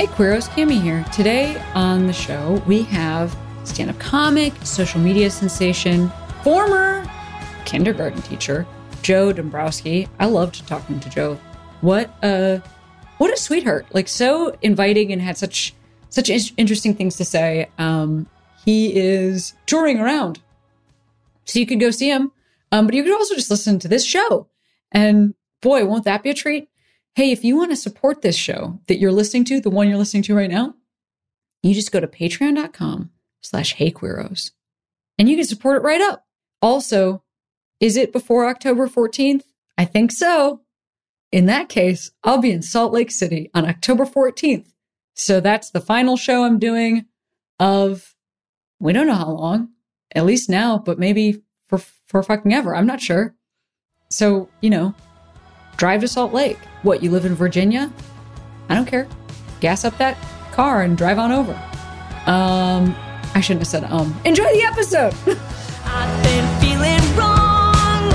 Hey, 0.00 0.06
Queeros, 0.06 0.48
Cami 0.48 0.80
here. 0.80 1.04
Today 1.12 1.62
on 1.74 2.06
the 2.06 2.12
show, 2.14 2.62
we 2.66 2.84
have 2.84 3.36
stand 3.64 3.90
up 3.90 3.98
comic, 3.98 4.54
social 4.64 4.98
media 4.98 5.28
sensation, 5.28 6.10
former 6.42 7.04
kindergarten 7.66 8.22
teacher, 8.22 8.66
Joe 9.02 9.30
Dombrowski. 9.30 10.08
I 10.18 10.24
loved 10.24 10.66
talking 10.66 11.00
to 11.00 11.10
Joe. 11.10 11.34
What 11.82 12.08
a 12.22 12.62
what 13.18 13.30
a 13.30 13.36
sweetheart! 13.36 13.88
Like 13.92 14.08
so 14.08 14.56
inviting 14.62 15.12
and 15.12 15.20
had 15.20 15.36
such 15.36 15.74
such 16.08 16.30
interesting 16.56 16.94
things 16.94 17.18
to 17.18 17.24
say. 17.26 17.68
Um, 17.76 18.26
he 18.64 18.96
is 18.96 19.52
touring 19.66 20.00
around, 20.00 20.40
so 21.44 21.58
you 21.58 21.66
could 21.66 21.78
go 21.78 21.90
see 21.90 22.08
him. 22.08 22.32
Um, 22.72 22.86
but 22.86 22.94
you 22.94 23.02
could 23.02 23.12
also 23.12 23.34
just 23.34 23.50
listen 23.50 23.78
to 23.80 23.88
this 23.88 24.06
show, 24.06 24.48
and 24.92 25.34
boy, 25.60 25.84
won't 25.84 26.04
that 26.04 26.22
be 26.22 26.30
a 26.30 26.34
treat! 26.34 26.69
Hey, 27.14 27.32
if 27.32 27.44
you 27.44 27.56
want 27.56 27.70
to 27.70 27.76
support 27.76 28.22
this 28.22 28.36
show 28.36 28.78
that 28.86 28.98
you're 28.98 29.12
listening 29.12 29.44
to, 29.46 29.60
the 29.60 29.70
one 29.70 29.88
you're 29.88 29.98
listening 29.98 30.22
to 30.24 30.34
right 30.34 30.50
now, 30.50 30.74
you 31.62 31.74
just 31.74 31.92
go 31.92 32.00
to 32.00 32.06
patreon.com 32.06 33.10
slash 33.42 33.76
heyqueeros 33.76 34.52
and 35.18 35.28
you 35.28 35.36
can 35.36 35.44
support 35.44 35.76
it 35.76 35.84
right 35.84 36.00
up. 36.00 36.24
Also, 36.62 37.22
is 37.80 37.96
it 37.96 38.12
before 38.12 38.46
October 38.46 38.86
14th? 38.86 39.44
I 39.76 39.84
think 39.84 40.12
so. 40.12 40.60
In 41.32 41.46
that 41.46 41.68
case, 41.68 42.10
I'll 42.24 42.40
be 42.40 42.50
in 42.50 42.62
Salt 42.62 42.92
Lake 42.92 43.10
City 43.10 43.50
on 43.54 43.66
October 43.66 44.04
14th. 44.04 44.72
So 45.14 45.40
that's 45.40 45.70
the 45.70 45.80
final 45.80 46.16
show 46.16 46.44
I'm 46.44 46.58
doing 46.58 47.06
of, 47.58 48.14
we 48.78 48.92
don't 48.92 49.06
know 49.06 49.14
how 49.14 49.30
long, 49.30 49.70
at 50.14 50.24
least 50.24 50.48
now, 50.48 50.78
but 50.78 50.98
maybe 50.98 51.42
for, 51.68 51.78
for 52.06 52.22
fucking 52.22 52.52
ever. 52.52 52.74
I'm 52.74 52.86
not 52.86 53.00
sure. 53.00 53.34
So, 54.10 54.48
you 54.60 54.70
know, 54.70 54.94
drive 55.80 56.02
to 56.02 56.08
Salt 56.08 56.34
Lake. 56.34 56.58
What, 56.82 57.02
you 57.02 57.10
live 57.10 57.24
in 57.24 57.34
Virginia? 57.34 57.90
I 58.68 58.74
don't 58.74 58.84
care. 58.84 59.08
Gas 59.60 59.82
up 59.86 59.96
that 59.96 60.14
car 60.52 60.82
and 60.82 60.94
drive 60.94 61.18
on 61.18 61.32
over. 61.32 61.54
Um, 62.26 62.94
I 63.34 63.40
shouldn't 63.40 63.62
have 63.62 63.66
said 63.66 63.84
um. 63.84 64.14
Enjoy 64.26 64.44
the 64.44 64.62
episode. 64.62 65.14
I've 65.86 66.22
been 66.22 66.60
feeling 66.60 67.00
wrong, 67.16 68.10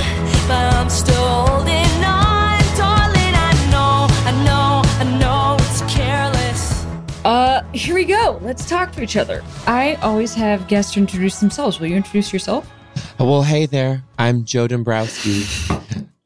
but 0.48 0.76
I'm 0.76 0.92
still 0.92 1.28
holding 1.28 1.90
on, 2.06 2.62
darling. 2.78 3.34
I 3.34 3.68
know, 3.72 4.06
I 4.12 4.44
know, 4.46 4.82
I 5.00 5.18
know 5.18 5.58
it's 5.60 5.82
careless. 5.92 6.86
Uh, 7.26 7.64
here 7.74 7.96
we 7.96 8.06
go. 8.06 8.38
Let's 8.44 8.70
talk 8.70 8.92
to 8.92 9.02
each 9.02 9.18
other. 9.18 9.44
I 9.66 9.96
always 10.04 10.36
have 10.36 10.68
guests 10.68 10.96
introduce 10.98 11.40
themselves. 11.40 11.80
Will 11.80 11.88
you 11.88 11.96
introduce 11.96 12.32
yourself? 12.32 12.72
Well, 13.20 13.42
hey 13.42 13.66
there. 13.66 14.04
I'm 14.20 14.46
Joe 14.46 14.68
Dombrowski. 14.68 15.46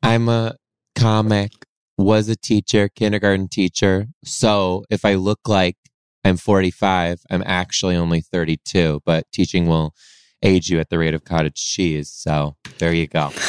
I'm 0.04 0.28
a 0.28 0.58
comic, 0.96 1.52
was 1.98 2.30
a 2.30 2.36
teacher, 2.36 2.90
kindergarten 2.90 3.48
teacher. 3.48 4.08
So 4.24 4.86
if 4.90 5.04
I 5.06 5.16
look 5.16 5.40
like 5.48 5.78
I'm 6.24 6.38
45, 6.38 7.22
I'm 7.30 7.44
actually 7.46 7.96
only 7.96 8.22
32, 8.22 9.02
but 9.06 9.26
teaching 9.32 9.68
will 9.68 9.94
age 10.42 10.70
you 10.70 10.80
at 10.80 10.90
the 10.90 10.98
rate 10.98 11.14
of 11.14 11.26
cottage 11.26 11.56
cheese. 11.56 12.10
So 12.10 12.56
there 12.78 12.94
you 12.94 13.08
go. 13.08 13.32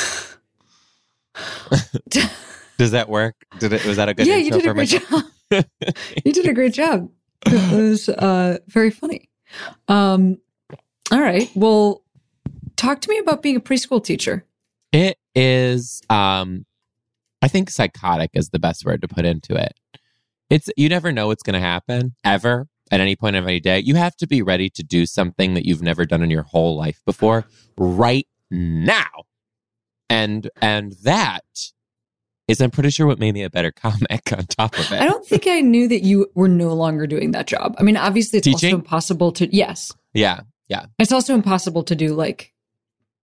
Does 2.79 2.91
that 2.93 3.09
work? 3.09 3.37
Did 3.59 3.73
it 3.73 3.85
was 3.85 3.97
that 3.97 4.09
a 4.09 4.15
good 4.15 4.27
Yeah, 4.27 4.37
you 4.37 4.51
did 4.51 4.67
a 4.67 4.75
great 4.75 4.89
job. 4.89 5.25
you 6.25 6.33
did 6.33 6.47
a 6.47 6.53
great 6.53 6.73
job. 6.73 7.11
It 7.47 7.73
was 7.73 8.09
uh, 8.09 8.59
very 8.67 8.91
funny. 8.91 9.29
Um, 9.89 10.39
all 11.13 11.21
right. 11.21 11.51
Well, 11.55 12.03
talk 12.77 13.01
to 13.03 13.09
me 13.09 13.19
about 13.19 13.43
being 13.43 13.57
a 13.57 13.61
preschool 13.61 14.03
teacher. 14.03 14.47
It 14.93 15.19
is 15.35 16.03
um 16.11 16.67
I 17.43 17.49
think 17.49 17.71
psychotic 17.71 18.31
is 18.35 18.51
the 18.51 18.59
best 18.59 18.85
word 18.85 19.03
to 19.03 19.09
put 19.09 19.25
into 19.25 19.55
it. 19.55 19.73
It's 20.51 20.69
you 20.77 20.89
never 20.89 21.13
know 21.13 21.29
what's 21.29 21.43
going 21.43 21.55
to 21.55 21.61
happen 21.61 22.15
ever 22.25 22.67
at 22.91 23.01
any 23.01 23.17
point 23.17 23.37
of 23.37 23.47
any 23.47 23.61
day. 23.61 23.79
You 23.79 23.95
have 23.95 24.17
to 24.17 24.27
be 24.27 24.43
ready 24.43 24.69
to 24.71 24.83
do 24.83 25.07
something 25.07 25.55
that 25.55 25.65
you've 25.65 25.83
never 25.83 26.05
done 26.05 26.23
in 26.23 26.31
your 26.31 26.43
whole 26.43 26.77
life 26.77 27.01
before 27.07 27.45
right 27.79 28.27
now. 28.51 29.07
And 30.09 30.51
and 30.61 30.95
that 31.05 31.45
is 32.49 32.61
I'm 32.61 32.71
pretty 32.71 32.91
sure 32.91 33.07
what 33.07 33.21
made 33.21 33.33
me 33.35 33.45
a 33.45 33.51
better 33.51 33.71
comic 33.77 34.33
on 34.33 34.45
top 34.47 34.77
of 34.79 34.93
it. 34.93 35.01
I 35.01 35.07
don't 35.07 35.25
think 35.25 35.47
I 35.47 35.61
knew 35.61 35.89
that 35.89 36.03
you 36.03 36.27
were 36.35 36.49
no 36.49 36.75
longer 36.75 37.07
doing 37.07 37.31
that 37.31 37.47
job. 37.47 37.77
I 37.79 37.83
mean, 37.85 37.97
obviously 37.97 38.39
it's 38.39 38.45
Teaching? 38.45 38.75
also 38.75 38.77
impossible 38.77 39.33
to 39.33 39.55
yes. 39.55 39.93
Yeah. 40.13 40.41
Yeah. 40.69 40.87
It's 40.99 41.13
also 41.13 41.35
impossible 41.35 41.85
to 41.85 41.95
do 41.95 42.15
like 42.15 42.53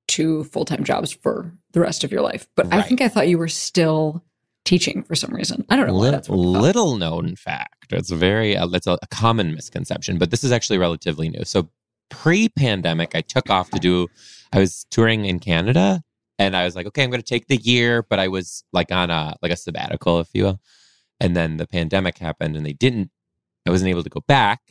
two 0.08 0.46
full-time 0.46 0.84
jobs 0.84 1.12
for 1.12 1.54
the 1.74 1.80
rest 1.80 2.04
of 2.04 2.12
your 2.12 2.22
life. 2.22 2.48
But 2.56 2.68
right. 2.68 2.80
I 2.80 2.82
think 2.82 3.02
I 3.02 3.08
thought 3.08 3.28
you 3.28 3.38
were 3.38 3.48
still 3.48 4.24
teaching 4.66 5.04
for 5.04 5.16
some 5.16 5.34
reason. 5.34 5.66
I 5.70 5.76
don't 5.76 5.88
know. 5.88 5.96
Little, 5.96 6.36
little 6.36 6.98
known 6.98 7.36
fact. 7.36 7.94
It's 7.94 8.12
a 8.12 8.16
very 8.16 8.58
uh, 8.58 8.68
it's 8.70 8.88
a, 8.88 8.98
a 9.02 9.08
common 9.08 9.54
misconception, 9.56 10.18
but 10.18 10.32
this 10.32 10.44
is 10.44 10.52
actually 10.52 10.78
relatively 10.78 11.30
new. 11.30 11.46
So 11.46 11.70
pre-pandemic, 12.10 13.16
I 13.16 13.22
took 13.22 13.50
off 13.50 13.70
to 13.72 13.80
do. 13.80 14.08
I 14.52 14.60
was 14.60 14.86
touring 14.90 15.26
in 15.26 15.40
Canada, 15.40 16.04
and 16.38 16.56
I 16.56 16.66
was 16.66 16.76
like, 16.76 16.86
okay, 16.88 17.04
I'm 17.04 17.10
going 17.10 17.22
to 17.22 17.28
take 17.28 17.48
the 17.48 17.58
year, 17.58 18.04
but 18.04 18.20
I 18.20 18.28
was 18.28 18.64
like 18.74 18.92
on 18.92 19.10
a 19.10 19.36
like 19.42 19.52
a 19.52 19.58
sabbatical, 19.58 20.20
if 20.20 20.30
you 20.34 20.44
will. 20.44 20.62
And 21.20 21.36
then 21.36 21.58
the 21.58 21.68
pandemic 21.68 22.18
happened, 22.18 22.56
and 22.56 22.66
they 22.66 22.74
didn't. 22.74 23.10
I 23.66 23.72
wasn't 23.72 23.90
able 23.90 24.04
to 24.04 24.10
go 24.10 24.22
back, 24.28 24.62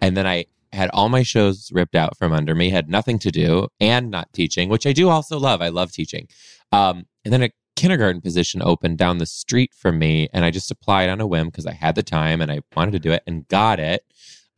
and 0.00 0.16
then 0.16 0.26
I 0.26 0.46
had 0.72 0.90
all 0.90 1.08
my 1.08 1.22
shows 1.22 1.70
ripped 1.72 1.94
out 1.94 2.16
from 2.16 2.32
under 2.32 2.54
me, 2.54 2.70
had 2.70 2.88
nothing 2.88 3.18
to 3.20 3.30
do, 3.30 3.68
and 3.80 4.10
not 4.10 4.32
teaching, 4.32 4.68
which 4.68 4.86
I 4.86 4.92
do 4.92 5.08
also 5.08 5.38
love. 5.38 5.62
I 5.62 5.68
love 5.68 5.92
teaching. 5.92 6.28
Um, 6.72 7.06
and 7.24 7.32
then 7.32 7.42
a 7.42 7.50
kindergarten 7.76 8.20
position 8.20 8.60
opened 8.62 8.98
down 8.98 9.18
the 9.18 9.26
street 9.26 9.72
from 9.74 9.98
me, 9.98 10.28
and 10.32 10.44
I 10.44 10.50
just 10.50 10.70
applied 10.70 11.08
on 11.08 11.20
a 11.20 11.26
whim 11.26 11.46
because 11.46 11.66
I 11.66 11.72
had 11.72 11.94
the 11.94 12.02
time 12.02 12.40
and 12.40 12.50
I 12.50 12.60
wanted 12.76 12.92
to 12.92 12.98
do 12.98 13.12
it 13.12 13.22
and 13.26 13.46
got 13.48 13.80
it. 13.80 14.04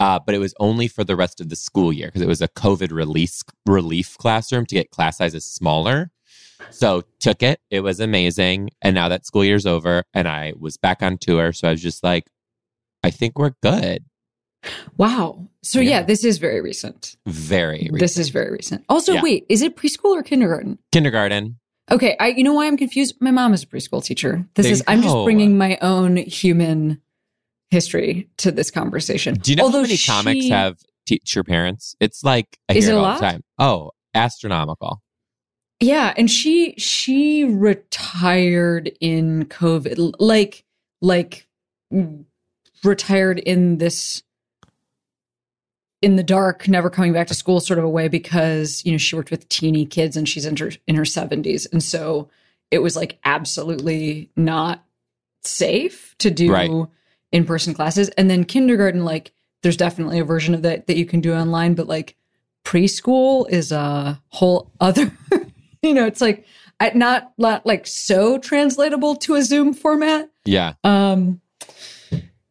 Uh, 0.00 0.18
but 0.18 0.34
it 0.34 0.38
was 0.38 0.54
only 0.58 0.88
for 0.88 1.04
the 1.04 1.14
rest 1.14 1.42
of 1.42 1.50
the 1.50 1.56
school 1.56 1.92
year 1.92 2.08
because 2.08 2.22
it 2.22 2.28
was 2.28 2.40
a 2.40 2.48
COVID 2.48 2.90
release 2.90 3.44
relief 3.66 4.16
classroom 4.16 4.64
to 4.64 4.74
get 4.74 4.90
class 4.90 5.18
sizes 5.18 5.44
smaller. 5.44 6.10
So 6.70 7.02
took 7.18 7.42
it. 7.42 7.60
It 7.70 7.80
was 7.80 8.00
amazing. 8.00 8.70
And 8.80 8.94
now 8.94 9.08
that 9.10 9.26
school 9.26 9.44
year's 9.44 9.66
over 9.66 10.04
and 10.14 10.26
I 10.26 10.54
was 10.58 10.78
back 10.78 11.02
on 11.02 11.18
tour. 11.18 11.52
So 11.52 11.68
I 11.68 11.72
was 11.72 11.82
just 11.82 12.02
like, 12.02 12.30
I 13.02 13.10
think 13.10 13.38
we're 13.38 13.54
good. 13.62 14.04
Wow. 14.96 15.48
So 15.62 15.80
yeah, 15.80 15.90
yeah 15.90 16.02
this 16.02 16.24
is 16.24 16.38
very 16.38 16.60
recent. 16.60 17.16
Very 17.26 17.78
recent. 17.78 18.00
This 18.00 18.18
is 18.18 18.28
very 18.28 18.50
recent. 18.50 18.84
Also, 18.88 19.14
yeah. 19.14 19.22
wait, 19.22 19.46
is 19.48 19.62
it 19.62 19.76
preschool 19.76 20.16
or 20.16 20.22
kindergarten? 20.22 20.78
Kindergarten. 20.92 21.58
Okay, 21.90 22.16
I 22.20 22.28
you 22.28 22.44
know 22.44 22.54
why 22.54 22.66
I'm 22.66 22.76
confused? 22.76 23.16
My 23.20 23.30
mom 23.30 23.52
is 23.52 23.62
a 23.62 23.66
preschool 23.66 24.04
teacher. 24.04 24.46
This 24.54 24.64
there 24.64 24.72
is 24.72 24.84
I'm 24.86 25.02
just 25.02 25.16
bringing 25.24 25.58
my 25.58 25.78
own 25.82 26.16
human 26.16 27.00
history 27.70 28.28
to 28.38 28.52
this 28.52 28.70
conversation. 28.70 29.34
Do 29.34 29.50
you 29.50 29.56
know 29.56 29.64
Although 29.64 29.78
how 29.78 29.82
many 29.82 29.96
she, 29.96 30.10
comics 30.10 30.48
have 30.48 30.78
teacher 31.06 31.42
parents? 31.42 31.96
It's 32.00 32.22
like 32.22 32.58
I 32.68 32.74
is 32.74 32.84
hear 32.84 32.94
it, 32.94 32.96
it 32.96 32.98
all 32.98 33.04
lot? 33.04 33.20
the 33.20 33.26
time. 33.26 33.44
Oh, 33.58 33.90
astronomical. 34.14 35.02
Yeah, 35.80 36.12
and 36.16 36.30
she 36.30 36.74
she 36.76 37.44
retired 37.44 38.92
in 39.00 39.46
COVID, 39.46 40.14
like 40.18 40.64
like 41.00 41.48
mm, 41.92 42.24
retired 42.84 43.38
in 43.38 43.78
this 43.78 44.22
in 46.02 46.16
the 46.16 46.22
dark, 46.22 46.66
never 46.66 46.88
coming 46.88 47.12
back 47.12 47.26
to 47.28 47.34
school 47.34 47.60
sort 47.60 47.78
of 47.78 47.84
a 47.84 47.88
way 47.88 48.08
because, 48.08 48.82
you 48.84 48.92
know, 48.92 48.98
she 48.98 49.16
worked 49.16 49.30
with 49.30 49.48
teeny 49.48 49.84
kids 49.84 50.16
and 50.16 50.28
she's 50.28 50.46
in 50.46 50.56
her, 50.56 50.70
in 50.86 50.94
her 50.94 51.02
70s. 51.02 51.70
And 51.72 51.82
so 51.82 52.30
it 52.70 52.78
was 52.78 52.96
like 52.96 53.18
absolutely 53.24 54.30
not 54.36 54.84
safe 55.42 56.14
to 56.18 56.30
do 56.30 56.52
right. 56.52 56.70
in 57.32 57.44
person 57.44 57.74
classes. 57.74 58.08
And 58.10 58.30
then 58.30 58.44
kindergarten, 58.44 59.04
like, 59.04 59.32
there's 59.62 59.76
definitely 59.76 60.18
a 60.18 60.24
version 60.24 60.54
of 60.54 60.62
that 60.62 60.86
that 60.86 60.96
you 60.96 61.04
can 61.04 61.20
do 61.20 61.34
online, 61.34 61.74
but 61.74 61.86
like 61.86 62.16
preschool 62.64 63.48
is 63.50 63.72
a 63.72 64.20
whole 64.28 64.70
other, 64.80 65.12
you 65.82 65.92
know, 65.92 66.06
it's 66.06 66.22
like 66.22 66.46
not, 66.94 67.32
not 67.36 67.66
like 67.66 67.86
so 67.86 68.38
translatable 68.38 69.16
to 69.16 69.34
a 69.34 69.42
Zoom 69.42 69.74
format. 69.74 70.30
Yeah. 70.46 70.74
Um, 70.82 71.42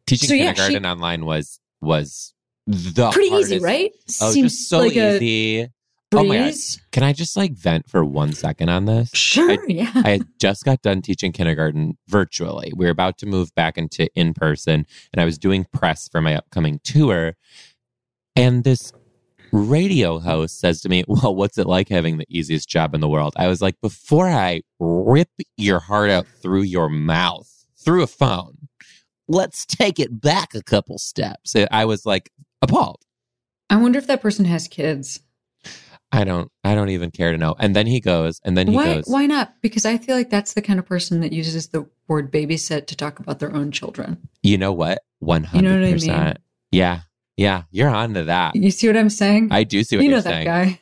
Teaching 0.06 0.28
so 0.28 0.34
kindergarten 0.34 0.72
yeah, 0.72 0.78
she, 0.80 0.86
online 0.86 1.24
was 1.24 1.60
was 1.80 2.34
the 2.70 3.10
pretty 3.10 3.30
hardest. 3.30 3.52
easy, 3.52 3.64
right? 3.64 3.90
Oh, 4.20 4.30
Seems 4.32 4.52
just 4.56 4.68
so 4.68 4.78
like 4.80 4.92
easy. 4.96 5.68
Oh 6.12 6.24
my 6.24 6.38
God. 6.38 6.54
Can 6.90 7.02
I 7.04 7.12
just 7.12 7.36
like 7.36 7.52
vent 7.52 7.88
for 7.88 8.04
one 8.04 8.32
second 8.32 8.68
on 8.68 8.84
this? 8.86 9.10
Sure, 9.14 9.50
I- 9.52 9.58
yeah. 9.68 9.92
I 9.94 10.20
just 10.40 10.64
got 10.64 10.82
done 10.82 11.02
teaching 11.02 11.30
kindergarten 11.30 11.96
virtually. 12.08 12.72
We 12.74 12.86
were 12.86 12.90
about 12.90 13.16
to 13.18 13.26
move 13.26 13.54
back 13.54 13.78
into 13.78 14.08
in 14.16 14.34
person, 14.34 14.86
and 15.12 15.20
I 15.20 15.24
was 15.24 15.38
doing 15.38 15.66
press 15.72 16.08
for 16.08 16.20
my 16.20 16.34
upcoming 16.34 16.80
tour. 16.82 17.34
And 18.34 18.64
this 18.64 18.92
radio 19.52 20.18
host 20.18 20.58
says 20.58 20.80
to 20.82 20.88
me, 20.88 21.04
Well, 21.06 21.34
what's 21.34 21.58
it 21.58 21.66
like 21.68 21.88
having 21.88 22.18
the 22.18 22.26
easiest 22.28 22.68
job 22.68 22.94
in 22.94 23.00
the 23.00 23.08
world? 23.08 23.34
I 23.36 23.46
was 23.46 23.60
like, 23.62 23.80
Before 23.80 24.28
I 24.28 24.62
rip 24.80 25.28
your 25.56 25.78
heart 25.78 26.10
out 26.10 26.26
through 26.42 26.62
your 26.62 26.88
mouth, 26.88 27.48
through 27.78 28.02
a 28.02 28.08
phone, 28.08 28.68
let's 29.28 29.64
take 29.64 30.00
it 30.00 30.20
back 30.20 30.54
a 30.56 30.62
couple 30.62 30.98
steps. 30.98 31.54
I 31.70 31.84
was 31.84 32.04
like 32.04 32.30
appalled. 32.62 33.02
I 33.68 33.76
wonder 33.76 33.98
if 33.98 34.06
that 34.08 34.20
person 34.22 34.44
has 34.46 34.68
kids. 34.68 35.20
I 36.12 36.24
don't 36.24 36.50
I 36.64 36.74
don't 36.74 36.88
even 36.88 37.12
care 37.12 37.30
to 37.30 37.38
know. 37.38 37.54
And 37.58 37.76
then 37.76 37.86
he 37.86 38.00
goes, 38.00 38.40
and 38.44 38.56
then 38.58 38.66
he 38.66 38.74
Why? 38.74 38.94
goes, 38.94 39.04
Why 39.06 39.26
not? 39.26 39.54
Because 39.62 39.84
I 39.86 39.96
feel 39.96 40.16
like 40.16 40.28
that's 40.30 40.54
the 40.54 40.62
kind 40.62 40.78
of 40.80 40.86
person 40.86 41.20
that 41.20 41.32
uses 41.32 41.68
the 41.68 41.86
word 42.08 42.32
babysit 42.32 42.86
to 42.88 42.96
talk 42.96 43.20
about 43.20 43.38
their 43.38 43.54
own 43.54 43.70
children. 43.70 44.18
You 44.42 44.58
know 44.58 44.72
what? 44.72 45.02
One 45.20 45.46
You 45.52 45.62
know 45.62 45.70
hundred 45.70 45.80
what 45.80 45.82
I 45.82 45.84
mean? 45.84 45.92
percent. 45.94 46.38
Yeah, 46.72 47.00
yeah. 47.36 47.62
You're 47.70 47.88
on 47.90 48.14
to 48.14 48.24
that. 48.24 48.56
You 48.56 48.72
see 48.72 48.88
what 48.88 48.96
I'm 48.96 49.08
saying? 49.10 49.48
I 49.52 49.62
do 49.62 49.84
see 49.84 49.96
what 49.96 50.02
you 50.04 50.10
you're 50.10 50.18
know 50.18 50.22
that 50.22 50.44
guy. 50.44 50.80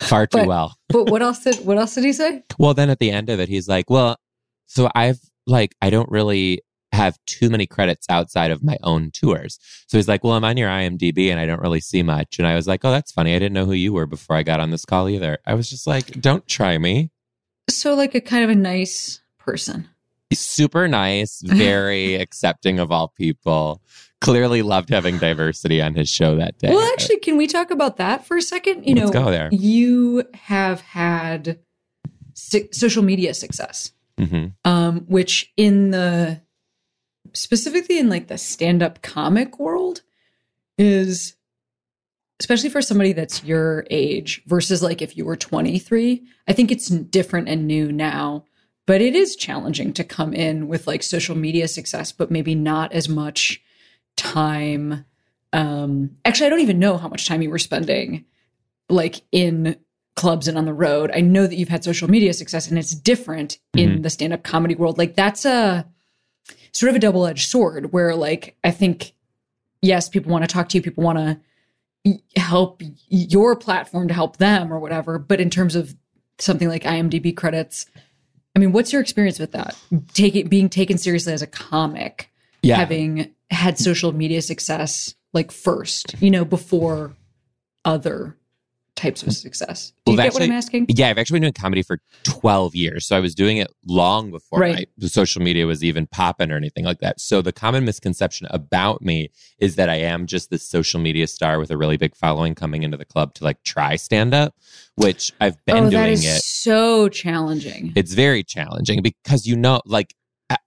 Far 0.00 0.26
too 0.26 0.38
But- 0.38 0.46
well. 0.46 0.76
But 0.88 1.10
what 1.10 1.22
else 1.22 1.40
did 1.40 1.56
what 1.66 1.78
else 1.78 1.94
did 1.96 2.04
he 2.04 2.12
say? 2.12 2.44
Well, 2.58 2.74
then 2.74 2.90
at 2.90 3.00
the 3.00 3.10
end 3.10 3.28
of 3.28 3.40
it, 3.40 3.48
he's 3.48 3.66
like, 3.66 3.90
"Well, 3.90 4.16
so 4.66 4.88
I've 4.94 5.18
like 5.48 5.74
I 5.82 5.90
don't 5.90 6.10
really 6.10 6.60
have 6.92 7.18
too 7.26 7.50
many 7.50 7.66
credits 7.66 8.06
outside 8.08 8.50
of 8.50 8.62
my 8.62 8.78
own 8.82 9.10
tours." 9.10 9.58
So 9.86 9.98
he's 9.98 10.08
like, 10.08 10.24
"Well, 10.24 10.34
I'm 10.34 10.44
on 10.44 10.56
your 10.56 10.68
IMDb 10.70 11.30
and 11.30 11.40
I 11.40 11.46
don't 11.46 11.60
really 11.60 11.80
see 11.80 12.02
much." 12.02 12.38
And 12.38 12.46
I 12.46 12.54
was 12.54 12.66
like, 12.66 12.84
"Oh, 12.84 12.90
that's 12.90 13.12
funny. 13.12 13.34
I 13.34 13.38
didn't 13.38 13.54
know 13.54 13.66
who 13.66 13.72
you 13.72 13.92
were 13.92 14.06
before 14.06 14.36
I 14.36 14.42
got 14.42 14.60
on 14.60 14.70
this 14.70 14.84
call 14.84 15.08
either." 15.08 15.38
I 15.46 15.54
was 15.54 15.68
just 15.70 15.86
like, 15.86 16.20
"Don't 16.20 16.46
try 16.46 16.78
me." 16.78 17.10
So 17.68 17.94
like 17.94 18.14
a 18.14 18.20
kind 18.20 18.44
of 18.44 18.50
a 18.50 18.54
nice 18.54 19.20
person. 19.38 19.88
He's 20.30 20.40
super 20.40 20.88
nice, 20.88 21.40
very 21.44 22.14
accepting 22.16 22.78
of 22.78 22.90
all 22.90 23.08
people. 23.08 23.80
Clearly 24.20 24.62
loved 24.62 24.88
having 24.88 25.18
diversity 25.18 25.80
on 25.82 25.94
his 25.94 26.08
show 26.08 26.36
that 26.36 26.58
day. 26.58 26.70
Well, 26.70 26.92
actually, 26.94 27.18
can 27.18 27.36
we 27.36 27.46
talk 27.46 27.70
about 27.70 27.98
that 27.98 28.26
for 28.26 28.36
a 28.36 28.42
second? 28.42 28.84
You 28.84 28.94
Let's 28.94 29.12
know, 29.12 29.24
go 29.24 29.30
there. 29.30 29.50
you 29.52 30.24
have 30.34 30.80
had 30.80 31.58
si- 32.34 32.68
social 32.72 33.02
media 33.02 33.34
success, 33.34 33.92
hmm 34.18 34.46
um, 34.64 35.00
which 35.06 35.52
in 35.56 35.90
the 35.90 36.40
specifically 37.36 37.98
in 37.98 38.08
like 38.08 38.28
the 38.28 38.38
stand-up 38.38 39.02
comic 39.02 39.58
world 39.58 40.02
is 40.78 41.34
especially 42.40 42.68
for 42.68 42.82
somebody 42.82 43.12
that's 43.12 43.44
your 43.44 43.86
age 43.90 44.42
versus 44.46 44.82
like 44.82 45.00
if 45.00 45.16
you 45.16 45.24
were 45.24 45.36
23 45.36 46.22
i 46.48 46.52
think 46.52 46.70
it's 46.70 46.88
different 46.88 47.48
and 47.48 47.66
new 47.66 47.90
now 47.92 48.44
but 48.86 49.00
it 49.00 49.14
is 49.14 49.36
challenging 49.36 49.92
to 49.92 50.04
come 50.04 50.32
in 50.32 50.68
with 50.68 50.86
like 50.86 51.02
social 51.02 51.36
media 51.36 51.68
success 51.68 52.12
but 52.12 52.30
maybe 52.30 52.54
not 52.54 52.92
as 52.92 53.08
much 53.08 53.62
time 54.16 55.04
um 55.52 56.10
actually 56.24 56.46
i 56.46 56.50
don't 56.50 56.60
even 56.60 56.78
know 56.78 56.96
how 56.96 57.08
much 57.08 57.26
time 57.26 57.42
you 57.42 57.50
were 57.50 57.58
spending 57.58 58.24
like 58.88 59.22
in 59.32 59.76
clubs 60.14 60.48
and 60.48 60.56
on 60.56 60.64
the 60.64 60.72
road. 60.72 61.10
I 61.14 61.20
know 61.20 61.46
that 61.46 61.56
you've 61.56 61.68
had 61.68 61.84
social 61.84 62.08
media 62.08 62.32
success 62.32 62.68
and 62.68 62.78
it's 62.78 62.94
different 62.94 63.58
in 63.74 64.00
the 64.00 64.08
stand-up 64.08 64.42
comedy 64.42 64.74
world. 64.74 64.96
Like 64.96 65.14
that's 65.14 65.44
a 65.44 65.86
sort 66.78 66.90
of 66.90 66.96
a 66.96 66.98
double-edged 66.98 67.48
sword 67.48 67.92
where 67.92 68.14
like 68.14 68.56
i 68.64 68.70
think 68.70 69.12
yes 69.82 70.08
people 70.08 70.30
want 70.32 70.42
to 70.42 70.48
talk 70.48 70.68
to 70.68 70.76
you 70.78 70.82
people 70.82 71.04
want 71.04 71.18
to 71.18 71.38
help 72.36 72.82
your 73.08 73.56
platform 73.56 74.08
to 74.08 74.14
help 74.14 74.36
them 74.36 74.72
or 74.72 74.78
whatever 74.78 75.18
but 75.18 75.40
in 75.40 75.50
terms 75.50 75.74
of 75.74 75.94
something 76.38 76.68
like 76.68 76.82
imdb 76.84 77.36
credits 77.36 77.86
i 78.54 78.58
mean 78.58 78.72
what's 78.72 78.92
your 78.92 79.00
experience 79.02 79.38
with 79.38 79.52
that 79.52 79.76
taking 80.14 80.46
being 80.48 80.68
taken 80.68 80.98
seriously 80.98 81.32
as 81.32 81.42
a 81.42 81.46
comic 81.46 82.30
Yeah. 82.62 82.76
having 82.76 83.32
had 83.50 83.78
social 83.78 84.12
media 84.12 84.42
success 84.42 85.14
like 85.32 85.50
first 85.50 86.14
you 86.20 86.30
know 86.30 86.44
before 86.44 87.12
other 87.84 88.36
types 88.96 89.22
of 89.22 89.32
success 89.32 89.92
do 90.04 90.12
you 90.12 90.18
Well, 90.18 90.26
get 90.26 90.34
what 90.34 90.42
i'm 90.42 90.50
asking 90.52 90.86
Yeah, 90.88 91.08
I've 91.08 91.18
actually 91.18 91.36
been 91.36 91.42
doing 91.42 91.52
comedy 91.52 91.82
for 91.82 91.98
12 92.24 92.74
years. 92.74 93.06
So 93.06 93.16
I 93.16 93.20
was 93.20 93.34
doing 93.34 93.58
it 93.58 93.68
long 93.86 94.30
before 94.30 94.58
Right. 94.60 94.74
my, 94.74 94.86
the 94.96 95.08
social 95.08 95.42
media 95.42 95.66
was 95.66 95.84
even 95.84 96.06
popping 96.06 96.50
or 96.50 96.56
anything 96.56 96.84
like 96.84 97.00
that. 97.00 97.20
So 97.20 97.42
the 97.42 97.52
common 97.52 97.84
misconception 97.84 98.46
about 98.50 99.02
me 99.02 99.30
is 99.58 99.76
that 99.76 99.88
I 99.90 99.96
am 99.96 100.26
just 100.26 100.50
this 100.50 100.66
social 100.68 100.98
media 101.00 101.26
star 101.26 101.58
with 101.58 101.70
a 101.70 101.76
really 101.76 101.96
big 101.96 102.16
following 102.16 102.54
coming 102.54 102.82
into 102.82 102.96
the 102.96 103.04
club 103.04 103.34
to 103.34 103.44
like 103.44 103.62
try 103.64 103.96
stand 103.96 104.32
up, 104.34 104.54
which 104.96 105.32
I've 105.40 105.62
been 105.66 105.76
oh 105.86 105.90
doing 105.90 106.04
is 106.12 106.24
it. 106.26 106.42
so 106.42 107.08
challenging 107.08 107.92
It's 107.94 108.14
very 108.14 108.42
challenging 108.42 109.02
because 109.02 109.46
you 109.46 109.56
know, 109.56 109.82
like 109.84 110.14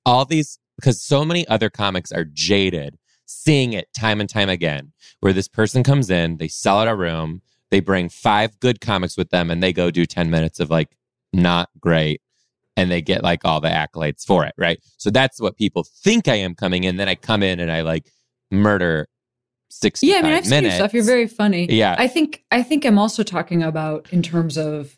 all 0.06 0.26
these, 0.26 0.60
because 0.78 1.02
so 1.02 1.26
many 1.26 1.48
other 1.48 1.70
comics 1.70 2.12
are 2.12 2.26
jaded 2.26 2.98
seeing 3.26 3.74
it 3.74 3.88
time 3.94 4.20
and 4.20 4.30
time 4.30 4.50
again, 4.50 4.92
where 5.20 5.34
this 5.34 5.48
person 5.48 5.84
comes 5.84 6.10
in, 6.10 6.38
they 6.38 6.48
sell 6.48 6.80
out 6.80 6.88
a 6.88 6.96
room, 6.96 7.42
they 7.72 7.80
bring 7.80 8.10
five 8.10 8.60
good 8.60 8.82
comics 8.82 9.18
with 9.18 9.30
them, 9.30 9.52
and 9.52 9.62
they 9.62 9.74
go 9.74 9.92
do 9.92 10.06
10 10.06 10.30
minutes 10.30 10.60
of 10.60 10.70
like 10.70 10.96
not 11.34 11.70
great. 11.80 12.22
And 12.78 12.90
they 12.90 13.02
get 13.02 13.24
like 13.24 13.44
all 13.44 13.60
the 13.60 13.68
accolades 13.68 14.26
for 14.26 14.46
it, 14.46 14.54
right? 14.58 14.80
So 14.98 15.10
that's 15.10 15.42
what 15.42 15.58
people 15.58 15.84
think 15.84 16.28
I 16.30 16.36
am 16.36 16.56
coming 16.56 16.86
in. 16.86 16.96
Then 16.96 17.10
I 17.10 17.16
come 17.16 17.44
in 17.44 17.60
and 17.60 17.70
I 17.72 17.82
like 17.82 18.10
murder 18.52 19.08
60 19.72 20.08
yeah 20.08 20.16
i 20.16 20.22
mean 20.24 20.34
i've 20.34 20.48
seen 20.48 20.64
your 20.64 20.72
stuff 20.72 20.96
you're 20.96 21.04
very 21.04 21.28
funny 21.28 21.68
Yeah. 21.70 21.96
i 22.00 22.08
think 22.08 22.44
i 22.50 22.64
think 22.64 22.86
i'm 22.86 22.98
also 22.98 23.22
talking 23.22 23.62
about 23.62 24.12
in 24.12 24.24
terms 24.24 24.58
of 24.58 24.98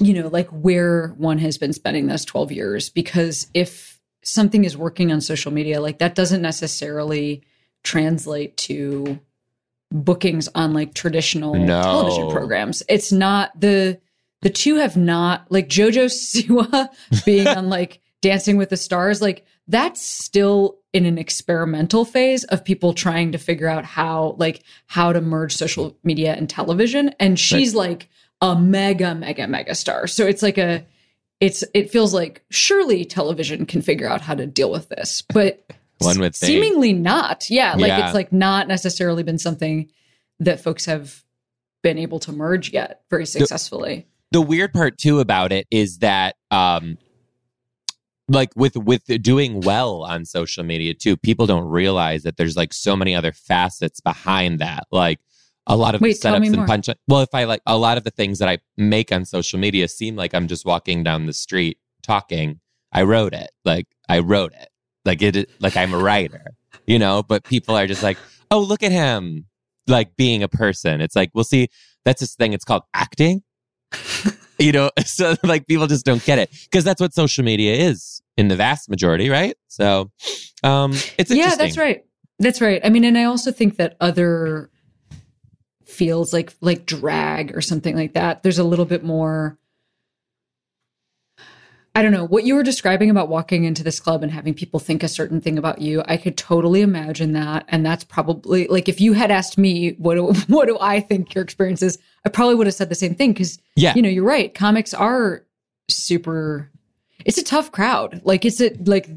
you 0.00 0.12
know 0.12 0.26
like 0.26 0.48
where 0.48 1.08
one 1.16 1.38
has 1.38 1.56
been 1.56 1.72
spending 1.72 2.08
those 2.08 2.24
12 2.24 2.50
years 2.50 2.90
because 2.90 3.46
if 3.54 4.00
something 4.24 4.64
is 4.64 4.76
working 4.76 5.12
on 5.12 5.20
social 5.20 5.52
media 5.52 5.80
like 5.80 5.98
that 5.98 6.16
doesn't 6.16 6.42
necessarily 6.42 7.42
translate 7.84 8.56
to 8.56 9.20
bookings 9.94 10.48
on 10.54 10.74
like 10.74 10.92
traditional 10.92 11.54
No. 11.54 11.80
television 11.82 12.30
programs. 12.30 12.82
It's 12.88 13.12
not 13.12 13.58
the 13.58 13.98
the 14.42 14.50
two 14.50 14.76
have 14.76 14.96
not 14.96 15.46
like 15.50 15.68
jojo 15.68 16.06
siwa 16.06 16.88
being 17.24 17.48
on 17.48 17.70
like 17.70 18.00
dancing 18.20 18.56
with 18.58 18.68
the 18.68 18.76
stars 18.76 19.22
like 19.22 19.46
that's 19.68 20.02
still 20.02 20.78
in 20.92 21.06
an 21.06 21.16
experimental 21.16 22.04
phase 22.04 22.44
of 22.44 22.64
people 22.64 22.92
trying 22.92 23.32
to 23.32 23.38
figure 23.38 23.68
out 23.68 23.84
how 23.84 24.34
like 24.38 24.62
how 24.86 25.12
to 25.12 25.20
merge 25.22 25.54
social 25.56 25.96
media 26.04 26.34
and 26.34 26.50
television. 26.50 27.08
And 27.18 27.38
she's 27.40 27.74
like 27.74 28.10
a 28.42 28.54
mega 28.54 29.14
mega 29.14 29.46
mega 29.48 29.74
star. 29.74 30.06
So 30.06 30.26
it's 30.26 30.42
like 30.42 30.58
a 30.58 30.84
it's 31.40 31.64
it 31.72 31.90
feels 31.90 32.12
like 32.12 32.44
surely 32.50 33.04
television 33.06 33.64
can 33.66 33.80
figure 33.80 34.08
out 34.08 34.20
how 34.20 34.34
to 34.34 34.46
deal 34.46 34.70
with 34.70 34.88
this. 34.90 35.22
But 35.32 35.64
One 35.98 36.18
would 36.20 36.34
think. 36.34 36.48
seemingly 36.48 36.92
not. 36.92 37.48
Yeah 37.50 37.74
like 37.74 37.88
Yeah. 37.88 38.04
it's 38.06 38.14
like 38.14 38.32
not 38.32 38.68
necessarily 38.68 39.22
been 39.22 39.38
something 39.38 39.90
that 40.40 40.60
folks 40.60 40.84
have 40.86 41.22
been 41.82 41.98
able 41.98 42.18
to 42.20 42.32
merge 42.32 42.72
yet 42.72 43.02
very 43.10 43.26
successfully. 43.26 44.06
the 44.32 44.40
weird 44.40 44.72
part 44.72 44.98
too 44.98 45.20
about 45.20 45.52
it 45.52 45.66
is 45.70 45.98
that 45.98 46.36
um 46.50 46.98
like 48.28 48.50
with 48.56 48.76
with 48.76 49.04
doing 49.22 49.60
well 49.60 50.02
on 50.02 50.24
social 50.24 50.64
media 50.64 50.94
too 50.94 51.16
people 51.16 51.46
don't 51.46 51.68
realize 51.68 52.22
that 52.22 52.36
there's 52.36 52.56
like 52.56 52.72
so 52.72 52.96
many 52.96 53.14
other 53.14 53.32
facets 53.32 54.00
behind 54.00 54.58
that. 54.60 54.84
Like 54.90 55.20
a 55.66 55.76
lot 55.76 55.94
of 55.94 56.00
Wait, 56.00 56.20
the 56.20 56.28
setups 56.28 56.52
and 56.52 56.66
punch 56.66 56.88
well 57.08 57.20
if 57.22 57.34
i 57.34 57.44
like 57.44 57.62
a 57.66 57.78
lot 57.78 57.96
of 57.96 58.04
the 58.04 58.10
things 58.10 58.38
that 58.38 58.48
i 58.50 58.58
make 58.76 59.10
on 59.10 59.24
social 59.24 59.58
media 59.58 59.88
seem 59.88 60.14
like 60.14 60.34
i'm 60.34 60.46
just 60.46 60.66
walking 60.66 61.02
down 61.02 61.24
the 61.26 61.32
street 61.32 61.78
talking. 62.02 62.60
I 62.92 63.02
wrote 63.04 63.32
it. 63.32 63.50
Like 63.64 63.86
i 64.08 64.18
wrote 64.18 64.52
it 64.52 64.68
like 65.04 65.22
it 65.22 65.50
like 65.60 65.76
i'm 65.76 65.92
a 65.92 65.98
writer 65.98 66.44
you 66.86 66.98
know 66.98 67.22
but 67.22 67.44
people 67.44 67.76
are 67.76 67.86
just 67.86 68.02
like 68.02 68.18
oh 68.50 68.60
look 68.60 68.82
at 68.82 68.92
him 68.92 69.46
like 69.86 70.16
being 70.16 70.42
a 70.42 70.48
person. 70.48 71.00
It's 71.00 71.16
like 71.16 71.30
we'll 71.34 71.44
see 71.44 71.68
that's 72.04 72.20
this 72.20 72.34
thing 72.34 72.52
it's 72.52 72.64
called 72.64 72.82
acting. 72.94 73.42
You 74.56 74.70
know 74.70 74.90
so 75.04 75.34
like 75.42 75.66
people 75.66 75.88
just 75.88 76.04
don't 76.04 76.24
get 76.24 76.38
it 76.38 76.48
because 76.70 76.84
that's 76.84 77.00
what 77.00 77.12
social 77.12 77.42
media 77.42 77.74
is 77.74 78.22
in 78.36 78.46
the 78.46 78.54
vast 78.54 78.88
majority 78.88 79.28
right? 79.28 79.56
So 79.66 80.12
um 80.62 80.92
it's 80.92 81.28
interesting 81.32 81.38
yeah 81.38 81.56
that's 81.56 81.76
right. 81.76 82.04
That's 82.38 82.60
right. 82.60 82.80
I 82.84 82.88
mean 82.88 83.02
and 83.02 83.18
i 83.18 83.24
also 83.24 83.50
think 83.50 83.78
that 83.78 83.96
other 84.00 84.70
fields 85.86 86.32
like 86.32 86.54
like 86.60 86.86
drag 86.86 87.56
or 87.56 87.60
something 87.60 87.96
like 87.96 88.14
that 88.14 88.44
there's 88.44 88.60
a 88.60 88.64
little 88.64 88.84
bit 88.84 89.02
more 89.02 89.58
i 91.94 92.02
don't 92.02 92.12
know 92.12 92.26
what 92.26 92.44
you 92.44 92.54
were 92.54 92.62
describing 92.62 93.10
about 93.10 93.28
walking 93.28 93.64
into 93.64 93.82
this 93.82 94.00
club 94.00 94.22
and 94.22 94.32
having 94.32 94.54
people 94.54 94.80
think 94.80 95.02
a 95.02 95.08
certain 95.08 95.40
thing 95.40 95.58
about 95.58 95.80
you 95.80 96.02
i 96.06 96.16
could 96.16 96.36
totally 96.36 96.80
imagine 96.80 97.32
that. 97.32 97.64
And 97.68 97.84
that's 97.84 98.04
probably 98.04 98.66
like 98.68 98.88
if 98.88 99.00
you 99.00 99.12
had 99.12 99.30
asked 99.30 99.58
me 99.58 99.92
what 99.98 100.14
do, 100.14 100.32
what 100.52 100.66
do 100.66 100.78
i 100.80 101.00
think 101.00 101.34
your 101.34 101.44
experience 101.44 101.82
is 101.82 101.98
i 102.24 102.28
probably 102.28 102.54
would 102.54 102.66
have 102.66 102.74
said 102.74 102.88
the 102.88 102.94
same 102.94 103.14
thing 103.14 103.32
because 103.32 103.58
yeah. 103.76 103.94
you 103.94 104.02
know 104.02 104.08
you're 104.08 104.24
right 104.24 104.54
comics 104.54 104.92
are 104.94 105.44
super 105.88 106.70
it's 107.24 107.38
a 107.38 107.44
tough 107.44 107.72
crowd. 107.72 108.20
Like 108.24 108.44
it's 108.44 108.60
a 108.60 108.70
like 108.84 109.08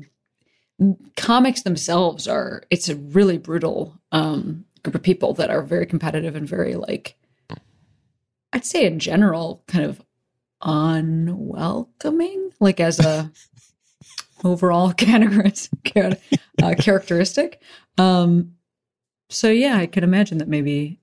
comics 1.15 1.63
themselves 1.63 2.27
are 2.27 2.63
it's 2.69 2.87
a 2.87 2.95
really 2.95 3.37
brutal 3.37 3.99
um 4.11 4.65
group 4.83 4.95
of 4.95 5.01
people 5.03 5.33
that 5.33 5.49
are 5.49 5.63
very 5.63 5.85
competitive 5.85 6.35
and 6.35 6.47
very 6.47 6.75
like 6.75 7.15
I'd 8.53 8.65
say 8.65 8.85
in 8.85 8.99
general, 8.99 9.63
kind 9.67 9.83
of 9.83 10.01
unwelcoming, 10.61 12.51
like 12.59 12.79
as 12.79 12.99
a 12.99 13.31
overall 14.43 14.89
uh, 15.95 16.13
characteristic. 16.79 17.61
Um, 17.97 18.53
so 19.29 19.49
yeah, 19.49 19.77
I 19.77 19.87
could 19.87 20.03
imagine 20.03 20.37
that 20.37 20.47
maybe 20.47 20.99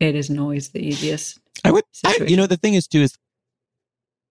it 0.00 0.14
isn't 0.14 0.38
always 0.38 0.68
the 0.70 0.80
easiest. 0.80 1.40
I 1.64 1.72
would, 1.72 1.84
I, 2.04 2.18
you 2.26 2.36
know, 2.36 2.46
the 2.46 2.56
thing 2.56 2.74
is 2.74 2.86
too 2.86 3.00
is 3.00 3.16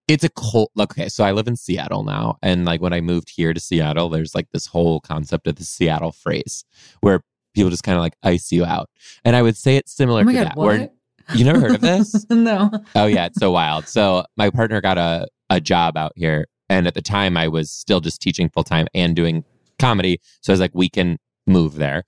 it's 0.08 0.24
a 0.24 0.30
cold. 0.30 0.70
Okay, 0.80 1.10
so 1.10 1.24
I 1.24 1.32
live 1.32 1.48
in 1.48 1.56
Seattle 1.56 2.04
now, 2.04 2.38
and 2.42 2.66
like 2.66 2.82
when 2.82 2.94
I 2.94 3.02
moved 3.02 3.32
here 3.36 3.54
to 3.54 3.60
Seattle, 3.60 4.10
there's 4.10 4.36
like 4.36 4.48
this 4.52 4.68
whole 4.68 5.00
concept 5.00 5.48
of 5.48 5.56
the 5.56 5.64
Seattle 5.64 6.12
freeze 6.12 6.64
where 7.02 7.22
people 7.56 7.72
just 7.72 7.84
kind 7.84 7.98
of 7.98 8.02
like 8.02 8.16
ice 8.24 8.52
you 8.52 8.64
out, 8.66 8.90
and 9.24 9.36
I 9.36 9.42
would 9.42 9.58
say 9.58 9.78
it's 9.78 9.92
similar 9.92 10.22
Oh 10.22 10.26
to 10.26 10.34
god, 10.34 10.48
that. 10.48 10.58
Where 10.58 10.80
what? 10.82 10.94
You 11.34 11.44
never 11.46 11.60
heard 11.60 11.76
of 11.76 11.82
this? 11.82 12.26
no. 12.30 12.72
oh 12.96 13.06
yeah, 13.06 13.26
it's 13.28 13.40
so 13.40 13.52
wild. 13.52 13.88
So 13.88 14.26
my 14.38 14.50
partner 14.50 14.82
got 14.82 14.98
a 14.98 15.28
a 15.50 15.60
job 15.62 15.96
out 15.98 16.12
here, 16.16 16.48
and 16.70 16.88
at 16.88 16.94
the 16.94 17.02
time 17.02 17.38
I 17.38 17.48
was 17.48 17.72
still 17.72 18.02
just 18.02 18.22
teaching 18.22 18.50
full 18.50 18.64
time 18.64 18.88
and 18.94 19.16
doing 19.16 19.44
comedy. 19.80 20.20
So 20.42 20.52
I 20.52 20.54
was 20.54 20.60
like, 20.60 20.72
we 20.74 20.90
can 20.90 21.18
move 21.48 21.76
there. 21.76 22.04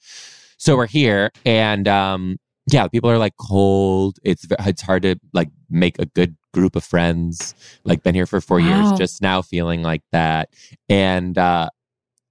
So 0.57 0.75
we're 0.75 0.87
here, 0.87 1.31
and 1.45 1.87
um, 1.87 2.37
yeah, 2.71 2.87
people 2.87 3.09
are 3.09 3.17
like 3.19 3.33
cold. 3.39 4.17
It's 4.23 4.45
it's 4.61 4.81
hard 4.81 5.03
to 5.03 5.15
like 5.33 5.49
make 5.69 5.99
a 5.99 6.05
good 6.07 6.35
group 6.53 6.75
of 6.75 6.83
friends. 6.83 7.53
Like 7.83 8.03
been 8.03 8.15
here 8.15 8.25
for 8.25 8.41
four 8.41 8.59
Wow. 8.59 8.65
years, 8.67 8.91
just 8.97 9.21
now 9.21 9.41
feeling 9.41 9.83
like 9.83 10.01
that, 10.11 10.49
and 10.89 11.37
uh, 11.37 11.69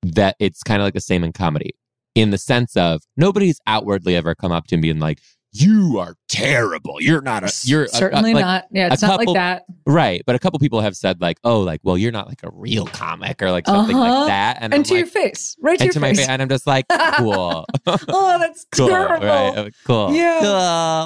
that 0.02 0.36
it's 0.40 0.62
kind 0.62 0.80
of 0.82 0.86
like 0.86 0.94
the 0.94 1.00
same 1.00 1.22
in 1.22 1.32
comedy, 1.32 1.74
in 2.16 2.30
the 2.30 2.38
sense 2.38 2.76
of 2.76 3.02
nobody's 3.16 3.60
outwardly 3.66 4.16
ever 4.16 4.34
come 4.34 4.52
up 4.52 4.66
to 4.68 4.76
me 4.76 4.90
and 4.90 5.00
like. 5.00 5.20
You 5.58 5.98
are 5.98 6.16
terrible. 6.28 6.96
You're 7.00 7.22
not 7.22 7.42
a. 7.44 7.52
You're 7.64 7.82
a- 7.82 7.86
a- 7.86 7.88
certainly 7.88 8.34
like, 8.34 8.42
not. 8.44 8.64
Yeah, 8.70 8.92
it's 8.92 9.00
not 9.02 9.18
like 9.24 9.32
that. 9.34 9.64
Right. 9.86 10.22
But 10.26 10.34
a 10.36 10.38
couple 10.38 10.58
people 10.58 10.80
have 10.80 10.96
said 10.96 11.20
like, 11.20 11.38
oh, 11.44 11.60
like, 11.60 11.80
well, 11.82 11.96
you're 11.96 12.12
not 12.12 12.28
like 12.28 12.42
a 12.42 12.50
real 12.52 12.86
comic 12.86 13.40
or 13.42 13.50
like 13.50 13.66
something 13.66 13.96
Uh-huh. 13.96 14.20
like 14.20 14.28
that. 14.28 14.58
And, 14.60 14.74
And 14.74 14.84
to 14.84 14.94
like, 14.94 14.98
your 14.98 15.06
face, 15.06 15.56
right 15.62 15.78
to 15.78 15.84
your 15.84 15.92
to 15.94 16.00
my 16.00 16.12
face. 16.14 16.28
And 16.28 16.42
I'm 16.42 16.48
just 16.48 16.66
like, 16.66 16.86
cool. 17.16 17.64
oh, 17.86 18.38
that's 18.38 18.66
cool. 18.72 18.88
terrible. 18.88 19.26
Right. 19.26 19.56
uh, 19.58 19.70
Cool. 19.86 20.12
Yeah. 20.12 20.40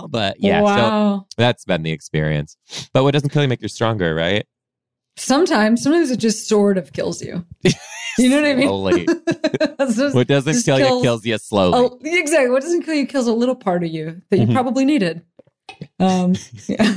Cool. 0.01 0.09
But 0.09 0.37
yeah, 0.41 0.59
so 0.61 0.65
wow. 0.65 1.27
that's 1.37 1.65
been 1.65 1.83
the 1.83 1.93
experience. 1.93 2.57
But 2.93 3.05
what 3.05 3.13
doesn't 3.13 3.29
kill 3.31 3.43
you 3.43 3.49
make 3.49 3.63
you 3.63 3.69
stronger, 3.69 4.15
right? 4.15 4.47
Sometimes, 5.21 5.83
sometimes 5.83 6.11
it 6.11 6.19
just 6.19 6.49
sort 6.49 6.79
of 6.79 6.93
kills 6.93 7.23
you. 7.23 7.45
You 8.19 8.29
know 8.29 8.37
what 8.37 8.45
I 8.47 8.55
mean? 8.55 8.67
Slowly. 8.69 9.07
Just- 9.95 10.15
What 10.15 10.27
doesn't 10.27 10.63
kill 10.65 10.79
you 10.79 10.85
kills- 10.85 11.03
kills 11.03 11.25
you 11.27 11.39
slowly. 11.39 11.73
Oh, 11.79 11.99
exactly. 12.03 12.51
What 12.51 12.63
doesn't 12.63 12.83
kill 12.83 12.95
you 12.95 13.07
kills 13.07 13.27
a 13.29 13.33
little 13.33 13.55
part 13.55 13.83
of 13.85 13.91
you 13.91 14.21
that 14.31 14.39
you 14.39 14.47
Mhm. 14.47 14.53
probably 14.53 14.85
needed. 14.85 15.23
Um, 16.01 16.35
yeah. 16.67 16.95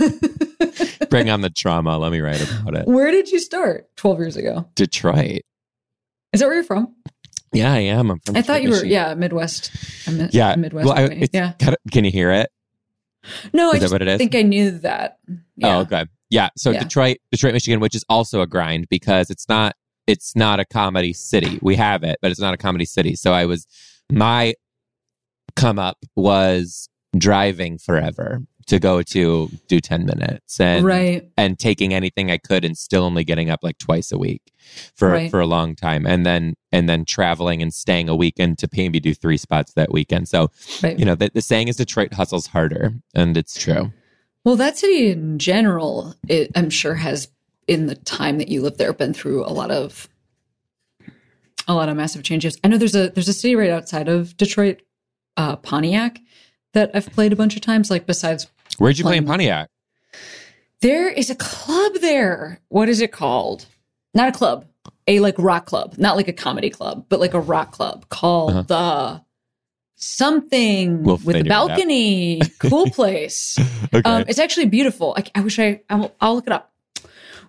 Bring 1.10 1.30
on 1.30 1.42
the 1.42 1.51
trauma. 1.56 1.98
Let 2.00 2.12
me 2.12 2.20
write 2.20 2.42
about 2.42 2.75
it. 2.75 2.88
Where 2.88 3.12
did 3.12 3.30
you 3.32 3.39
start 3.39 3.88
12 3.98 4.20
years 4.20 4.36
ago? 4.38 4.68
Detroit. 4.75 5.42
Is 6.34 6.39
that 6.39 6.48
where 6.48 6.56
you're 6.56 6.63
from? 6.63 6.94
Yeah, 7.53 7.72
I 7.72 7.80
am. 7.80 8.10
I'm 8.10 8.20
from 8.25 8.36
I 8.36 8.42
thought 8.42 8.63
you 8.63 8.72
were, 8.72 8.84
yeah, 8.84 9.13
Midwest. 9.13 9.72
a 10.08 10.12
mi- 10.12 10.30
Yeah. 10.32 10.56
Midwest. 10.56 10.88
Well, 10.88 10.98
I, 10.98 11.27
yeah. 11.32 11.53
can 11.92 12.03
you 12.03 12.12
hear 12.12 12.32
it? 12.32 12.50
No, 13.53 13.68
I 13.72 13.74
Is 13.74 13.74
that 13.74 13.80
just 13.82 13.94
what 13.94 14.01
it 14.01 14.08
is? 14.08 14.18
think 14.18 14.34
I 14.36 14.42
knew 14.42 14.72
that. 14.80 15.20
Yeah. 15.56 15.77
Oh, 15.77 15.82
okay. 15.82 16.06
Yeah. 16.34 16.50
So 16.58 16.72
Yeah. 16.72 16.80
Detroit, 16.84 17.18
Detroit, 17.32 17.54
Michigan, 17.54 17.80
which 17.80 17.94
is 17.96 18.04
also 18.10 18.42
a 18.42 18.48
grind 18.48 18.88
because 18.90 19.30
it's 19.30 19.48
not 19.48 19.75
it's 20.08 20.36
not 20.36 20.60
a 20.60 20.66
comedy 20.66 21.13
city. 21.13 21.60
We 21.62 21.75
have 21.78 22.04
it, 22.04 22.18
but 22.22 22.32
it's 22.32 22.40
not 22.40 22.54
a 22.54 22.58
comedy 22.58 22.86
city. 22.86 23.16
So 23.16 23.32
I 23.34 23.46
was 23.46 23.68
my 24.12 24.56
come 25.56 25.78
up 25.80 25.98
was 26.16 26.90
driving 27.18 27.78
forever 27.78 28.42
to 28.66 28.80
go 28.80 29.02
to 29.04 29.50
do 29.68 29.80
10 29.80 30.06
minutes 30.06 30.60
and 30.60 30.86
right. 30.86 31.30
and 31.38 31.60
taking 31.60 31.94
anything 31.94 32.32
I 32.32 32.38
could 32.38 32.63
and 32.66 32.78
still 32.78 33.04
only 33.04 33.24
getting 33.24 33.50
up 33.50 33.60
like 33.62 33.78
twice 33.78 34.12
a 34.12 34.18
week 34.18 34.42
for 34.96 35.10
Right. 35.10 35.30
for 35.30 35.40
a 35.42 35.46
long 35.46 35.75
time 35.75 36.06
and 36.08 36.25
then 36.25 36.56
and 36.72 36.88
then 36.90 37.06
traveling 37.06 37.62
and 37.62 37.74
staying 37.74 38.10
a 38.10 38.16
weekend 38.16 38.58
to 38.60 38.70
maybe 38.75 39.00
do 39.00 39.13
three 39.13 39.38
spots 39.38 39.74
that 39.74 39.92
weekend. 39.92 40.28
So, 40.30 40.50
Right. 40.82 40.98
you 40.98 41.06
know, 41.06 41.13
the, 41.16 41.30
the 41.34 41.42
saying 41.42 41.68
is 41.68 41.75
Detroit 41.75 42.13
hustles 42.13 42.48
harder 42.48 42.94
and 43.13 43.38
it's 43.38 43.60
true. 43.60 43.92
Well, 44.44 44.56
that 44.58 44.78
city 44.78 45.10
in 45.10 45.40
general, 45.40 46.16
it, 46.28 46.52
I'm 46.56 46.70
sure 46.70 46.96
has 46.96 47.30
in 47.68 47.88
the 47.88 47.96
time 47.96 48.38
that 48.40 48.50
you 48.50 48.62
lived 48.62 48.78
there 48.78 48.92
been 48.94 49.14
through 49.14 49.46
a 49.46 49.54
lot 49.54 49.72
of 49.72 50.10
a 51.68 51.74
lot 51.74 51.88
of 51.88 51.96
massive 51.96 52.24
changes. 52.24 52.58
I 52.64 52.68
know 52.68 52.78
there's 52.78 52.96
a 52.96 53.10
there's 53.10 53.30
a 53.30 53.34
city 53.34 53.56
right 53.56 53.70
outside 53.70 54.10
of 54.10 54.36
Detroit, 54.36 54.82
uh, 55.38 55.56
Pontiac, 55.58 56.20
that 56.74 56.92
I've 56.94 57.10
played 57.12 57.32
a 57.32 57.38
bunch 57.38 57.56
of 57.56 57.62
times. 57.62 57.90
Like 57.90 58.06
besides, 58.06 58.48
Where'd 58.78 58.98
you 58.98 59.06
play 59.06 59.18
in 59.18 59.26
Pontiac? 59.26 59.70
there 60.82 61.08
is 61.08 61.30
a 61.30 61.36
club 61.36 61.94
there. 62.02 62.60
What 62.68 62.90
is 62.90 63.00
it 63.00 63.14
called? 63.14 63.66
Not 64.14 64.28
a 64.28 64.34
club, 64.34 64.66
a 65.08 65.22
like 65.22 65.36
rock 65.40 65.66
club, 65.66 65.96
not 65.98 66.18
like 66.18 66.28
a 66.28 66.34
comedy 66.34 66.70
club, 66.70 67.06
but 67.08 67.22
like 67.22 67.34
a 67.34 67.40
rock 67.40 67.72
club 67.72 68.10
called 68.10 68.52
Uh-huh. 68.52 68.62
the 68.64 69.22
something 70.04 71.04
We'll 71.04 71.18
with 71.18 71.36
a 71.36 71.40
figure 71.40 71.52
it 71.52 71.52
out. 71.56 71.68
balcony. 71.70 72.42
cool 72.60 72.90
place. 72.92 73.58
Okay. 73.94 74.02
Um, 74.04 74.26
it's 74.28 74.40
actually 74.40 74.66
beautiful. 74.68 75.16
I, 75.18 75.24
I 75.36 75.42
wish 75.42 75.58
I, 75.60 75.82
I'll, 75.90 76.14
I'll 76.22 76.36
look 76.36 76.48
it 76.48 76.54
up. 76.54 76.72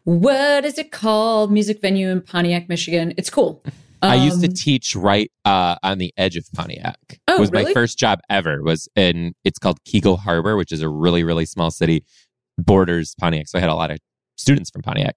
What 0.05 0.65
is 0.65 0.79
it 0.79 0.93
called? 0.93 1.51
Music 1.51 1.81
venue 1.81 2.09
in 2.11 2.21
Pontiac, 2.21 2.69
Michigan. 2.69 3.15
It's 3.17 3.31
cool. 3.31 3.63
I 4.03 4.17
used 4.17 4.43
to 4.43 4.49
Um, 4.49 4.53
teach 4.55 4.95
right 4.95 5.33
uh, 5.47 5.77
on 5.83 5.97
the 5.97 6.13
edge 6.19 6.37
of 6.37 6.47
Pontiac. 6.55 6.99
Oh, 7.27 7.37
it 7.37 7.41
was 7.41 7.51
my 7.51 7.73
first 7.73 7.99
job 7.99 8.21
ever. 8.29 8.63
Was 8.63 8.87
in 8.95 9.35
it's 9.45 9.59
called 9.59 9.79
Keego 9.85 10.19
Harbor, 10.19 10.57
which 10.57 10.73
is 10.73 10.83
a 10.83 10.89
really 10.91 11.25
really 11.25 11.47
small 11.47 11.71
city, 11.71 12.05
borders 12.59 13.15
Pontiac. 13.19 13.49
So 13.49 13.57
I 13.57 13.63
had 13.63 13.71
a 13.71 13.75
lot 13.75 13.91
of 13.91 13.99
students 14.37 14.69
from 14.71 14.83
Pontiac. 14.83 15.17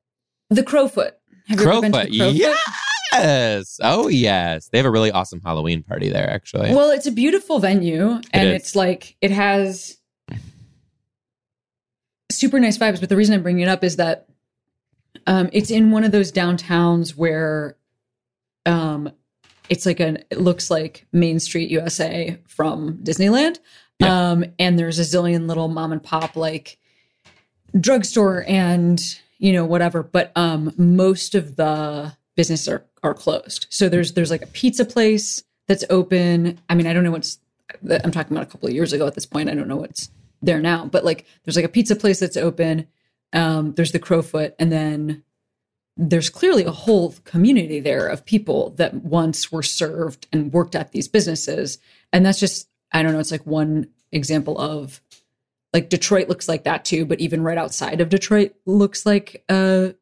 the 0.50 0.64
Crofoot. 0.64 1.12
Have 1.50 1.60
you 1.60 1.70
ever 1.70 1.82
been 1.82 1.92
to 1.92 1.98
Crofoot, 1.98 2.08
Crofoot? 2.18 2.56
Yes. 3.14 3.80
Oh 3.84 4.08
yes, 4.08 4.70
they 4.70 4.78
have 4.78 4.86
a 4.86 4.92
really 4.92 5.12
awesome 5.12 5.42
Halloween 5.42 5.84
party 5.84 6.10
there. 6.10 6.30
Actually, 6.30 6.74
Well, 6.74 6.92
it's 6.92 7.08
a 7.08 7.12
beautiful 7.12 7.60
venue, 7.60 8.20
and 8.34 8.50
is. 8.50 8.56
it's 8.62 8.76
like 8.76 9.16
it 9.22 9.32
has 9.32 9.98
super 12.32 12.60
nice 12.60 12.78
vibes. 12.78 13.00
But 13.00 13.10
the 13.10 13.16
reason 13.16 13.36
I'm 13.36 13.44
bringing 13.44 13.64
it 13.64 13.70
up 13.70 13.84
is 13.84 13.96
that 13.98 14.28
um, 15.26 15.50
it's 15.54 15.72
in 15.72 15.92
one 15.92 16.04
of 16.04 16.12
those 16.12 16.32
downtowns 16.32 17.16
where 17.16 17.78
um, 18.66 19.12
it's 19.70 19.86
like 19.86 20.00
an 20.00 20.24
it 20.30 20.40
looks 20.40 20.70
like 20.70 21.06
Main 21.12 21.40
Street 21.40 21.70
USA 21.72 22.38
from 22.48 23.00
Disneyland, 23.04 23.60
Yeah. 24.00 24.32
um, 24.32 24.46
and 24.60 24.78
there's 24.78 25.00
a 25.00 25.04
zillion 25.04 25.48
little 25.48 25.68
mom 25.68 25.92
and 25.92 26.04
pop 26.04 26.36
like 26.36 26.78
drugstore 27.80 28.46
and 28.48 29.00
you 29.40 29.54
know 29.54 29.66
whatever. 29.66 30.04
But 30.04 30.32
um, 30.36 30.74
most 30.78 31.36
of 31.36 31.56
the 31.56 32.14
businesses 32.38 32.70
are 32.70 32.86
are 33.04 33.14
closed. 33.14 33.68
So 33.70 33.90
there's 33.90 34.14
there's 34.14 34.32
like 34.32 34.42
a 34.42 34.48
pizza 34.48 34.86
place 34.86 35.44
that's 35.68 35.84
open. 35.90 36.62
I 36.70 36.76
mean, 36.76 36.88
I 36.88 36.94
don't 36.94 37.04
know 37.04 37.12
what's 37.12 37.40
I'm 38.04 38.12
talking 38.12 38.32
about 38.32 38.48
a 38.48 38.50
couple 38.50 38.70
of 38.70 38.74
years 38.74 38.94
ago 38.94 39.06
at 39.06 39.16
this 39.16 39.26
point. 39.26 39.50
I 39.50 39.54
don't 39.54 39.68
know 39.68 39.76
what's 39.76 40.10
there 40.42 40.62
now, 40.62 40.86
but 40.86 41.04
like 41.04 41.26
there's 41.44 41.58
like 41.58 41.66
a 41.66 41.70
pizza 41.70 41.98
place 41.98 42.22
that's 42.22 42.38
open. 42.38 42.88
Um, 43.34 43.74
there's 43.74 43.92
the 43.92 44.00
Crofoot, 44.00 44.54
and 44.58 44.72
then 44.72 45.24
there's 45.98 46.30
clearly 46.30 46.64
a 46.64 46.72
whole 46.72 47.16
community 47.26 47.80
there 47.80 48.08
of 48.08 48.24
people 48.24 48.70
that 48.78 48.94
once 48.94 49.52
were 49.52 49.64
served 49.64 50.28
and 50.32 50.54
worked 50.54 50.76
at 50.76 50.92
these 50.92 51.08
businesses. 51.08 51.80
And 52.14 52.26
that's 52.26 52.40
just, 52.40 52.70
I 52.92 53.02
don't 53.02 53.14
know, 53.14 53.20
it's 53.20 53.32
like 53.32 53.46
one 53.46 53.88
example 54.12 54.58
of 54.60 55.02
like 55.74 55.90
Detroit 55.90 56.30
looks 56.30 56.48
like 56.48 56.64
that 56.64 56.86
too, 56.86 57.06
but 57.06 57.20
even 57.20 57.42
right 57.42 57.58
outside 57.58 58.00
of 58.00 58.10
Detroit 58.10 58.54
looks 58.66 59.06
like 59.06 59.44
a 59.50 59.96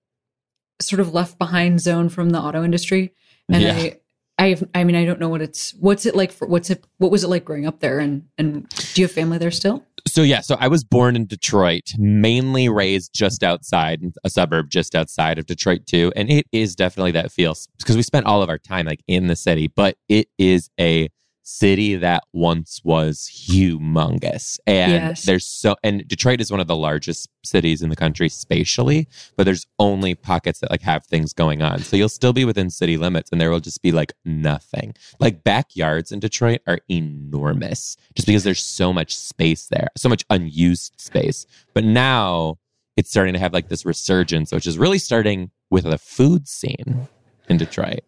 sort 0.81 0.99
of 0.99 1.13
left 1.13 1.37
behind 1.37 1.81
zone 1.81 2.09
from 2.09 2.31
the 2.31 2.39
auto 2.39 2.63
industry. 2.63 3.13
And 3.49 3.61
Yeah. 3.63 3.73
I, 3.73 3.99
I 4.37 4.47
have, 4.49 4.63
I 4.75 4.83
mean, 4.83 4.95
I 4.95 5.05
don't 5.05 5.19
know 5.19 5.29
what 5.29 5.41
it's, 5.41 5.73
what's 5.75 6.05
it 6.05 6.15
like 6.15 6.31
for, 6.31 6.47
what's 6.47 6.69
it, 6.69 6.85
what 6.97 7.09
was 7.09 7.23
it 7.23 7.29
like 7.29 7.45
growing 7.45 7.65
up 7.65 7.79
there? 7.79 7.99
And, 7.99 8.23
and 8.37 8.67
do 8.69 9.01
you 9.01 9.07
have 9.07 9.11
family 9.13 9.37
there 9.37 9.51
still? 9.51 9.85
so 10.07 10.21
yeah, 10.21 10.41
so 10.41 10.55
I 10.59 10.67
was 10.67 10.83
born 10.83 11.15
in 11.15 11.25
Detroit, 11.25 11.93
mainly 11.97 12.69
raised 12.69 13.13
just 13.13 13.43
outside 13.43 14.01
a 14.23 14.29
suburb 14.29 14.69
just 14.69 14.95
outside 14.95 15.39
of 15.39 15.45
Detroit 15.45 15.87
too, 15.87 16.11
and 16.15 16.29
it 16.29 16.45
is 16.51 16.75
definitely 16.75 17.11
that 17.13 17.31
feels 17.31 17.67
because 17.79 17.95
we 17.95 18.03
spent 18.03 18.25
all 18.25 18.41
of 18.41 18.49
our 18.49 18.57
time 18.59 18.85
like 18.85 19.01
in 19.07 19.27
the 19.27 19.35
city, 19.35 19.67
but 19.67 19.97
it 20.07 20.27
is 20.37 20.69
a 20.79 21.09
city 21.47 21.95
that 21.95 22.23
once 22.33 22.81
was 22.83 23.29
humongous. 23.31 24.59
And 24.65 24.91
Yes. 24.91 25.25
there's 25.25 25.45
so 25.45 25.75
and 25.83 26.05
Detroit 26.07 26.41
is 26.41 26.49
one 26.49 26.59
of 26.59 26.65
the 26.65 26.75
largest 26.75 27.29
cities 27.43 27.83
in 27.83 27.89
the 27.89 27.95
country 27.95 28.27
spatially 28.29 29.07
but 29.37 29.43
there's 29.43 29.67
only 29.77 30.15
pockets 30.15 30.59
that 30.59 30.71
like 30.71 30.81
have 30.81 31.05
things 31.05 31.33
going 31.33 31.61
on. 31.61 31.79
So 31.83 31.95
you'll 31.95 32.09
still 32.09 32.33
be 32.33 32.45
within 32.45 32.71
city 32.71 32.97
limits 32.97 33.29
and 33.31 33.39
there 33.39 33.51
will 33.51 33.59
just 33.59 33.83
be 33.83 33.91
like 33.91 34.13
nothing. 34.25 34.95
Like 35.19 35.43
backyards 35.43 36.11
in 36.11 36.19
Detroit 36.19 36.61
are 36.65 36.79
enormous 36.89 37.95
just 38.15 38.25
because 38.27 38.43
there's 38.43 38.63
so 38.63 38.91
much 38.91 39.15
space 39.15 39.67
there 39.67 39.87
so 39.95 40.09
much 40.09 40.25
unused 40.31 40.95
space. 40.97 41.45
But 41.75 41.83
now 41.83 42.57
it's 42.97 43.09
starting 43.11 43.33
to 43.33 43.39
have 43.39 43.53
like 43.53 43.69
this 43.69 43.85
resurgence 43.85 44.51
which 44.51 44.65
is 44.65 44.79
really 44.79 44.97
starting 44.99 45.51
with 45.69 45.83
the 45.83 45.99
food 45.99 46.47
scene 46.47 47.07
in 47.49 47.57
Detroit 47.57 47.99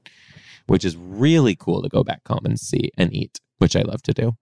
which 0.67 0.85
is 0.85 0.95
really 0.95 1.55
cool 1.55 1.81
to 1.81 1.89
go 1.89 2.03
back 2.03 2.21
home 2.27 2.45
and 2.45 2.59
see 2.59 2.91
and 2.97 3.13
eat, 3.13 3.39
which 3.57 3.75
I 3.75 3.81
love 3.81 4.01
to 4.03 4.13
do. 4.13 4.33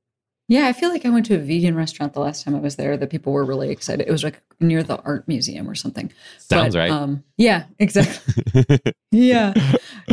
Yeah, 0.48 0.68
I 0.68 0.74
feel 0.74 0.90
like 0.90 1.06
I 1.06 1.10
went 1.10 1.26
to 1.28 1.36
a 1.36 1.40
vegan 1.40 1.76
restaurant 1.76 2.14
the 2.14 2.20
last 2.20 2.44
time 2.44 2.54
I 2.54 2.60
was 2.60 2.76
there 2.76 2.98
that 2.98 3.10
people 3.10 3.34
were 3.34 3.44
really 3.44 3.72
excited. 3.72 4.08
It 4.08 4.12
was 4.12 4.24
like 4.24 4.42
near 4.60 4.84
the 4.84 5.02
art 5.02 5.28
museum 5.28 5.68
or 5.68 5.74
something. 5.74 6.12
Sounds 6.38 6.76
But, 6.76 6.80
right. 6.80 6.92
Um, 6.92 7.24
yeah, 7.38 7.66
exactly. 7.80 8.78
yeah. 9.12 9.54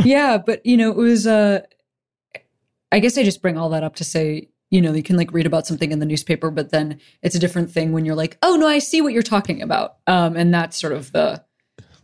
Yeah. 0.03 0.39
But, 0.39 0.65
you 0.65 0.75
know, 0.75 0.89
it 0.89 0.97
was, 0.97 1.27
uh, 1.27 1.61
I 2.91 2.99
guess 2.99 3.17
I 3.17 3.23
just 3.23 3.43
bring 3.43 3.59
all 3.59 3.69
that 3.69 3.83
up 3.83 3.95
to 3.97 4.03
say, 4.03 4.49
you 4.71 4.81
know, 4.81 4.93
you 4.93 5.03
can 5.03 5.17
like 5.17 5.31
read 5.33 5.45
about 5.45 5.67
something 5.67 5.91
in 5.91 5.99
the 5.99 6.05
newspaper, 6.05 6.49
but 6.49 6.71
then 6.71 6.99
it's 7.21 7.35
a 7.35 7.39
different 7.39 7.69
thing 7.69 7.91
when 7.91 8.05
you're 8.05 8.15
like, 8.15 8.39
oh, 8.41 8.55
no, 8.55 8.67
I 8.67 8.79
see 8.79 9.01
what 9.01 9.13
you're 9.13 9.21
talking 9.21 9.61
about. 9.61 9.97
Um, 10.07 10.35
and 10.35 10.51
that's 10.51 10.77
sort 10.77 10.93
of 10.93 11.11
the 11.11 11.43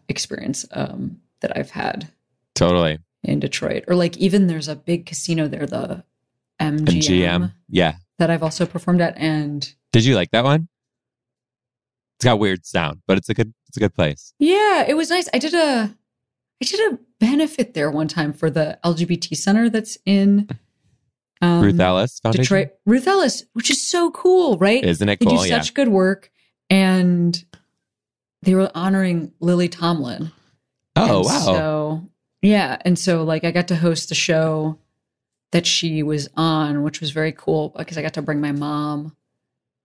experience 0.08 0.68
um, 0.72 1.20
that 1.42 1.58
I've 1.58 1.72
had 1.72 2.12
totally. 2.54 3.00
In 3.24 3.40
Detroit. 3.40 3.84
Or 3.88 3.96
like 3.96 4.18
even 4.18 4.48
there's 4.48 4.68
a 4.68 4.76
big 4.76 5.06
casino 5.06 5.48
there, 5.48 5.66
the 5.66 6.04
And 6.60 6.88
MGM, 6.88 7.54
Yeah. 7.70 7.96
that 8.18 8.30
I've 8.30 8.44
also 8.44 8.66
performed 8.66 9.02
at. 9.02 9.18
And 9.18 9.72
Did 9.92 10.06
you 10.06 10.16
like 10.16 10.32
that 10.32 10.44
one? 10.44 10.68
It's 12.18 12.26
got 12.26 12.40
weird 12.40 12.66
sound, 12.66 13.02
but 13.08 13.18
it's 13.18 13.30
a 13.30 13.34
good 13.34 13.54
it's 13.68 13.78
a 13.78 13.80
good 13.80 13.94
place. 13.94 14.34
yeah, 14.40 14.84
it 14.88 14.96
was 14.98 15.10
nice. 15.10 15.30
I 15.34 15.38
did 15.38 15.54
a 15.54 15.96
I 16.62 16.66
did 16.66 16.94
a 16.94 17.00
benefit 17.20 17.74
there 17.74 17.90
one 17.92 18.08
time 18.10 18.34
for 18.34 18.50
the 18.50 18.78
LGBT 18.84 19.36
center 19.38 19.70
that's 19.70 19.98
in 20.06 20.50
um, 21.42 21.62
Ruth 21.64 21.80
Ellis 21.80 22.20
Foundation. 22.20 22.42
Detroit. 22.44 22.70
Ruth 22.86 23.08
Ellis, 23.08 23.46
which 23.54 23.70
is 23.70 23.82
so 23.82 24.12
cool, 24.12 24.58
right? 24.58 24.84
Isn't 24.84 25.08
it 25.08 25.20
they 25.22 25.26
cool? 25.26 25.42
do 25.44 25.48
Yeah. 25.48 25.60
such 25.62 25.74
good 25.74 25.88
work. 25.88 26.30
And 26.70 27.42
they 28.42 28.56
were 28.56 28.70
honoring 28.76 29.32
Lily 29.40 29.70
Tomlin. 29.70 30.32
Oh 30.98 31.18
And 31.20 31.26
wow. 31.26 31.40
So 31.40 31.79
yeah, 32.42 32.78
and 32.86 32.98
so 32.98 33.24
like 33.24 33.44
I 33.44 33.52
got 33.52 33.68
to 33.70 33.76
host 33.76 34.10
the 34.10 34.16
show 34.16 34.78
that 35.52 35.66
she 35.66 36.04
was 36.04 36.30
on, 36.38 36.84
which 36.84 37.02
was 37.02 37.12
very 37.12 37.32
cool 37.32 37.70
because 37.78 37.98
I 37.98 38.02
got 38.02 38.14
to 38.14 38.22
bring 38.22 38.40
my 38.42 38.52
mom, 38.52 39.16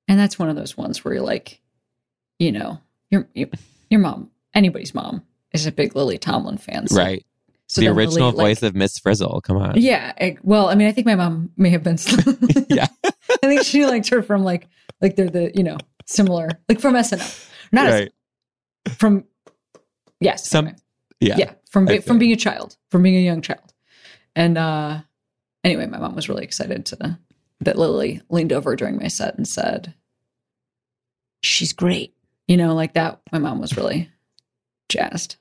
and 0.08 0.18
that's 0.18 0.38
one 0.38 0.48
of 0.50 0.56
those 0.56 0.76
ones 0.76 1.04
where 1.04 1.14
you're 1.14 1.22
like, 1.22 1.60
you 2.38 2.52
know, 2.52 2.80
your 3.10 3.28
your, 3.34 4.00
mom, 4.00 4.30
anybody's 4.54 4.94
mom, 4.94 5.22
is 5.52 5.66
a 5.66 5.72
big 5.72 5.96
Lily 5.96 6.18
Tomlin 6.18 6.58
fan, 6.58 6.86
so, 6.86 6.96
right. 6.96 7.24
So 7.66 7.80
the 7.80 7.86
then 7.86 7.96
Lily, 7.96 8.06
original 8.06 8.28
like- 8.32 8.36
voice 8.36 8.62
of 8.62 8.74
Miss 8.74 8.98
Frizzle. 8.98 9.40
Come 9.40 9.56
on. 9.56 9.80
yeah. 9.80 10.12
I- 10.20 10.36
well, 10.42 10.68
I 10.68 10.74
mean, 10.74 10.86
I 10.86 10.92
think 10.92 11.06
my 11.06 11.14
mom 11.14 11.50
may 11.56 11.70
have 11.70 11.82
been. 11.82 11.96
Yeah. 12.68 12.86
I 13.04 13.46
think 13.46 13.62
she 13.62 13.86
liked 13.86 14.08
her 14.08 14.22
from 14.22 14.42
like 14.44 14.68
like 15.00 15.16
they're 15.16 15.28
the 15.30 15.50
you 15.54 15.62
know 15.62 15.76
similar 16.06 16.48
like 16.68 16.80
from 16.80 16.94
SNL, 16.94 17.48
not 17.72 17.90
Right. 17.90 18.12
SNL, 18.86 18.96
from 18.96 19.24
yes, 20.20 20.46
Some- 20.48 20.66
anyway. 20.66 20.78
Yeah. 21.24 21.36
yeah 21.38 21.52
from 21.70 21.86
be, 21.86 21.98
from 21.98 22.18
being 22.18 22.32
a 22.32 22.36
child 22.36 22.76
from 22.90 23.02
being 23.02 23.16
a 23.16 23.20
young 23.20 23.40
child. 23.40 23.72
And 24.36 24.58
uh 24.58 25.00
anyway 25.62 25.86
my 25.86 25.98
mom 25.98 26.14
was 26.14 26.28
really 26.28 26.44
excited 26.44 26.86
to 26.86 27.18
that 27.60 27.78
lily 27.78 28.20
leaned 28.28 28.52
over 28.52 28.76
during 28.76 28.96
my 28.96 29.08
set 29.08 29.36
and 29.36 29.48
said 29.48 29.94
she's 31.42 31.72
great. 31.72 32.14
You 32.46 32.56
know 32.56 32.74
like 32.74 32.94
that 32.94 33.20
my 33.32 33.38
mom 33.38 33.60
was 33.60 33.76
really 33.76 34.10
jazzed. 34.88 35.36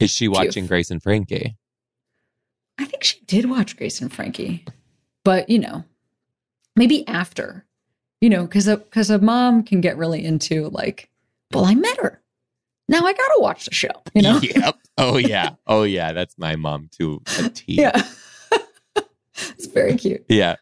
Is 0.00 0.10
she 0.10 0.28
watching 0.28 0.66
Grace 0.66 0.90
and 0.90 1.02
Frankie? 1.02 1.56
i 2.78 2.84
think 2.84 3.04
she 3.04 3.20
did 3.26 3.48
watch 3.48 3.76
grace 3.76 4.00
and 4.00 4.12
frankie 4.12 4.64
but 5.24 5.48
you 5.48 5.58
know 5.58 5.84
maybe 6.76 7.06
after 7.08 7.64
you 8.20 8.28
know 8.28 8.42
because 8.42 8.66
because 8.66 9.10
a 9.10 9.18
mom 9.18 9.62
can 9.62 9.80
get 9.80 9.96
really 9.96 10.24
into 10.24 10.68
like 10.70 11.10
well 11.52 11.64
i 11.64 11.74
met 11.74 11.96
her 11.98 12.20
now 12.88 12.98
i 13.04 13.12
gotta 13.12 13.36
watch 13.38 13.64
the 13.64 13.74
show 13.74 13.90
you 14.14 14.22
know 14.22 14.38
Yep. 14.42 14.76
Oh 14.96 15.16
yeah. 15.16 15.50
Oh 15.66 15.82
yeah. 15.82 16.12
That's 16.12 16.36
my 16.38 16.54
mom 16.56 16.88
to 16.98 17.20
a 17.40 17.48
T. 17.48 17.64
yeah 17.74 18.00
it's 19.36 19.66
very 19.66 19.96
cute 19.96 20.24
Yeah. 20.28 20.56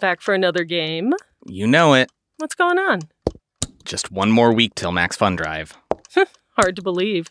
Back 0.00 0.20
for 0.22 0.34
another 0.34 0.64
game. 0.64 1.12
You 1.46 1.66
know 1.66 1.94
it. 1.94 2.10
What's 2.38 2.54
going 2.54 2.78
on? 2.78 3.00
Just 3.84 4.10
one 4.10 4.30
more 4.30 4.52
week 4.52 4.74
till 4.74 4.92
Max 4.92 5.16
Fun 5.16 5.36
Drive. 5.36 5.74
Hard 6.56 6.76
to 6.76 6.82
believe. 6.82 7.30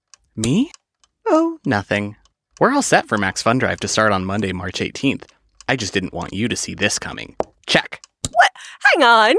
Me? 0.35 0.71
Oh, 1.27 1.59
nothing. 1.65 2.15
We're 2.59 2.71
all 2.71 2.81
set 2.81 3.07
for 3.07 3.17
Max 3.17 3.41
Fun 3.41 3.57
Drive 3.57 3.81
to 3.81 3.87
start 3.87 4.13
on 4.13 4.23
Monday, 4.23 4.53
March 4.53 4.79
18th. 4.79 5.25
I 5.67 5.75
just 5.75 5.93
didn't 5.93 6.13
want 6.13 6.31
you 6.31 6.47
to 6.47 6.55
see 6.55 6.73
this 6.73 6.97
coming. 6.99 7.35
Check. 7.67 8.01
What? 8.31 8.49
Hang 8.93 9.03
on! 9.03 9.35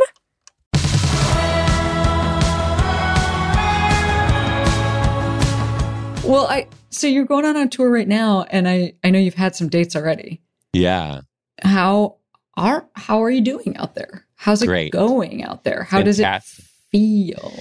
Well, 6.24 6.46
I 6.46 6.68
so 6.90 7.06
you're 7.06 7.24
going 7.24 7.44
on 7.44 7.56
a 7.56 7.68
tour 7.68 7.90
right 7.90 8.06
now, 8.06 8.42
and 8.50 8.68
I 8.68 8.92
I 9.02 9.10
know 9.10 9.18
you've 9.18 9.34
had 9.34 9.56
some 9.56 9.68
dates 9.68 9.96
already. 9.96 10.42
Yeah. 10.72 11.22
How 11.62 12.18
are 12.56 12.86
how 12.94 13.22
are 13.22 13.30
you 13.30 13.40
doing 13.40 13.76
out 13.76 13.94
there? 13.94 14.26
How's 14.36 14.62
it 14.62 14.66
Great. 14.66 14.92
going 14.92 15.42
out 15.42 15.64
there? 15.64 15.84
How 15.84 16.02
does 16.02 16.20
it 16.20 16.42
feel? 16.90 17.52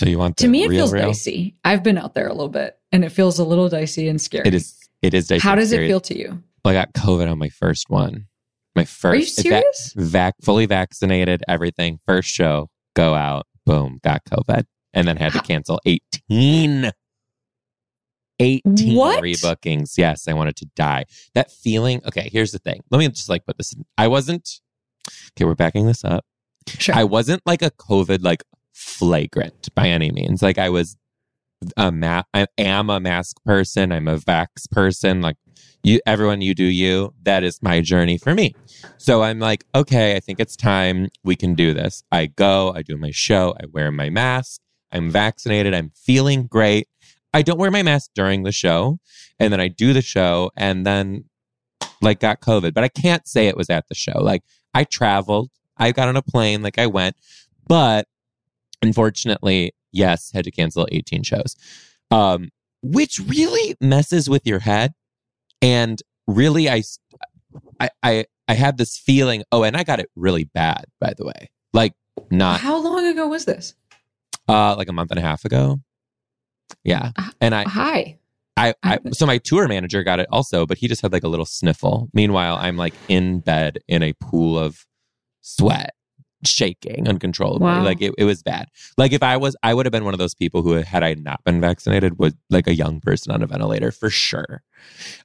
So 0.00 0.06
you 0.06 0.18
want 0.18 0.38
To 0.38 0.48
me, 0.48 0.64
it 0.64 0.70
feels 0.70 0.92
dicey. 0.92 1.56
I've 1.62 1.82
been 1.82 1.98
out 1.98 2.14
there 2.14 2.26
a 2.26 2.32
little 2.32 2.48
bit, 2.48 2.78
and 2.90 3.04
it 3.04 3.10
feels 3.10 3.38
a 3.38 3.44
little 3.44 3.68
dicey 3.68 4.08
and 4.08 4.18
scary. 4.18 4.48
It 4.48 4.54
is. 4.54 4.74
It 5.02 5.12
is. 5.12 5.26
dicey 5.26 5.46
How 5.46 5.54
does 5.54 5.72
it 5.72 5.86
feel 5.86 6.00
to 6.00 6.18
you? 6.18 6.42
Well, 6.64 6.72
I 6.72 6.72
got 6.72 6.94
COVID 6.94 7.30
on 7.30 7.38
my 7.38 7.50
first 7.50 7.90
one. 7.90 8.26
My 8.74 8.86
first. 8.86 9.04
Are 9.04 9.16
you 9.16 9.26
serious? 9.26 9.92
vac 9.94 10.36
fully 10.42 10.64
vaccinated, 10.64 11.42
everything. 11.48 11.98
First 12.06 12.30
show, 12.30 12.70
go 12.96 13.12
out, 13.12 13.46
boom, 13.66 14.00
got 14.02 14.22
COVID, 14.24 14.64
and 14.94 15.06
then 15.06 15.18
had 15.18 15.34
to 15.34 15.42
cancel 15.42 15.78
eighteen. 15.84 16.92
18 18.38 18.96
What? 18.96 19.22
rebookings. 19.22 19.98
Yes, 19.98 20.26
I 20.26 20.32
wanted 20.32 20.56
to 20.56 20.66
die. 20.74 21.04
That 21.34 21.50
feeling. 21.50 22.00
Okay, 22.06 22.30
here's 22.32 22.52
the 22.52 22.58
thing. 22.58 22.80
Let 22.90 23.00
me 23.00 23.08
just 23.08 23.28
like 23.28 23.44
put 23.44 23.58
this 23.58 23.74
in. 23.74 23.84
I 23.98 24.08
wasn't. 24.08 24.60
Okay, 25.36 25.44
we're 25.44 25.54
backing 25.54 25.84
this 25.84 26.04
up. 26.06 26.24
Sure. 26.66 26.94
I 26.94 27.04
wasn't 27.04 27.42
like 27.44 27.60
a 27.60 27.70
COVID 27.70 28.22
like 28.22 28.42
flagrant 28.80 29.68
by 29.74 29.88
any 29.88 30.10
means. 30.10 30.42
Like 30.42 30.58
I 30.58 30.70
was 30.70 30.96
a 31.76 31.92
ma- 31.92 32.22
I 32.32 32.46
am 32.56 32.88
a 32.88 32.98
mask 32.98 33.36
person. 33.44 33.92
I'm 33.92 34.08
a 34.08 34.16
vax 34.16 34.70
person. 34.70 35.20
Like 35.20 35.36
you, 35.82 36.00
everyone, 36.06 36.40
you 36.40 36.54
do 36.54 36.64
you. 36.64 37.12
That 37.22 37.44
is 37.44 37.62
my 37.62 37.82
journey 37.82 38.16
for 38.16 38.34
me. 38.34 38.54
So 38.96 39.22
I'm 39.22 39.38
like, 39.38 39.64
okay, 39.74 40.16
I 40.16 40.20
think 40.20 40.40
it's 40.40 40.56
time 40.56 41.08
we 41.22 41.36
can 41.36 41.54
do 41.54 41.74
this. 41.74 42.02
I 42.10 42.26
go, 42.26 42.72
I 42.74 42.82
do 42.82 42.96
my 42.96 43.10
show, 43.10 43.54
I 43.60 43.66
wear 43.70 43.90
my 43.90 44.08
mask. 44.08 44.60
I'm 44.92 45.10
vaccinated. 45.10 45.74
I'm 45.74 45.92
feeling 45.94 46.46
great. 46.46 46.88
I 47.32 47.42
don't 47.42 47.58
wear 47.58 47.70
my 47.70 47.82
mask 47.82 48.10
during 48.14 48.42
the 48.42 48.50
show, 48.50 48.98
and 49.38 49.52
then 49.52 49.60
I 49.60 49.68
do 49.68 49.92
the 49.92 50.02
show, 50.02 50.50
and 50.56 50.84
then 50.84 51.26
like 52.02 52.18
got 52.18 52.40
COVID. 52.40 52.74
But 52.74 52.82
I 52.82 52.88
can't 52.88 53.28
say 53.28 53.46
it 53.46 53.56
was 53.56 53.70
at 53.70 53.86
the 53.88 53.94
show. 53.94 54.18
Like 54.18 54.42
I 54.74 54.84
traveled. 54.84 55.50
I 55.76 55.92
got 55.92 56.08
on 56.08 56.16
a 56.16 56.22
plane, 56.22 56.60
like 56.60 56.78
I 56.78 56.86
went, 56.86 57.16
but 57.66 58.06
unfortunately, 58.82 59.72
yes, 59.92 60.30
had 60.32 60.44
to 60.44 60.50
cancel 60.50 60.86
18 60.90 61.22
shows, 61.22 61.56
um, 62.10 62.50
which 62.82 63.18
really 63.20 63.76
messes 63.80 64.28
with 64.28 64.46
your 64.46 64.60
head. 64.60 64.92
And 65.62 66.00
really, 66.26 66.68
I, 66.70 66.82
I, 67.78 67.90
I, 68.02 68.24
I 68.48 68.54
had 68.54 68.78
this 68.78 68.96
feeling. 68.96 69.42
Oh, 69.52 69.62
and 69.62 69.76
I 69.76 69.84
got 69.84 70.00
it 70.00 70.08
really 70.16 70.44
bad, 70.44 70.84
by 71.00 71.12
the 71.16 71.24
way. 71.26 71.50
Like 71.72 71.92
not 72.30 72.60
How 72.60 72.76
long 72.82 73.06
ago 73.06 73.28
was 73.28 73.44
this? 73.44 73.74
uh, 74.48 74.74
like 74.76 74.88
a 74.88 74.92
month 74.92 75.10
and 75.10 75.18
a 75.18 75.22
half 75.22 75.44
ago. 75.44 75.80
Yeah, 76.84 77.10
and 77.40 77.54
I, 77.54 77.64
Hi. 77.64 78.18
I, 78.56 78.74
I, 78.82 78.98
I- 79.04 79.10
so 79.10 79.26
my 79.26 79.38
tour 79.38 79.66
manager 79.68 80.02
got 80.02 80.18
it 80.20 80.26
also, 80.30 80.66
but 80.66 80.78
he 80.78 80.88
just 80.88 81.02
had 81.02 81.12
like 81.12 81.24
a 81.24 81.28
little 81.28 81.44
sniffle. 81.46 82.08
Meanwhile, 82.14 82.56
I'm 82.60 82.76
like 82.76 82.94
in 83.08 83.40
bed 83.40 83.78
in 83.88 84.02
a 84.02 84.12
pool 84.14 84.58
of 84.58 84.86
sweat, 85.42 85.90
shaking 86.44 87.08
uncontrollably. 87.08 87.66
Wow. 87.66 87.84
Like 87.84 88.00
it, 88.00 88.14
it 88.16 88.24
was 88.24 88.42
bad. 88.42 88.68
Like 88.96 89.12
if 89.12 89.22
I 89.22 89.36
was, 89.36 89.56
I 89.62 89.74
would 89.74 89.86
have 89.86 89.92
been 89.92 90.04
one 90.04 90.14
of 90.14 90.18
those 90.18 90.34
people 90.34 90.62
who, 90.62 90.72
had 90.72 91.02
I 91.02 91.14
not 91.14 91.44
been 91.44 91.60
vaccinated, 91.60 92.18
would 92.18 92.36
like 92.48 92.66
a 92.66 92.74
young 92.74 93.00
person 93.00 93.32
on 93.32 93.42
a 93.42 93.46
ventilator 93.46 93.90
for 93.92 94.10
sure. 94.10 94.62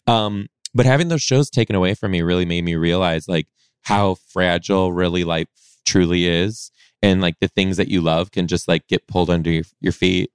Um, 0.08 0.47
but 0.73 0.86
having 0.86 1.08
those 1.08 1.21
shows 1.21 1.49
taken 1.49 1.75
away 1.75 1.93
from 1.93 2.12
me 2.12 2.21
really 2.21 2.45
made 2.45 2.63
me 2.65 2.75
realize 2.75 3.28
like 3.28 3.47
how 3.84 4.15
fragile 4.15 4.91
really 4.91 5.23
life 5.23 5.47
truly 5.86 6.28
is, 6.28 6.71
and 7.01 7.21
like 7.21 7.39
the 7.39 7.47
things 7.47 7.78
that 7.78 7.88
you 7.88 8.01
love 8.01 8.32
can 8.32 8.47
just 8.47 8.67
like 8.67 8.88
get 8.88 9.08
pulled 9.08 9.30
under 9.30 9.51
your, 9.51 9.63
your 9.80 9.93
feet 9.93 10.32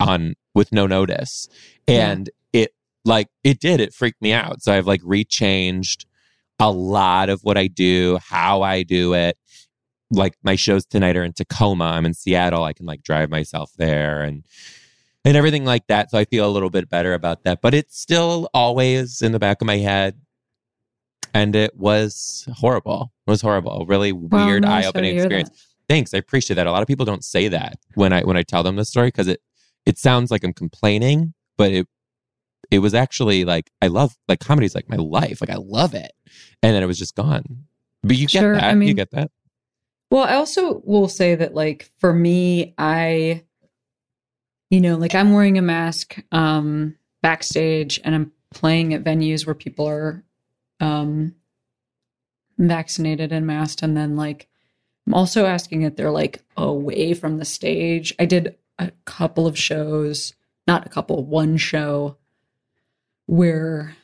on 0.00 0.34
with 0.54 0.72
no 0.72 0.86
notice. 0.86 1.48
And 1.86 2.30
it 2.52 2.72
like 3.04 3.28
it 3.44 3.60
did, 3.60 3.80
it 3.80 3.92
freaked 3.94 4.22
me 4.22 4.32
out. 4.32 4.62
So 4.62 4.72
I've 4.72 4.86
like 4.86 5.02
rechanged 5.02 6.06
a 6.58 6.70
lot 6.70 7.28
of 7.28 7.42
what 7.42 7.58
I 7.58 7.66
do, 7.66 8.18
how 8.26 8.62
I 8.62 8.82
do 8.82 9.12
it. 9.12 9.36
Like 10.10 10.36
my 10.42 10.54
shows 10.56 10.86
tonight 10.86 11.16
are 11.16 11.24
in 11.24 11.32
Tacoma. 11.32 11.84
I'm 11.86 12.06
in 12.06 12.14
Seattle. 12.14 12.64
I 12.64 12.72
can 12.72 12.86
like 12.86 13.02
drive 13.02 13.28
myself 13.30 13.72
there 13.76 14.22
and 14.22 14.44
and 15.24 15.36
everything 15.36 15.64
like 15.64 15.86
that. 15.88 16.10
So 16.12 16.18
I 16.18 16.24
feel 16.24 16.48
a 16.48 16.52
little 16.52 16.70
bit 16.70 16.88
better 16.88 17.12
about 17.14 17.42
that. 17.44 17.60
But 17.60 17.74
it's 17.74 17.98
still 17.98 18.48
always 18.54 19.20
in 19.22 19.32
the 19.32 19.40
back 19.40 19.60
of 19.60 19.66
my 19.66 19.78
head. 19.78 20.20
And 21.34 21.54
it 21.56 21.76
was 21.76 22.48
horrible. 22.54 23.12
It 23.26 23.30
was 23.30 23.42
horrible. 23.42 23.84
Really 23.86 24.12
Wow, 24.12 24.46
weird, 24.46 24.64
eye 24.64 24.86
opening 24.86 24.92
sorry 24.92 25.02
to 25.02 25.08
hear 25.14 25.24
experience. 25.24 25.66
Thanks. 25.88 26.14
I 26.14 26.18
appreciate 26.18 26.54
that. 26.56 26.66
A 26.66 26.72
lot 26.72 26.82
of 26.82 26.88
people 26.88 27.04
don't 27.04 27.24
say 27.24 27.48
that 27.48 27.78
when 27.94 28.12
I 28.12 28.22
when 28.22 28.36
I 28.36 28.42
tell 28.42 28.62
them 28.62 28.76
the 28.76 28.84
story 28.84 29.08
because 29.08 29.28
it 29.28 29.40
it 29.84 29.98
sounds 29.98 30.30
like 30.30 30.44
I'm 30.44 30.52
complaining, 30.52 31.34
but 31.58 31.72
it 31.72 31.88
it 32.70 32.78
was 32.78 32.94
actually 32.94 33.44
like 33.44 33.70
I 33.82 33.88
love 33.88 34.16
like 34.28 34.40
comedy's 34.40 34.74
like 34.74 34.88
my 34.88 34.96
life. 34.96 35.40
Like 35.40 35.50
I 35.50 35.58
love 35.58 35.94
it. 35.94 36.12
And 36.62 36.74
then 36.74 36.82
it 36.82 36.86
was 36.86 36.98
just 36.98 37.14
gone. 37.14 37.64
But 38.02 38.16
you 38.16 38.26
get 38.26 38.40
Sure, 38.40 38.54
that. 38.54 38.64
I 38.64 38.72
you 38.72 38.94
get 38.94 39.10
that. 39.10 39.30
Well, 40.10 40.24
I 40.24 40.34
also 40.34 40.82
will 40.84 41.08
say 41.08 41.34
that, 41.34 41.54
like, 41.54 41.90
for 41.98 42.12
me, 42.12 42.74
I, 42.78 43.44
you 44.70 44.80
know, 44.80 44.96
like 44.96 45.14
I'm 45.14 45.32
wearing 45.32 45.58
a 45.58 45.62
mask 45.62 46.16
um, 46.32 46.96
backstage 47.22 48.00
and 48.04 48.14
I'm 48.14 48.32
playing 48.52 48.94
at 48.94 49.04
venues 49.04 49.46
where 49.46 49.54
people 49.54 49.86
are 49.88 50.24
um, 50.80 51.34
vaccinated 52.56 53.32
and 53.32 53.46
masked. 53.46 53.82
And 53.82 53.96
then, 53.96 54.16
like, 54.16 54.48
I'm 55.06 55.14
also 55.14 55.44
asking 55.46 55.82
that 55.82 55.96
they're 55.96 56.10
like 56.10 56.42
away 56.56 57.14
from 57.14 57.38
the 57.38 57.44
stage. 57.44 58.14
I 58.18 58.26
did 58.26 58.56
a 58.78 58.92
couple 59.04 59.46
of 59.46 59.58
shows, 59.58 60.34
not 60.66 60.86
a 60.86 60.90
couple, 60.90 61.24
one 61.24 61.56
show 61.56 62.16
where 63.26 63.96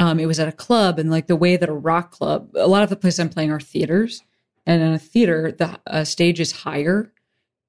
um, 0.00 0.18
it 0.18 0.26
was 0.26 0.40
at 0.40 0.48
a 0.48 0.52
club 0.52 0.98
and 0.98 1.10
like 1.10 1.28
the 1.28 1.36
way 1.36 1.56
that 1.56 1.68
a 1.68 1.74
rock 1.74 2.10
club, 2.10 2.50
a 2.56 2.66
lot 2.66 2.82
of 2.82 2.90
the 2.90 2.96
places 2.96 3.20
I'm 3.20 3.28
playing 3.28 3.52
are 3.52 3.60
theaters 3.60 4.22
and 4.70 4.82
in 4.82 4.92
a 4.92 4.98
theater 4.98 5.50
the 5.50 5.80
uh, 5.88 6.04
stage 6.04 6.38
is 6.38 6.52
higher 6.52 7.12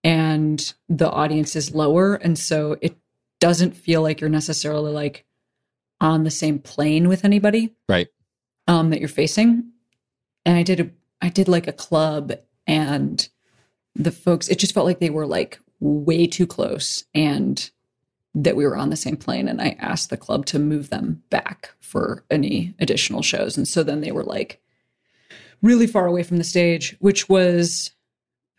and 0.04 0.74
the 0.88 1.10
audience 1.10 1.56
is 1.56 1.74
lower. 1.76 2.16
And 2.16 2.38
so 2.38 2.78
it 2.82 2.96
doesn't 3.40 3.76
feel 3.76 4.02
like 4.04 4.22
you're 4.22 4.30
necessarily 4.30 4.92
like 4.92 5.26
on 6.00 6.24
the 6.24 6.32
same 6.32 6.60
plane 6.60 7.08
with 7.08 7.26
anybody 7.26 7.74
Right. 7.90 8.08
um 8.68 8.90
that 8.92 9.00
you're 9.00 9.10
facing. 9.10 9.72
And 10.46 10.58
i 10.58 10.64
did 10.64 10.80
a 10.80 10.90
i 11.22 11.30
did 11.30 11.48
like 11.48 11.68
a 11.68 11.74
club 11.74 12.34
and 12.68 13.28
the 13.96 14.12
folks 14.12 14.48
it 14.48 14.60
just 14.60 14.74
felt 14.74 14.86
like 14.86 15.00
they 15.00 15.10
were 15.10 15.28
like 15.28 15.60
way 15.80 16.28
too 16.28 16.46
close 16.48 17.04
and 17.16 17.72
that 18.36 18.56
we 18.56 18.66
were 18.66 18.78
on 18.78 18.90
the 18.92 18.96
same 18.96 19.18
plane. 19.18 19.48
And 19.48 19.60
i 19.62 19.76
asked 19.80 20.10
the 20.12 20.18
club 20.18 20.46
to 20.48 20.60
move 20.60 20.90
them 20.92 21.24
back 21.32 21.72
for 21.80 22.24
any 22.30 22.76
additional 22.80 23.24
shows. 23.24 23.58
And 23.58 23.68
so 23.68 23.82
then 23.84 24.02
they 24.02 24.12
were 24.12 24.24
like 24.24 24.62
really 25.62 25.88
far 25.88 26.08
away 26.08 26.24
from 26.24 26.38
the 26.38 26.44
stage, 26.44 26.96
which 27.00 27.30
was 27.30 27.92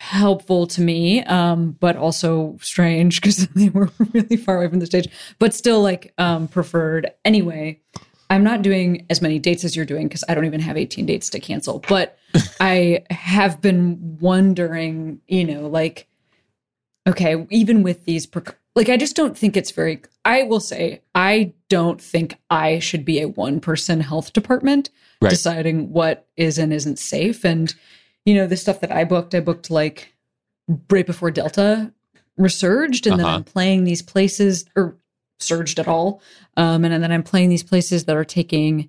helpful 0.03 0.67
to 0.67 0.81
me, 0.81 1.23
um, 1.25 1.77
but 1.79 1.97
also 1.97 2.57
strange 2.61 3.21
because 3.23 3.47
they 3.49 3.69
were 3.69 3.91
really 4.13 4.37
far 4.37 4.57
away 4.57 4.69
from 4.69 4.81
the 4.81 4.87
stage, 4.87 5.09
but 5.39 5.55
still 5.55 5.81
like 5.81 6.13
um, 6.19 6.49
preferred. 6.49 7.11
Anyway, 7.25 7.81
I'm 8.29 8.43
not 8.43 8.63
doing 8.63 9.07
as 9.11 9.23
many 9.23 9.39
dates 9.39 9.63
as 9.63 9.77
you're 9.77 9.85
doing 9.85 10.09
because 10.09 10.25
I 10.29 10.35
don't 10.35 10.47
even 10.47 10.61
have 10.61 10.77
18 10.77 11.07
dates 11.07 11.31
to 11.31 11.41
cancel, 11.41 11.85
but 11.89 12.19
I 12.61 13.05
have 13.11 13.61
been 13.61 14.19
wondering, 14.21 15.21
you 15.29 15.45
know, 15.45 15.69
like, 15.69 16.09
okay, 17.07 17.47
even 17.51 17.83
with 17.83 18.05
these, 18.05 18.27
like, 18.75 18.89
I 18.89 18.97
just 18.97 19.15
don't 19.15 19.37
think 19.37 19.57
it's 19.57 19.71
very, 19.71 20.03
I 20.25 20.45
will 20.45 20.61
say, 20.61 21.03
I 21.15 21.53
don't 21.69 22.01
think 22.01 22.39
I 22.51 22.79
should 22.79 23.05
be 23.05 23.21
a 23.21 23.29
one 23.29 23.61
person 23.61 24.01
health 24.01 24.33
department 24.33 24.91
Right. 25.23 25.31
deciding 25.31 25.93
what 25.93 26.27
is 26.37 26.59
and 26.59 26.73
isn't 26.73 26.99
safe. 26.99 27.45
And, 27.45 27.75
you 28.25 28.35
know, 28.35 28.47
the 28.47 28.57
stuff 28.57 28.81
that 28.81 28.93
I 28.93 29.05
booked, 29.05 29.35
I 29.35 29.41
booked 29.41 29.71
like 29.71 30.15
right 30.91 31.07
before 31.07 31.31
Delta 31.31 31.93
resurged. 32.37 33.07
And 33.07 33.19
then 33.19 33.27
Uh-huh. 33.27 33.37
I'm 33.37 33.45
playing 33.45 33.85
these 33.85 34.03
places 34.03 34.65
or 34.77 34.97
surged 35.39 35.79
at 35.79 35.89
all. 35.89 36.23
Um, 36.57 36.85
and, 36.85 37.03
then 37.03 37.13
I'm 37.13 37.23
playing 37.23 37.49
these 37.49 37.63
places 37.65 38.05
that 38.05 38.17
are 38.17 38.25
taking 38.25 38.89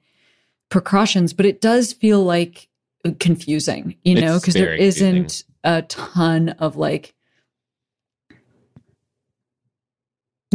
precautions, 0.70 1.34
but 1.34 1.46
it 1.46 1.62
does 1.62 1.94
feel 1.94 2.24
like 2.24 2.70
confusing, 3.20 3.96
you 4.04 4.16
know, 4.16 4.40
because 4.40 4.54
there 4.54 4.66
very 4.66 4.78
confusing. 4.78 5.16
isn't 5.18 5.44
a 5.64 5.82
ton 5.84 6.50
of 6.50 6.78
like, 6.78 7.14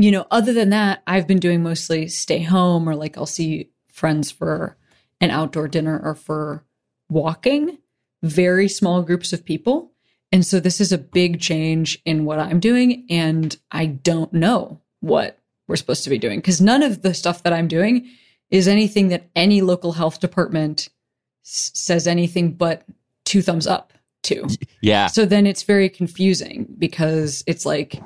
you 0.01 0.11
know, 0.11 0.27
other 0.31 0.53
than 0.53 0.71
that, 0.71 1.03
I've 1.07 1.27
been 1.27 1.41
doing 1.41 1.62
mostly 1.62 2.09
stay 2.09 2.43
home 2.43 2.88
or 2.88 2.95
like 2.95 3.19
I'll 3.19 3.27
see 3.27 3.69
friends 3.93 4.31
for 4.31 4.78
an 5.20 5.31
outdoor 5.31 5.68
dinner 5.68 6.00
or 6.02 6.14
for 6.14 6.64
walking, 7.09 7.78
very 8.22 8.68
small 8.68 9.02
groups 9.02 9.33
of 9.33 9.44
people. 9.44 9.92
And 10.31 10.44
so 10.44 10.61
this 10.61 10.81
is 10.81 10.92
a 10.92 10.98
big 10.98 11.40
change 11.40 12.00
in 12.04 12.24
what 12.24 12.38
I'm 12.38 12.61
doing. 12.61 13.07
And 13.09 13.57
I 13.70 13.87
don't 13.87 14.33
know 14.33 14.81
what 15.00 15.38
we're 15.66 15.76
supposed 15.76 16.04
to 16.04 16.11
be 16.11 16.18
doing 16.18 16.38
because 16.38 16.61
none 16.61 16.83
of 16.83 17.02
the 17.02 17.14
stuff 17.14 17.42
that 17.44 17.52
I'm 17.52 17.68
doing 17.68 18.09
is 18.50 18.68
anything 18.68 19.09
that 19.09 19.28
any 19.37 19.61
local 19.62 19.92
health 19.92 20.20
department 20.20 20.88
s- 21.44 21.70
says 21.74 22.07
anything 22.07 22.52
but 22.52 22.85
two 23.24 23.42
thumbs 23.42 23.66
up 23.66 23.92
to. 24.24 24.46
Yeah. 24.83 25.07
So 25.07 25.24
then 25.24 25.46
it's 25.46 25.62
very 25.62 25.88
confusing 25.88 26.66
because 26.78 27.42
it's 27.46 27.64
like, 27.66 28.00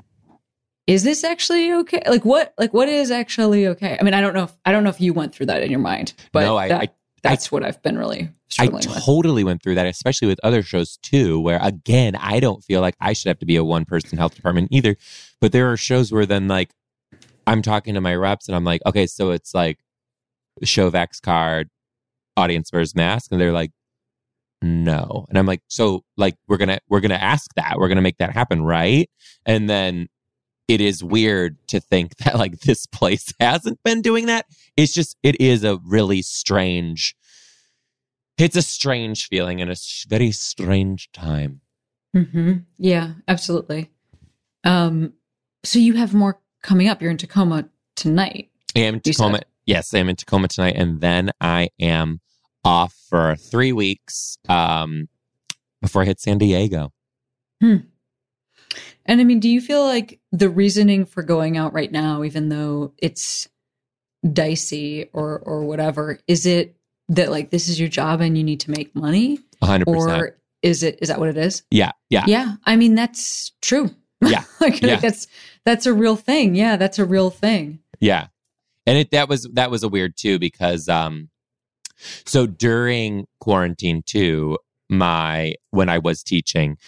is 0.86 1.04
this 1.04 1.22
actually 1.24 1.72
okay? 1.72 2.02
Like 2.08 2.24
what? 2.24 2.52
Like 2.58 2.74
what 2.74 2.88
is 2.88 3.10
actually 3.10 3.66
okay? 3.68 3.96
I 3.98 4.02
mean, 4.02 4.14
I 4.14 4.20
don't 4.20 4.34
know. 4.34 4.44
If, 4.44 4.52
I 4.64 4.72
don't 4.72 4.82
know 4.84 4.90
if 4.90 5.00
you 5.00 5.12
went 5.12 5.32
through 5.34 5.46
that 5.46 5.62
in 5.62 5.70
your 5.70 5.80
mind, 5.80 6.12
but 6.32 6.40
no, 6.44 6.56
I, 6.56 6.68
that- 6.68 6.80
I 6.82 6.88
that's 7.22 7.52
what 7.52 7.64
I've 7.64 7.80
been 7.82 7.98
really 7.98 8.22
I 8.58 8.66
struggling 8.66 8.88
with. 8.88 9.04
totally 9.04 9.44
went 9.44 9.62
through 9.62 9.76
that, 9.76 9.86
especially 9.86 10.28
with 10.28 10.40
other 10.42 10.62
shows 10.62 10.98
too, 10.98 11.40
where 11.40 11.60
again, 11.62 12.16
I 12.16 12.40
don't 12.40 12.62
feel 12.64 12.80
like 12.80 12.96
I 13.00 13.12
should 13.12 13.28
have 13.28 13.38
to 13.38 13.46
be 13.46 13.56
a 13.56 13.64
one 13.64 13.84
person 13.84 14.18
health 14.18 14.34
department 14.34 14.68
either. 14.72 14.96
But 15.40 15.52
there 15.52 15.70
are 15.70 15.76
shows 15.76 16.12
where 16.12 16.26
then 16.26 16.48
like 16.48 16.70
I'm 17.46 17.62
talking 17.62 17.94
to 17.94 18.00
my 18.00 18.14
reps 18.14 18.48
and 18.48 18.56
I'm 18.56 18.64
like, 18.64 18.82
okay, 18.86 19.06
so 19.06 19.30
it's 19.30 19.54
like 19.54 19.78
show 20.64 20.90
vax 20.90 21.20
card, 21.22 21.70
audience 22.36 22.72
wears 22.72 22.94
mask, 22.94 23.30
and 23.32 23.40
they're 23.40 23.52
like, 23.52 23.72
no. 24.62 25.26
And 25.28 25.38
I'm 25.38 25.46
like, 25.46 25.62
so 25.68 26.04
like 26.16 26.36
we're 26.48 26.56
gonna 26.56 26.78
we're 26.88 27.00
gonna 27.00 27.14
ask 27.14 27.52
that. 27.54 27.74
We're 27.78 27.88
gonna 27.88 28.02
make 28.02 28.18
that 28.18 28.32
happen, 28.32 28.62
right? 28.62 29.08
And 29.46 29.68
then 29.68 30.08
it 30.72 30.80
is 30.80 31.04
weird 31.04 31.56
to 31.68 31.80
think 31.80 32.16
that 32.24 32.36
like 32.36 32.60
this 32.60 32.86
place 32.86 33.32
hasn't 33.40 33.82
been 33.84 34.02
doing 34.02 34.26
that. 34.26 34.46
It's 34.76 34.92
just 34.92 35.16
it 35.22 35.40
is 35.40 35.64
a 35.64 35.78
really 35.84 36.22
strange 36.22 37.14
it's 38.38 38.56
a 38.56 38.62
strange 38.62 39.28
feeling 39.28 39.60
and 39.60 39.70
a 39.70 39.76
very 40.08 40.32
strange 40.32 41.10
time. 41.12 41.60
hmm 42.14 42.52
Yeah, 42.78 43.12
absolutely. 43.28 43.90
Um, 44.64 45.12
so 45.64 45.78
you 45.78 45.94
have 45.94 46.14
more 46.14 46.40
coming 46.62 46.88
up. 46.88 47.02
You're 47.02 47.10
in 47.10 47.18
Tacoma 47.18 47.68
tonight. 47.94 48.50
I 48.74 48.80
am 48.80 48.94
in 48.94 49.00
Tacoma. 49.00 49.38
said. 49.38 49.46
Yes, 49.66 49.94
I 49.94 49.98
am 49.98 50.08
in 50.08 50.16
Tacoma 50.16 50.48
tonight, 50.48 50.74
and 50.76 51.00
then 51.00 51.30
I 51.40 51.68
am 51.78 52.20
off 52.64 52.94
for 53.08 53.36
three 53.36 53.72
weeks 53.72 54.38
um, 54.48 55.08
before 55.80 56.02
I 56.02 56.06
hit 56.06 56.20
San 56.20 56.38
Diego. 56.38 56.92
And 59.06 59.20
I 59.20 59.24
mean, 59.24 59.40
do 59.40 59.48
you 59.48 59.60
feel 59.60 59.84
like 59.84 60.20
the 60.30 60.48
reasoning 60.48 61.04
for 61.04 61.22
going 61.22 61.56
out 61.56 61.72
right 61.72 61.90
now, 61.90 62.22
even 62.24 62.48
though 62.48 62.92
it's 62.98 63.48
dicey 64.32 65.08
or 65.12 65.38
or 65.40 65.64
whatever, 65.64 66.18
is 66.28 66.46
it 66.46 66.76
that 67.08 67.30
like 67.30 67.50
this 67.50 67.68
is 67.68 67.78
your 67.80 67.88
job 67.88 68.20
and 68.20 68.38
you 68.38 68.44
need 68.44 68.60
to 68.60 68.70
make 68.70 68.94
money, 68.94 69.38
hundred 69.62 69.86
percent. 69.86 70.22
or 70.22 70.38
is 70.62 70.82
it 70.82 70.98
is 71.02 71.08
that 71.08 71.18
what 71.18 71.28
it 71.28 71.36
is? 71.36 71.62
Yeah, 71.70 71.92
yeah, 72.10 72.24
Yeah, 72.26 72.54
I 72.64 72.76
mean 72.76 72.94
that's 72.94 73.52
true. 73.60 73.90
Yeah. 74.24 74.44
like, 74.60 74.80
Yeah. 74.80 75.00
that's 75.00 75.26
that's 75.64 75.84
a 75.86 75.92
real 75.92 76.14
thing. 76.14 76.54
Yeah, 76.54 76.76
that's 76.76 77.00
a 77.00 77.04
real 77.04 77.30
thing. 77.30 77.80
yeah. 78.00 78.28
And 78.86 78.96
it 78.98 79.10
that 79.10 79.28
was 79.28 79.48
that 79.54 79.70
was 79.70 79.82
a 79.82 79.88
weird 79.88 80.16
too 80.16 80.38
because 80.38 80.88
um, 80.88 81.28
so 82.24 82.46
during 82.46 83.26
quarantine 83.40 84.02
too, 84.06 84.58
my 84.88 85.54
when 85.70 85.88
I 85.88 85.98
was 85.98 86.22
teaching, 86.22 86.78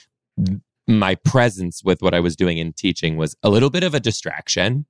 my 0.86 1.14
presence 1.14 1.82
with 1.84 2.02
what 2.02 2.14
I 2.14 2.20
was 2.20 2.36
doing 2.36 2.58
in 2.58 2.72
teaching 2.72 3.16
was 3.16 3.34
a 3.42 3.48
little 3.50 3.70
bit 3.70 3.82
of 3.84 3.94
a 3.94 4.00
distraction, 4.00 4.86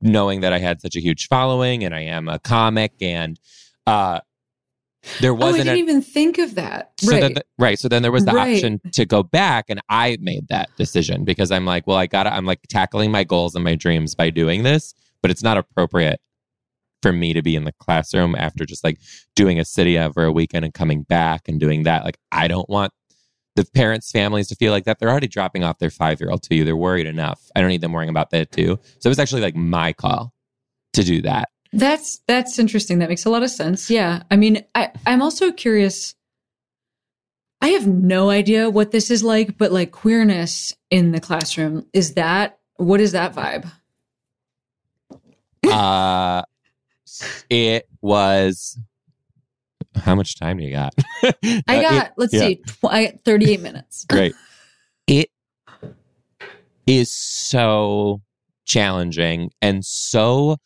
knowing 0.00 0.40
that 0.40 0.52
I 0.52 0.58
had 0.58 0.80
such 0.80 0.94
a 0.96 1.00
huge 1.00 1.26
following 1.28 1.84
and 1.84 1.94
I 1.94 2.00
am 2.02 2.28
a 2.28 2.38
comic 2.38 2.92
and 3.00 3.38
uh 3.86 4.20
there 5.20 5.30
Oh, 5.32 5.36
I 5.36 5.38
wasn't 5.38 5.64
didn't 5.64 5.76
a, 5.76 5.78
even 5.78 6.02
think 6.02 6.38
of 6.38 6.54
that. 6.56 6.92
so 7.00 7.12
right. 7.12 7.34
the- 7.34 7.44
right 7.58 7.78
so 7.78 7.88
then 7.88 8.02
there 8.02 8.12
was 8.12 8.24
the 8.24 8.32
Right. 8.32 8.56
option 8.56 8.80
to 8.92 9.06
go 9.06 9.22
back 9.22 9.66
and 9.68 9.80
I 9.88 10.18
made 10.20 10.48
that 10.48 10.68
decision 10.76 11.24
because 11.24 11.50
I'm 11.50 11.64
like 11.64 11.86
well 11.86 11.96
I 11.96 12.06
got 12.06 12.24
to 12.24 12.34
I'm 12.34 12.44
like 12.44 12.60
tackling 12.68 13.10
my 13.10 13.24
goals 13.24 13.54
and 13.54 13.64
my 13.64 13.74
dreams 13.76 14.14
by 14.14 14.28
doing 14.30 14.64
this 14.64 14.92
but 15.22 15.30
it's 15.30 15.42
not 15.42 15.56
appropriate 15.56 16.20
for 17.00 17.12
me 17.12 17.32
to 17.32 17.42
be 17.42 17.54
in 17.56 17.62
the 17.64 17.72
classroom 17.78 18.34
after 18.36 18.66
just 18.66 18.82
like 18.84 18.98
doing 19.36 19.58
a 19.60 19.64
city 19.64 19.96
over 19.98 20.24
a 20.24 20.32
weekend 20.32 20.64
and 20.64 20.74
coming 20.74 21.02
back 21.04 21.48
and 21.48 21.58
doing 21.60 21.84
that 21.84 22.04
like 22.04 22.18
I 22.32 22.48
don't 22.48 22.68
want 22.68 22.92
the 23.58 23.70
parents' 23.72 24.12
families 24.12 24.46
to 24.48 24.54
feel 24.54 24.72
like 24.72 24.84
that. 24.84 24.98
They're 24.98 25.10
already 25.10 25.26
dropping 25.26 25.64
off 25.64 25.78
their 25.78 25.90
five 25.90 26.20
year 26.20 26.30
old 26.30 26.42
to 26.44 26.54
you. 26.54 26.64
They're 26.64 26.76
worried 26.76 27.06
enough. 27.06 27.50
I 27.56 27.60
don't 27.60 27.70
need 27.70 27.80
them 27.80 27.92
worrying 27.92 28.08
about 28.08 28.30
that 28.30 28.52
too. 28.52 28.78
So 29.00 29.08
it 29.08 29.10
was 29.10 29.18
actually 29.18 29.42
like 29.42 29.56
my 29.56 29.92
call 29.92 30.32
to 30.92 31.02
do 31.02 31.22
that. 31.22 31.48
That's 31.72 32.20
that's 32.28 32.58
interesting. 32.58 33.00
That 33.00 33.08
makes 33.08 33.24
a 33.24 33.30
lot 33.30 33.42
of 33.42 33.50
sense. 33.50 33.90
Yeah. 33.90 34.22
I 34.30 34.36
mean, 34.36 34.64
I, 34.74 34.90
I'm 35.06 35.22
also 35.22 35.50
curious. 35.50 36.14
I 37.60 37.68
have 37.70 37.88
no 37.88 38.30
idea 38.30 38.70
what 38.70 38.92
this 38.92 39.10
is 39.10 39.24
like, 39.24 39.58
but 39.58 39.72
like 39.72 39.90
queerness 39.90 40.72
in 40.90 41.10
the 41.10 41.20
classroom, 41.20 41.84
is 41.92 42.14
that 42.14 42.60
what 42.76 43.00
is 43.00 43.12
that 43.12 43.34
vibe? 43.34 43.70
Uh 45.68 46.42
it 47.50 47.88
was 48.00 48.78
how 49.96 50.14
much 50.14 50.38
time 50.38 50.58
do 50.58 50.64
you 50.64 50.70
got? 50.72 50.94
I 51.22 51.32
Uh, 51.68 51.80
got, 51.82 52.06
it- 52.06 52.12
let's 52.16 52.32
yeah. 52.34 52.40
see, 52.40 52.54
tw- 52.56 52.84
I, 52.84 53.18
38 53.24 53.60
minutes. 53.60 54.04
Great. 54.08 54.34
It 55.06 55.30
is 56.86 57.12
so 57.12 58.22
challenging 58.64 59.50
and 59.62 59.84
so 59.84 60.56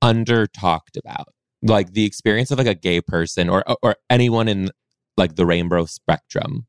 under 0.00 0.46
talked 0.46 0.96
about. 0.96 1.28
Like 1.62 1.92
the 1.92 2.04
experience 2.04 2.50
of 2.50 2.58
like 2.58 2.66
a 2.66 2.74
gay 2.74 3.00
person 3.00 3.48
or 3.48 3.62
or 3.82 3.94
anyone 4.10 4.48
in 4.48 4.70
like 5.16 5.36
the 5.36 5.46
rainbow 5.46 5.84
spectrum 5.84 6.66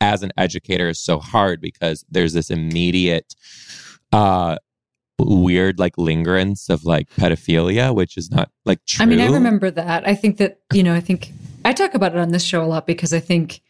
as 0.00 0.24
an 0.24 0.32
educator 0.36 0.88
is 0.88 0.98
so 1.00 1.20
hard 1.20 1.60
because 1.60 2.04
there's 2.10 2.32
this 2.32 2.50
immediate 2.50 3.34
uh 4.12 4.56
weird 5.20 5.78
like 5.78 5.94
lingerance 5.94 6.68
of 6.68 6.84
like 6.84 7.08
pedophilia 7.10 7.94
which 7.94 8.16
is 8.16 8.32
not 8.32 8.50
like 8.64 8.80
true. 8.84 9.04
I 9.04 9.06
mean, 9.06 9.20
I 9.20 9.26
remember 9.28 9.70
that. 9.70 10.08
I 10.08 10.16
think 10.16 10.38
that, 10.38 10.58
you 10.72 10.82
know, 10.82 10.94
I 10.94 11.00
think 11.00 11.30
I 11.64 11.72
talk 11.72 11.94
about 11.94 12.12
it 12.12 12.18
on 12.18 12.30
this 12.30 12.44
show 12.44 12.62
a 12.62 12.66
lot 12.66 12.86
because 12.86 13.12
I 13.12 13.20
think 13.20 13.60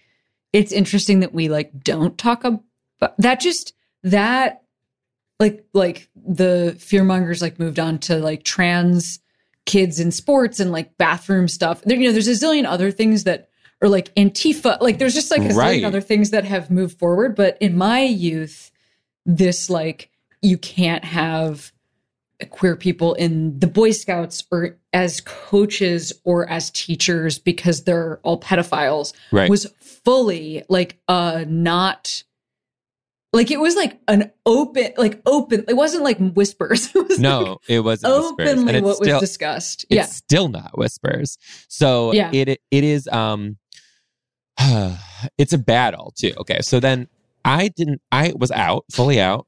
it's 0.52 0.72
interesting 0.72 1.20
that 1.20 1.32
we 1.32 1.48
like 1.48 1.72
don't 1.82 2.16
talk 2.18 2.44
about 2.44 2.62
that 3.18 3.40
just 3.40 3.74
that 4.02 4.62
like 5.40 5.64
like 5.72 6.08
the 6.14 6.74
fearmongers 6.78 7.42
like 7.42 7.58
moved 7.58 7.78
on 7.78 7.98
to 7.98 8.16
like 8.18 8.44
trans 8.44 9.20
kids 9.66 10.00
in 10.00 10.10
sports 10.10 10.60
and 10.60 10.72
like 10.72 10.96
bathroom 10.98 11.48
stuff. 11.48 11.82
There, 11.82 11.96
you 11.96 12.06
know, 12.08 12.12
there's 12.12 12.28
a 12.28 12.32
zillion 12.32 12.64
other 12.64 12.90
things 12.90 13.24
that 13.24 13.48
are 13.80 13.88
like 13.88 14.14
Antifa, 14.14 14.80
like 14.80 14.98
there's 14.98 15.14
just 15.14 15.30
like 15.30 15.40
a 15.40 15.54
Right. 15.54 15.80
zillion 15.80 15.86
other 15.86 16.00
things 16.00 16.30
that 16.30 16.44
have 16.44 16.70
moved 16.70 16.98
forward. 16.98 17.34
But 17.34 17.58
in 17.60 17.76
my 17.76 18.02
youth, 18.02 18.70
this 19.26 19.68
like 19.70 20.10
you 20.40 20.58
can't 20.58 21.04
have 21.04 21.72
queer 22.50 22.76
people 22.76 23.14
in 23.14 23.58
the 23.58 23.66
Boy 23.68 23.92
Scouts 23.92 24.44
or 24.50 24.78
as 24.92 25.20
coaches 25.22 26.12
or 26.24 26.48
as 26.48 26.70
teachers 26.70 27.38
because 27.38 27.84
they're 27.84 28.20
all 28.22 28.38
pedophiles 28.40 29.12
right. 29.30 29.48
was 29.48 29.66
fully 29.80 30.62
like 30.68 30.98
uh 31.08 31.44
not 31.48 32.22
like 33.32 33.50
it 33.50 33.58
was 33.58 33.74
like 33.74 33.98
an 34.08 34.30
open 34.44 34.92
like 34.98 35.22
open 35.24 35.64
it 35.66 35.74
wasn't 35.74 36.02
like 36.02 36.18
whispers 36.18 36.86
it 36.94 37.08
was 37.08 37.18
like 37.18 37.20
no, 37.20 37.58
it 37.68 37.80
wasn't 37.80 38.12
openly 38.12 38.80
what 38.82 39.00
was 39.00 39.20
discussed 39.20 39.84
it's 39.84 39.96
yeah 39.96 40.04
still 40.04 40.48
not 40.48 40.76
whispers. 40.76 41.38
So 41.68 42.12
Yeah. 42.12 42.30
it 42.32 42.48
it 42.70 42.84
is 42.84 43.08
um 43.08 43.56
it's 45.38 45.52
a 45.52 45.58
battle 45.58 46.12
too. 46.16 46.34
Okay. 46.38 46.60
So 46.60 46.80
then 46.80 47.08
I 47.44 47.68
didn't 47.68 48.00
I 48.12 48.32
was 48.36 48.50
out, 48.50 48.84
fully 48.90 49.20
out, 49.20 49.46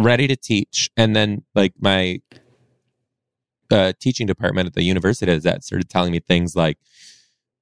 ready 0.00 0.26
to 0.28 0.36
teach, 0.36 0.88
and 0.96 1.14
then 1.14 1.44
like 1.54 1.72
my 1.80 2.20
uh 3.70 3.92
teaching 4.00 4.26
department 4.26 4.66
at 4.66 4.74
the 4.74 4.82
university 4.82 5.30
is 5.32 5.42
that 5.44 5.64
started 5.64 5.88
telling 5.88 6.12
me 6.12 6.20
things 6.20 6.54
like, 6.56 6.78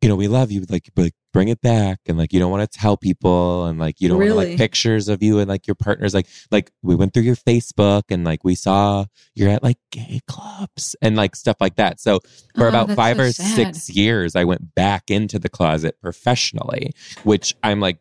you 0.00 0.08
know, 0.08 0.16
we 0.16 0.28
love 0.28 0.50
you, 0.52 0.64
like 0.68 0.90
but 0.94 1.02
like, 1.04 1.14
bring 1.32 1.48
it 1.48 1.60
back 1.60 1.98
and 2.06 2.16
like 2.16 2.32
you 2.32 2.38
don't 2.38 2.52
want 2.52 2.62
to 2.70 2.78
tell 2.78 2.96
people 2.96 3.66
and 3.66 3.80
like 3.80 4.00
you 4.00 4.08
don't 4.08 4.18
want 4.18 4.36
like 4.36 4.56
pictures 4.56 5.08
of 5.08 5.20
you 5.20 5.40
and 5.40 5.48
like 5.48 5.66
your 5.66 5.74
partners 5.74 6.14
like 6.14 6.28
like 6.52 6.70
we 6.80 6.94
went 6.94 7.12
through 7.12 7.24
your 7.24 7.34
Facebook 7.34 8.04
and 8.08 8.22
like 8.24 8.44
we 8.44 8.54
saw 8.54 9.04
you're 9.34 9.50
at 9.50 9.60
like 9.60 9.78
gay 9.90 10.20
clubs 10.28 10.94
and 11.02 11.16
like 11.16 11.34
stuff 11.34 11.56
like 11.60 11.74
that. 11.74 11.98
So 12.00 12.20
for 12.54 12.66
Oh, 12.66 12.68
about 12.68 12.90
five 12.92 13.16
so 13.16 13.22
or 13.24 13.32
sad. 13.32 13.56
six 13.56 13.90
years, 13.90 14.36
I 14.36 14.44
went 14.44 14.76
back 14.76 15.10
into 15.10 15.40
the 15.40 15.48
closet 15.48 15.96
professionally, 16.00 16.92
which 17.24 17.56
I'm 17.64 17.80
like 17.80 17.98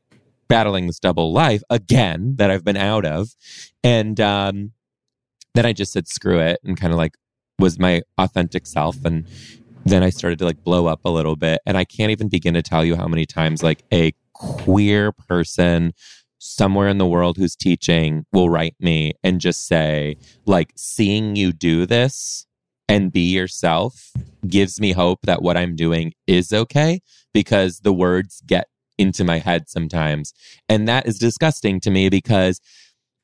battling 0.48 0.86
this 0.86 1.00
double 1.00 1.34
life 1.34 1.64
again 1.72 2.36
that 2.36 2.52
I've 2.52 2.64
been 2.64 2.78
out 2.78 3.06
of. 3.06 3.30
And 3.84 4.20
um, 4.22 4.74
then 5.56 5.66
I 5.66 5.74
just 5.74 5.92
said, 5.94 6.08
screw 6.08 6.40
it, 6.40 6.60
and 6.64 6.80
kind 6.80 6.94
of 6.94 6.98
like 6.98 7.16
was 7.60 7.80
my 7.80 8.02
authentic 8.18 8.66
self. 8.68 9.04
And 9.06 9.28
then 9.86 10.04
I 10.04 10.10
started 10.10 10.40
to 10.40 10.46
like 10.46 10.64
blow 10.64 10.88
up 10.88 11.02
a 11.06 11.10
little 11.10 11.36
bit. 11.36 11.62
And 11.66 11.78
I 11.78 11.86
can't 11.86 12.12
even 12.12 12.30
begin 12.30 12.54
to 12.54 12.62
tell 12.62 12.84
you 12.86 12.96
how 12.96 13.08
many 13.08 13.26
times 13.26 13.64
like 13.64 13.84
a 13.94 14.14
queer 14.34 15.12
person 15.12 15.94
somewhere 16.40 16.90
in 16.90 16.98
the 16.98 17.08
world 17.08 17.38
who's 17.38 17.56
teaching 17.56 18.26
will 18.34 18.50
write 18.50 18.76
me 18.80 19.14
and 19.24 19.40
just 19.40 19.66
say, 19.66 20.18
like, 20.46 20.74
seeing 20.76 21.36
you 21.36 21.54
do 21.54 21.86
this 21.86 22.46
and 22.90 23.14
be 23.14 23.32
yourself 23.32 24.12
gives 24.48 24.80
me 24.80 24.92
hope 24.92 25.20
that 25.24 25.42
what 25.42 25.56
I'm 25.56 25.76
doing 25.76 26.14
is 26.28 26.52
okay 26.52 27.00
because 27.34 27.80
the 27.80 27.94
words 27.94 28.42
get 28.46 28.68
into 28.98 29.24
my 29.24 29.40
head 29.40 29.70
sometimes. 29.70 30.34
And 30.68 30.88
that 30.88 31.08
is 31.08 31.18
disgusting 31.18 31.80
to 31.82 31.92
me 31.92 32.10
because 32.10 32.60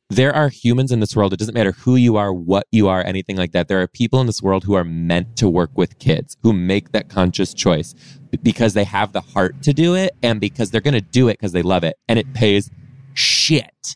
there 0.10 0.36
are 0.36 0.50
humans 0.50 0.91
in 0.91 1.00
this 1.00 1.15
world. 1.15 1.34
It 1.34 1.39
doesn't 1.39 1.54
matter 1.54 1.72
who 1.72 1.95
you 1.95 2.17
are, 2.17 2.34
what 2.34 2.65
you 2.72 2.88
are, 2.88 3.06
anything 3.06 3.38
like 3.38 3.52
that. 3.52 3.67
There 3.67 3.82
are 3.82 3.88
people 3.88 4.19
in 4.19 4.26
this 4.26 4.41
world 4.41 4.63
who 4.63 4.74
are 4.74 4.84
meant 4.84 5.38
to 5.38 5.48
work 5.48 5.69
with 5.76 6.00
kids, 6.00 6.36
who 6.41 6.52
make 6.52 6.91
that 6.93 7.10
conscious 7.10 7.54
choice 7.54 7.93
because 8.41 8.74
they 8.74 8.84
have 8.86 9.13
the 9.13 9.22
heart 9.22 9.62
to 9.63 9.74
do 9.74 9.95
it 9.95 10.15
and 10.24 10.41
because 10.41 10.72
they're 10.72 10.82
going 10.82 10.95
to 10.95 11.02
do 11.02 11.28
it 11.28 11.34
because 11.34 11.52
they 11.52 11.62
love 11.62 11.84
it 11.84 11.95
and 12.08 12.17
it 12.17 12.34
pays 12.34 12.72
shit. 13.13 13.95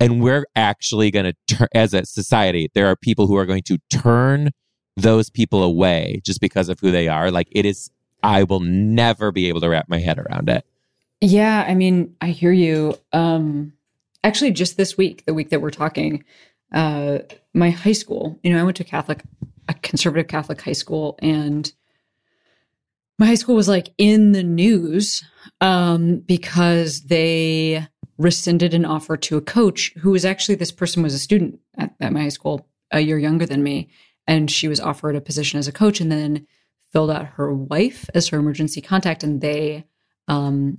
And 0.00 0.22
we're 0.22 0.46
actually 0.56 1.10
going 1.10 1.34
to 1.48 1.68
as 1.74 1.92
a 1.92 2.06
society, 2.06 2.70
there 2.74 2.86
are 2.86 2.96
people 2.96 3.26
who 3.26 3.36
are 3.36 3.46
going 3.46 3.62
to 3.64 3.78
turn 3.90 4.50
those 4.96 5.28
people 5.28 5.62
away 5.62 6.20
just 6.24 6.40
because 6.40 6.70
of 6.70 6.80
who 6.80 6.90
they 6.90 7.06
are. 7.06 7.30
Like 7.30 7.48
it 7.52 7.66
is, 7.66 7.90
I 8.22 8.44
will 8.44 8.60
never 8.60 9.30
be 9.30 9.48
able 9.48 9.60
to 9.60 9.68
wrap 9.68 9.88
my 9.88 9.98
head 9.98 10.18
around 10.18 10.48
it. 10.48 10.64
Yeah, 11.20 11.64
I 11.66 11.74
mean, 11.74 12.14
I 12.20 12.28
hear 12.28 12.52
you. 12.52 12.96
Um 13.12 13.74
actually 14.24 14.50
just 14.50 14.76
this 14.76 14.96
week, 14.96 15.24
the 15.26 15.34
week 15.34 15.50
that 15.50 15.60
we're 15.60 15.70
talking, 15.70 16.24
uh 16.72 17.18
my 17.54 17.70
high 17.70 17.92
school, 17.92 18.38
you 18.42 18.52
know, 18.52 18.60
I 18.60 18.64
went 18.64 18.76
to 18.76 18.84
Catholic 18.84 19.22
a 19.68 19.74
conservative 19.74 20.28
Catholic 20.28 20.60
high 20.60 20.72
school 20.72 21.18
and 21.20 21.72
my 23.18 23.26
high 23.26 23.34
school 23.34 23.56
was 23.56 23.68
like 23.68 23.90
in 23.98 24.32
the 24.32 24.42
news 24.42 25.24
um 25.60 26.18
because 26.20 27.02
they 27.02 27.86
rescinded 28.16 28.74
an 28.74 28.84
offer 28.84 29.16
to 29.16 29.36
a 29.36 29.42
coach 29.42 29.92
who 29.98 30.10
was 30.10 30.24
actually 30.24 30.54
this 30.56 30.72
person 30.72 31.02
was 31.02 31.14
a 31.14 31.18
student 31.18 31.60
at, 31.76 31.94
at 32.00 32.12
my 32.12 32.22
high 32.22 32.28
school 32.28 32.66
a 32.90 33.00
year 33.00 33.18
younger 33.18 33.46
than 33.46 33.62
me 33.62 33.88
and 34.26 34.50
she 34.50 34.68
was 34.68 34.80
offered 34.80 35.16
a 35.16 35.20
position 35.20 35.58
as 35.58 35.68
a 35.68 35.72
coach 35.72 36.00
and 36.00 36.10
then 36.10 36.46
filled 36.92 37.10
out 37.10 37.26
her 37.26 37.52
wife 37.52 38.08
as 38.14 38.28
her 38.28 38.38
emergency 38.38 38.80
contact 38.80 39.22
and 39.22 39.40
they 39.40 39.84
um 40.26 40.78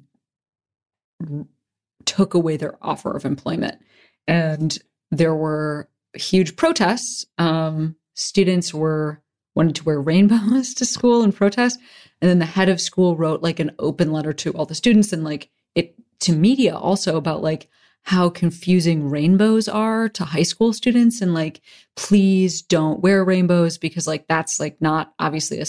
took 2.06 2.34
away 2.34 2.58
their 2.58 2.78
offer 2.82 3.16
of 3.16 3.26
employment. 3.26 3.82
And 4.28 4.78
there 5.12 5.36
were 5.36 5.90
huge 6.14 6.56
protests. 6.56 7.26
Um, 7.38 7.96
students 8.14 8.74
were 8.74 9.22
wanted 9.56 9.76
to 9.76 9.84
wear 9.84 10.00
rainbows 10.00 10.74
to 10.76 10.86
school 10.86 11.24
and 11.24 11.36
protest. 11.36 11.80
And 12.22 12.30
then 12.30 12.40
the 12.40 12.46
head 12.46 12.70
of 12.70 12.82
school 12.82 13.16
wrote 13.16 13.42
like 13.42 13.60
an 13.60 13.72
open 13.80 14.12
letter 14.12 14.34
to 14.34 14.52
all 14.54 14.66
the 14.66 14.76
students 14.76 15.12
and 15.14 15.24
like 15.24 15.50
it 15.76 15.96
to 16.22 16.34
media 16.34 16.76
also 16.76 17.18
about 17.18 17.42
like 17.42 17.70
how 18.04 18.30
confusing 18.30 19.10
rainbows 19.10 19.68
are 19.68 20.10
to 20.10 20.24
high 20.24 20.44
school 20.44 20.74
students 20.74 21.22
and 21.22 21.34
like 21.34 21.62
please 21.96 22.62
don't 22.62 23.02
wear 23.02 23.24
rainbows 23.24 23.78
because 23.78 24.08
like 24.08 24.28
that's 24.28 24.60
like 24.60 24.82
not 24.82 25.14
obviously 25.20 25.60
a 25.60 25.66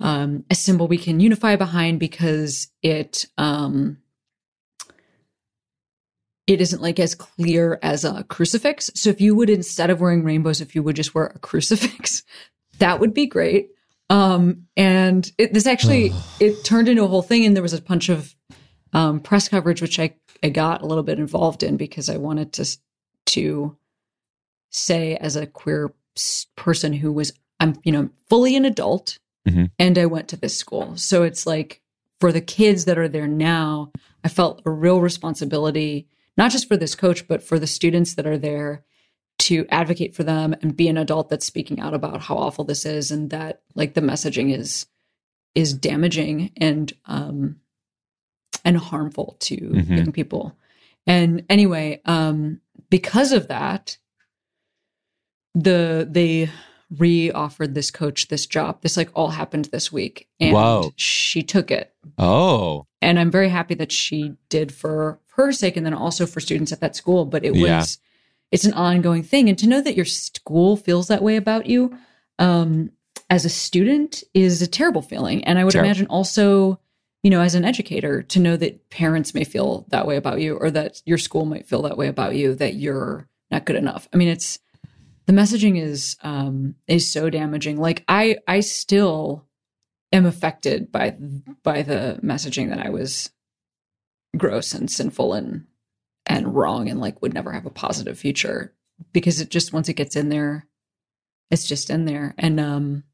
um, 0.00 0.44
a 0.50 0.54
symbol 0.54 0.88
we 0.88 0.98
can 0.98 1.20
unify 1.20 1.54
behind 1.56 2.00
because 2.00 2.68
it 2.82 3.26
um, 3.38 3.98
it 6.46 6.60
isn't 6.60 6.82
like 6.82 6.98
as 7.00 7.14
clear 7.14 7.78
as 7.82 8.04
a 8.04 8.24
crucifix. 8.24 8.90
So 8.94 9.10
if 9.10 9.20
you 9.20 9.34
would 9.34 9.48
instead 9.50 9.90
of 9.90 10.00
wearing 10.00 10.24
rainbows, 10.24 10.60
if 10.60 10.74
you 10.74 10.82
would 10.82 10.96
just 10.96 11.14
wear 11.14 11.26
a 11.34 11.38
crucifix, 11.38 12.22
that 12.78 13.00
would 13.00 13.14
be 13.14 13.26
great. 13.26 13.70
Um, 14.10 14.66
and 14.76 15.30
it, 15.38 15.54
this 15.54 15.66
actually 15.66 16.12
it 16.40 16.64
turned 16.64 16.88
into 16.88 17.04
a 17.04 17.08
whole 17.08 17.22
thing, 17.22 17.44
and 17.44 17.54
there 17.56 17.62
was 17.62 17.72
a 17.72 17.80
bunch 17.82 18.08
of 18.08 18.34
um, 18.92 19.20
press 19.20 19.48
coverage, 19.48 19.80
which 19.82 19.98
I 19.98 20.14
I 20.42 20.50
got 20.50 20.82
a 20.82 20.86
little 20.86 21.04
bit 21.04 21.18
involved 21.18 21.62
in 21.62 21.76
because 21.76 22.08
I 22.10 22.16
wanted 22.18 22.52
to 22.54 22.76
to 23.26 23.76
say 24.70 25.16
as 25.16 25.36
a 25.36 25.46
queer 25.46 25.92
person 26.56 26.92
who 26.92 27.12
was 27.12 27.32
I'm 27.60 27.74
you 27.84 27.92
know 27.92 28.10
fully 28.28 28.56
an 28.56 28.64
adult, 28.64 29.18
Mhm. 29.48 29.70
and 29.78 29.96
I 29.98 30.06
went 30.06 30.28
to 30.28 30.36
this 30.36 30.56
school, 30.56 30.96
so 30.96 31.22
it's 31.22 31.46
like 31.46 31.80
for 32.20 32.32
the 32.32 32.40
kids 32.40 32.84
that 32.84 32.98
are 32.98 33.08
there 33.08 33.26
now, 33.26 33.90
I 34.22 34.28
felt 34.28 34.62
a 34.66 34.70
real 34.70 35.00
responsibility, 35.00 36.06
not 36.36 36.50
just 36.50 36.68
for 36.68 36.76
this 36.76 36.94
coach, 36.94 37.26
but 37.28 37.42
for 37.42 37.58
the 37.58 37.66
students 37.66 38.14
that 38.14 38.26
are 38.26 38.38
there 38.38 38.84
to 39.40 39.66
advocate 39.68 40.14
for 40.14 40.22
them 40.24 40.54
and 40.62 40.76
be 40.76 40.88
an 40.88 40.96
adult 40.96 41.28
that's 41.28 41.44
speaking 41.46 41.80
out 41.80 41.92
about 41.94 42.22
how 42.22 42.36
awful 42.36 42.64
this 42.64 42.86
is 42.86 43.10
and 43.10 43.30
that 43.30 43.62
like 43.74 43.94
the 43.94 44.00
messaging 44.00 44.56
is 44.56 44.86
is 45.54 45.74
damaging 45.74 46.50
and 46.56 46.92
um 47.06 47.56
and 48.64 48.76
harmful 48.76 49.36
to 49.40 49.56
Mhm. 49.56 49.96
young 49.98 50.12
people. 50.12 50.56
And 51.06 51.44
anyway, 51.50 52.00
um, 52.06 52.60
because 52.90 53.32
of 53.32 53.48
that, 53.48 53.98
the 55.54 56.08
they 56.10 56.50
re-offered 56.90 57.74
this 57.74 57.90
coach 57.90 58.28
this 58.28 58.46
job. 58.46 58.82
This 58.82 58.96
like 58.96 59.10
all 59.14 59.30
happened 59.30 59.66
this 59.66 59.92
week, 59.92 60.28
and 60.40 60.52
Whoa. 60.52 60.92
she 60.96 61.42
took 61.42 61.70
it. 61.70 61.94
Oh, 62.18 62.86
And 63.00 63.18
I'm 63.18 63.30
very 63.30 63.48
happy 63.48 63.74
that 63.74 63.92
she 63.92 64.34
did 64.48 64.72
for 64.72 65.18
her 65.36 65.52
sake, 65.52 65.76
and 65.76 65.84
then 65.84 65.94
also 65.94 66.26
for 66.26 66.40
students 66.40 66.72
at 66.72 66.80
that 66.80 66.96
school. 66.96 67.24
But 67.24 67.44
it 67.44 67.52
was 67.52 67.98
it's 68.52 68.64
an 68.64 68.74
ongoing 68.74 69.22
thing, 69.22 69.48
and 69.48 69.58
to 69.58 69.66
know 69.66 69.80
that 69.80 69.96
your 69.96 70.04
school 70.04 70.76
feels 70.76 71.08
that 71.08 71.22
way 71.22 71.36
about 71.36 71.66
you. 71.66 71.96
Um, 72.38 72.90
as 73.30 73.44
a 73.44 73.50
student 73.50 74.22
is 74.34 74.62
a 74.62 74.66
terrible 74.66 75.02
feeling. 75.02 75.44
And 75.44 75.58
I 75.58 75.64
would 75.64 75.74
imagine 75.74 76.06
also, 76.06 76.78
you 77.22 77.30
know, 77.30 77.40
as 77.40 77.54
an 77.54 77.64
educator, 77.64 78.22
to 78.22 78.38
know 78.38 78.56
that 78.56 78.90
parents 78.90 79.34
may 79.34 79.44
feel 79.44 79.86
that 79.88 80.06
way 80.06 80.16
about 80.16 80.40
you 80.40 80.56
or 80.56 80.70
that 80.70 81.02
your 81.04 81.18
school 81.18 81.44
might 81.44 81.66
feel 81.66 81.82
that 81.82 81.96
way 81.96 82.08
about 82.08 82.34
you, 82.34 82.54
that 82.56 82.74
you're 82.74 83.28
not 83.50 83.64
good 83.64 83.76
enough. 83.76 84.08
I 84.12 84.16
mean, 84.16 84.28
it's 84.28 84.58
the 85.26 85.32
messaging 85.32 85.80
is 85.80 86.16
um 86.22 86.74
is 86.86 87.10
so 87.10 87.30
damaging. 87.30 87.78
Like 87.78 88.04
I 88.08 88.38
I 88.46 88.60
still 88.60 89.46
am 90.12 90.26
affected 90.26 90.92
by 90.92 91.16
by 91.62 91.82
the 91.82 92.20
messaging 92.22 92.70
that 92.70 92.84
I 92.84 92.90
was 92.90 93.30
gross 94.36 94.74
and 94.74 94.90
sinful 94.90 95.32
and 95.32 95.66
and 96.26 96.54
wrong 96.54 96.88
and 96.88 97.00
like 97.00 97.20
would 97.22 97.34
never 97.34 97.52
have 97.52 97.66
a 97.66 97.70
positive 97.70 98.18
future 98.18 98.74
because 99.12 99.40
it 99.40 99.50
just 99.50 99.72
once 99.72 99.88
it 99.88 99.94
gets 99.94 100.16
in 100.16 100.28
there 100.28 100.66
it's 101.50 101.66
just 101.66 101.90
in 101.90 102.04
there 102.04 102.34
and 102.38 102.58
um 102.58 103.04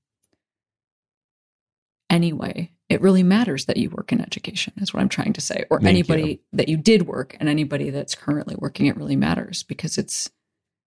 anyway 2.09 2.71
it 2.89 3.01
really 3.01 3.23
matters 3.23 3.67
that 3.67 3.77
you 3.77 3.91
work 3.91 4.13
in 4.13 4.21
education 4.21 4.73
is 4.79 4.95
what 4.95 5.01
i'm 5.01 5.09
trying 5.09 5.33
to 5.33 5.41
say 5.41 5.65
or 5.71 5.79
Thank 5.81 5.91
anybody 5.91 6.31
you. 6.31 6.39
that 6.53 6.69
you 6.69 6.77
did 6.77 7.07
work 7.07 7.37
and 7.41 7.49
anybody 7.49 7.91
that's 7.91 8.15
currently 8.15 8.55
working 8.57 8.87
it 8.87 8.97
really 8.97 9.17
matters 9.17 9.63
because 9.63 9.99
it's 9.99 10.31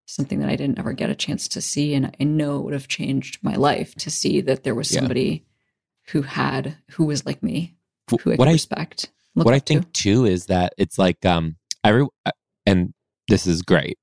something 0.06 0.40
that 0.40 0.48
i 0.48 0.56
didn't 0.56 0.78
ever 0.78 0.92
get 0.92 1.10
a 1.10 1.14
chance 1.14 1.48
to 1.48 1.60
see 1.60 1.94
and 1.94 2.14
i 2.20 2.24
know 2.24 2.58
it 2.58 2.62
would 2.64 2.72
have 2.74 2.88
changed 2.88 3.38
my 3.42 3.54
life 3.56 3.94
to 3.96 4.10
see 4.10 4.40
that 4.40 4.64
there 4.64 4.74
was 4.74 4.90
Yeah. 4.92 5.00
somebody 5.00 5.44
who 6.08 6.22
had 6.22 6.76
who 6.92 7.04
was 7.04 7.24
like 7.24 7.42
me 7.42 7.76
who 8.10 8.16
i 8.32 8.36
what 8.36 8.38
could 8.38 8.48
I 8.48 8.52
respect 8.52 9.10
what 9.34 9.52
I 9.52 9.56
up 9.56 9.64
to. 9.64 9.72
think 9.74 9.92
too 9.92 10.26
is 10.26 10.46
that 10.46 10.74
it's 10.78 10.98
like 10.98 11.24
um 11.24 11.56
every 11.82 12.06
uh, 12.26 12.30
and 12.66 12.94
this 13.28 13.46
is 13.46 13.62
great. 13.62 13.98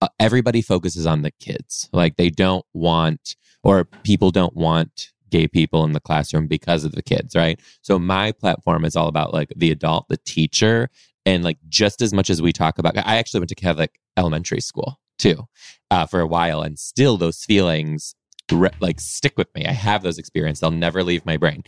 Uh, 0.00 0.08
everybody 0.18 0.62
focuses 0.62 1.04
on 1.06 1.22
the 1.22 1.30
kids. 1.32 1.88
Like 1.92 2.16
they 2.16 2.30
don't 2.30 2.64
want 2.72 3.36
or 3.62 3.84
people 3.84 4.30
don't 4.30 4.54
want 4.56 5.10
gay 5.28 5.46
people 5.48 5.84
in 5.84 5.92
the 5.92 6.00
classroom 6.00 6.46
because 6.46 6.84
of 6.84 6.92
the 6.92 7.02
kids, 7.02 7.34
right? 7.36 7.60
So 7.82 7.98
my 7.98 8.32
platform 8.32 8.84
is 8.84 8.96
all 8.96 9.08
about 9.08 9.34
like 9.34 9.52
the 9.54 9.70
adult, 9.70 10.08
the 10.08 10.16
teacher, 10.18 10.88
and 11.26 11.44
like 11.44 11.58
just 11.68 12.00
as 12.00 12.12
much 12.14 12.30
as 12.30 12.40
we 12.40 12.52
talk 12.52 12.78
about. 12.78 12.96
I 12.96 13.16
actually 13.16 13.40
went 13.40 13.50
to 13.50 13.54
Catholic 13.56 14.00
elementary 14.16 14.60
school 14.60 14.98
too 15.20 15.44
uh, 15.90 16.06
for 16.06 16.20
a 16.20 16.26
while, 16.26 16.62
and 16.62 16.78
still 16.78 17.16
those 17.16 17.44
feelings 17.44 18.14
re- 18.50 18.70
like 18.80 19.00
stick 19.00 19.34
with 19.36 19.54
me. 19.54 19.66
I 19.66 19.72
have 19.72 20.02
those 20.02 20.18
experiences; 20.18 20.60
they'll 20.60 20.70
never 20.70 21.04
leave 21.04 21.24
my 21.24 21.36
brain 21.36 21.62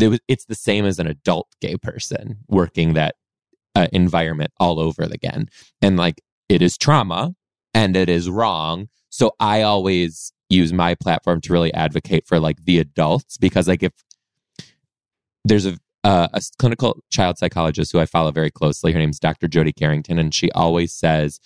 was, 0.00 0.20
it's 0.28 0.46
the 0.46 0.54
same 0.54 0.84
as 0.84 0.98
an 0.98 1.06
adult 1.06 1.48
gay 1.60 1.76
person 1.76 2.38
working 2.48 2.94
that 2.94 3.16
uh, 3.74 3.88
environment 3.92 4.52
all 4.58 4.80
over 4.80 5.02
again. 5.02 5.48
And 5.80 5.96
like 5.96 6.22
it 6.48 6.62
is 6.62 6.76
trauma 6.76 7.34
and 7.74 7.96
it 7.96 8.08
is 8.08 8.28
wrong. 8.28 8.88
So 9.10 9.32
I 9.40 9.62
always 9.62 10.32
use 10.48 10.72
my 10.72 10.94
platform 10.94 11.40
to 11.42 11.52
really 11.52 11.72
advocate 11.72 12.26
for 12.26 12.38
like 12.38 12.64
the 12.64 12.78
adults 12.78 13.38
because 13.38 13.68
like 13.68 13.82
if 13.82 13.92
there's 15.44 15.66
a 15.66 15.76
uh, 16.04 16.26
a 16.34 16.42
clinical 16.58 16.98
child 17.12 17.38
psychologist 17.38 17.92
who 17.92 18.00
I 18.00 18.06
follow 18.06 18.32
very 18.32 18.50
closely. 18.50 18.90
Her 18.90 18.98
name's 18.98 19.20
Dr. 19.20 19.46
Jody 19.46 19.72
Carrington, 19.72 20.18
and 20.18 20.34
she 20.34 20.50
always 20.50 20.92
says, 20.92 21.38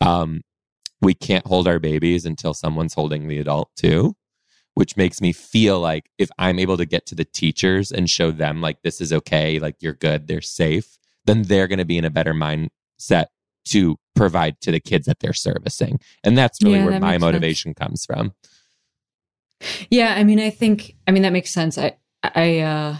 um, 0.00 0.42
"We 1.00 1.14
can't 1.14 1.46
hold 1.46 1.66
our 1.68 1.78
babies 1.78 2.26
until 2.26 2.54
someone's 2.54 2.94
holding 2.94 3.28
the 3.28 3.38
adult 3.38 3.70
too." 3.76 4.14
which 4.74 4.94
makes 4.94 5.22
me 5.22 5.32
feel 5.32 5.80
like 5.80 6.10
if 6.18 6.28
I'm 6.38 6.58
able 6.58 6.76
to 6.76 6.84
get 6.84 7.06
to 7.06 7.14
the 7.14 7.24
teachers 7.24 7.90
and 7.90 8.10
show 8.10 8.30
them 8.30 8.60
like 8.60 8.82
this 8.82 9.00
is 9.00 9.10
okay, 9.10 9.58
like 9.58 9.76
you're 9.80 9.94
good, 9.94 10.26
they're 10.26 10.42
safe, 10.42 10.98
then 11.24 11.44
they're 11.44 11.66
going 11.66 11.78
to 11.78 11.86
be 11.86 11.96
in 11.96 12.04
a 12.04 12.10
better 12.10 12.34
mindset 12.34 13.28
to 13.68 13.96
provide 14.14 14.60
to 14.60 14.70
the 14.70 14.78
kids 14.78 15.06
that 15.06 15.20
they're 15.20 15.32
servicing. 15.32 15.98
And 16.22 16.36
that's 16.36 16.62
really 16.62 16.76
Yeah, 16.76 16.84
where 16.84 16.92
that 16.92 17.00
my 17.00 17.12
makes 17.12 17.22
sense. 17.22 17.32
motivation 17.32 17.72
comes 17.72 18.04
from. 18.04 18.34
Yeah, 19.90 20.14
I 20.14 20.24
mean, 20.24 20.38
I 20.40 20.50
think, 20.50 20.94
I 21.06 21.10
mean, 21.10 21.22
that 21.22 21.32
makes 21.32 21.52
sense. 21.52 21.78
I, 21.78 21.96
I, 22.22 22.58
uh, 22.58 22.96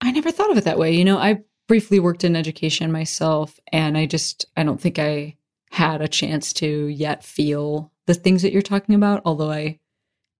I 0.00 0.10
never 0.10 0.32
thought 0.32 0.50
of 0.50 0.58
it 0.58 0.64
that 0.64 0.78
way. 0.80 0.96
You 0.96 1.04
know, 1.04 1.18
I 1.18 1.42
briefly 1.68 2.00
worked 2.00 2.24
in 2.24 2.34
education 2.34 2.90
myself, 2.90 3.56
and 3.72 3.96
I 3.96 4.06
just, 4.06 4.46
I 4.56 4.64
don't 4.64 4.80
think 4.80 4.98
I 4.98 5.36
had 5.70 6.00
a 6.00 6.08
chance 6.08 6.52
to 6.54 6.86
yet 6.86 7.24
feel 7.24 7.92
the 8.06 8.14
things 8.14 8.42
that 8.42 8.52
you're 8.52 8.62
talking 8.62 8.94
about. 8.94 9.22
Although 9.24 9.50
I 9.50 9.78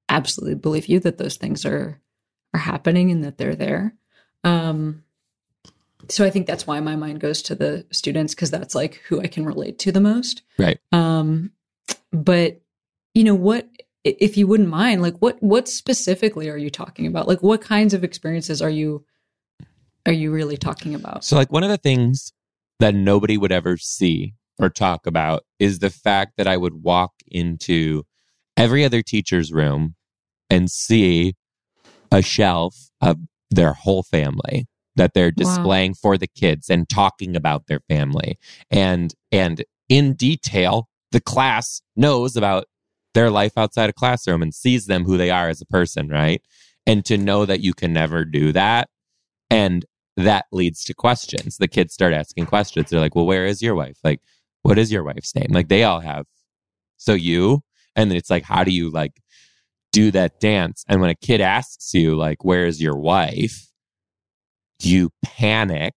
absolutely 0.08 0.56
believe 0.56 0.86
you 0.86 1.00
that 1.00 1.18
those 1.18 1.36
things 1.36 1.64
are 1.64 2.00
are 2.52 2.60
happening 2.60 3.10
and 3.10 3.24
that 3.24 3.38
they're 3.38 3.54
there. 3.54 3.94
Um, 4.42 5.04
so 6.08 6.24
I 6.24 6.30
think 6.30 6.46
that's 6.46 6.66
why 6.66 6.80
my 6.80 6.96
mind 6.96 7.20
goes 7.20 7.42
to 7.42 7.54
the 7.54 7.86
students 7.92 8.34
because 8.34 8.50
that's 8.50 8.74
like 8.74 8.94
who 9.06 9.20
I 9.20 9.28
can 9.28 9.44
relate 9.44 9.78
to 9.80 9.92
the 9.92 10.00
most. 10.00 10.42
Right. 10.58 10.78
Um, 10.90 11.52
but 12.12 12.60
you 13.14 13.24
know 13.24 13.34
what? 13.34 13.68
If 14.02 14.36
you 14.36 14.46
wouldn't 14.46 14.68
mind, 14.68 15.02
like 15.02 15.16
what 15.18 15.40
what 15.42 15.68
specifically 15.68 16.48
are 16.48 16.56
you 16.56 16.70
talking 16.70 17.06
about? 17.06 17.28
Like 17.28 17.42
what 17.42 17.60
kinds 17.60 17.94
of 17.94 18.02
experiences 18.02 18.62
are 18.62 18.70
you 18.70 19.04
are 20.06 20.12
you 20.12 20.32
really 20.32 20.56
talking 20.56 20.94
about? 20.94 21.24
So, 21.24 21.36
like, 21.36 21.52
one 21.52 21.62
of 21.62 21.68
the 21.68 21.76
things 21.76 22.32
that 22.78 22.94
nobody 22.94 23.36
would 23.36 23.52
ever 23.52 23.76
see 23.76 24.34
or 24.60 24.68
talk 24.68 25.06
about 25.06 25.44
is 25.58 25.78
the 25.78 25.90
fact 25.90 26.34
that 26.36 26.46
I 26.46 26.56
would 26.56 26.82
walk 26.82 27.12
into 27.28 28.04
every 28.56 28.84
other 28.84 29.02
teacher's 29.02 29.52
room 29.52 29.94
and 30.50 30.70
see 30.70 31.34
a 32.12 32.22
shelf 32.22 32.90
of 33.00 33.18
their 33.50 33.72
whole 33.72 34.02
family 34.02 34.66
that 34.96 35.14
they're 35.14 35.26
Wow. 35.28 35.34
displaying 35.36 35.94
for 35.94 36.18
the 36.18 36.26
kids 36.26 36.68
and 36.68 36.88
talking 36.88 37.36
about 37.36 37.66
their 37.66 37.80
family 37.88 38.38
and 38.70 39.14
and 39.32 39.64
in 39.88 40.14
detail 40.14 40.88
the 41.12 41.20
class 41.20 41.80
knows 41.96 42.36
about 42.36 42.66
their 43.14 43.30
life 43.30 43.52
outside 43.56 43.88
a 43.90 43.94
classroom 43.94 44.42
and 44.42 44.54
sees 44.54 44.86
them 44.86 45.04
who 45.04 45.16
they 45.16 45.30
are 45.30 45.48
as 45.48 45.60
a 45.60 45.66
person 45.66 46.08
right 46.08 46.42
and 46.86 47.04
to 47.04 47.16
know 47.16 47.46
that 47.46 47.60
you 47.60 47.72
can 47.72 47.92
never 47.92 48.24
do 48.24 48.52
that 48.52 48.88
and 49.50 49.84
that 50.16 50.46
leads 50.52 50.84
to 50.84 50.94
questions. 50.94 51.56
The 51.56 51.68
kids 51.68 51.94
start 51.94 52.12
asking 52.12 52.46
questions. 52.46 52.90
They're 52.90 53.00
like, 53.00 53.14
well, 53.14 53.26
where 53.26 53.46
is 53.46 53.62
your 53.62 53.74
wife? 53.74 53.98
Like, 54.04 54.20
what 54.62 54.78
is 54.78 54.92
your 54.92 55.04
wife's 55.04 55.34
name? 55.34 55.48
Like, 55.50 55.68
they 55.68 55.84
all 55.84 56.00
have. 56.00 56.26
So 56.96 57.14
you, 57.14 57.62
and 57.96 58.12
it's 58.12 58.30
like, 58.30 58.44
how 58.44 58.64
do 58.64 58.72
you 58.72 58.90
like 58.90 59.12
do 59.92 60.10
that 60.10 60.38
dance? 60.40 60.84
And 60.88 61.00
when 61.00 61.10
a 61.10 61.14
kid 61.14 61.40
asks 61.40 61.94
you, 61.94 62.16
like, 62.16 62.44
where 62.44 62.66
is 62.66 62.80
your 62.80 62.96
wife? 62.96 63.68
Do 64.78 64.90
you 64.90 65.10
panic 65.22 65.94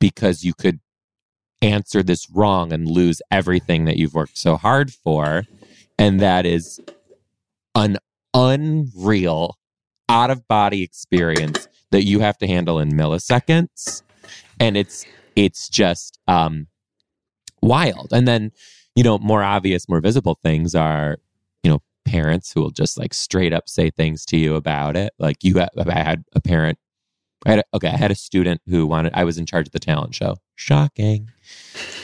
because 0.00 0.42
you 0.42 0.54
could 0.54 0.80
answer 1.62 2.02
this 2.02 2.28
wrong 2.28 2.72
and 2.72 2.88
lose 2.88 3.22
everything 3.30 3.84
that 3.84 3.96
you've 3.96 4.14
worked 4.14 4.36
so 4.36 4.56
hard 4.56 4.92
for. 4.92 5.44
And 5.98 6.20
that 6.20 6.44
is 6.44 6.80
an 7.74 7.98
unreal 8.34 9.56
out 10.08 10.30
of 10.30 10.46
body 10.48 10.82
experience 10.82 11.68
that 11.90 12.04
you 12.04 12.20
have 12.20 12.36
to 12.38 12.46
handle 12.46 12.78
in 12.78 12.90
milliseconds 12.90 14.02
and 14.58 14.76
it's 14.76 15.06
it's 15.36 15.68
just 15.68 16.18
um 16.26 16.66
wild. 17.62 18.12
And 18.12 18.26
then 18.26 18.52
you 18.94 19.02
know 19.02 19.18
more 19.18 19.42
obvious 19.42 19.88
more 19.88 20.00
visible 20.00 20.38
things 20.42 20.74
are 20.74 21.16
you 21.62 21.70
know 21.70 21.80
parents 22.04 22.52
who 22.52 22.60
will 22.60 22.70
just 22.70 22.98
like 22.98 23.14
straight 23.14 23.52
up 23.52 23.68
say 23.68 23.90
things 23.90 24.24
to 24.26 24.36
you 24.36 24.54
about 24.54 24.96
it. 24.96 25.12
Like 25.18 25.42
you 25.42 25.60
i 25.60 25.68
had 25.88 26.24
a 26.34 26.40
parent 26.40 26.78
I 27.44 27.50
had 27.50 27.58
a, 27.60 27.64
okay 27.74 27.88
i 27.88 27.96
had 27.96 28.10
a 28.10 28.16
student 28.16 28.60
who 28.66 28.86
wanted 28.86 29.12
i 29.14 29.24
was 29.24 29.38
in 29.38 29.46
charge 29.46 29.66
of 29.66 29.72
the 29.72 29.80
talent 29.80 30.14
show. 30.14 30.36
Shocking. 30.54 31.30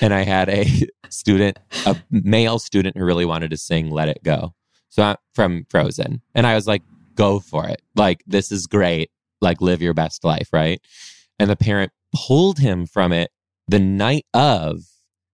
And 0.00 0.14
i 0.14 0.22
had 0.22 0.48
a 0.48 0.66
student 1.10 1.58
a 1.86 1.96
male 2.10 2.58
student 2.58 2.96
who 2.96 3.04
really 3.04 3.26
wanted 3.26 3.50
to 3.50 3.56
sing 3.56 3.90
let 3.90 4.08
it 4.08 4.22
go. 4.22 4.54
So 4.88 5.02
I'm 5.02 5.16
from 5.34 5.66
frozen. 5.68 6.22
And 6.34 6.46
i 6.46 6.54
was 6.54 6.66
like 6.66 6.82
go 7.18 7.40
for 7.40 7.66
it. 7.66 7.82
Like 7.96 8.22
this 8.26 8.50
is 8.52 8.66
great. 8.66 9.10
Like 9.40 9.60
live 9.60 9.82
your 9.82 9.94
best 9.94 10.24
life, 10.24 10.48
right? 10.52 10.80
And 11.38 11.50
the 11.50 11.56
parent 11.56 11.92
pulled 12.14 12.58
him 12.58 12.86
from 12.86 13.12
it 13.12 13.30
the 13.66 13.78
night 13.78 14.24
of, 14.32 14.80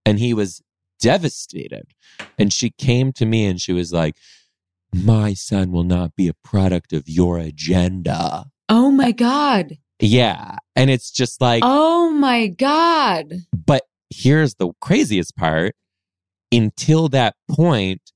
and 0.05 0.19
he 0.19 0.33
was 0.33 0.61
devastated. 0.99 1.87
And 2.37 2.53
she 2.53 2.69
came 2.71 3.11
to 3.13 3.25
me 3.25 3.45
and 3.45 3.59
she 3.59 3.73
was 3.73 3.91
like, 3.91 4.15
My 4.93 5.33
son 5.33 5.71
will 5.71 5.83
not 5.83 6.15
be 6.15 6.27
a 6.27 6.33
product 6.33 6.93
of 6.93 7.07
your 7.07 7.37
agenda. 7.37 8.45
Oh 8.69 8.91
my 8.91 9.11
god. 9.11 9.77
Yeah. 9.99 10.57
And 10.75 10.89
it's 10.89 11.11
just 11.11 11.41
like, 11.41 11.61
Oh 11.65 12.11
my 12.11 12.47
god. 12.47 13.33
but 13.53 13.83
here's 14.09 14.55
the 14.55 14.71
craziest 14.81 15.35
part 15.35 15.75
until 16.51 17.09
that 17.09 17.35
point, 17.49 18.11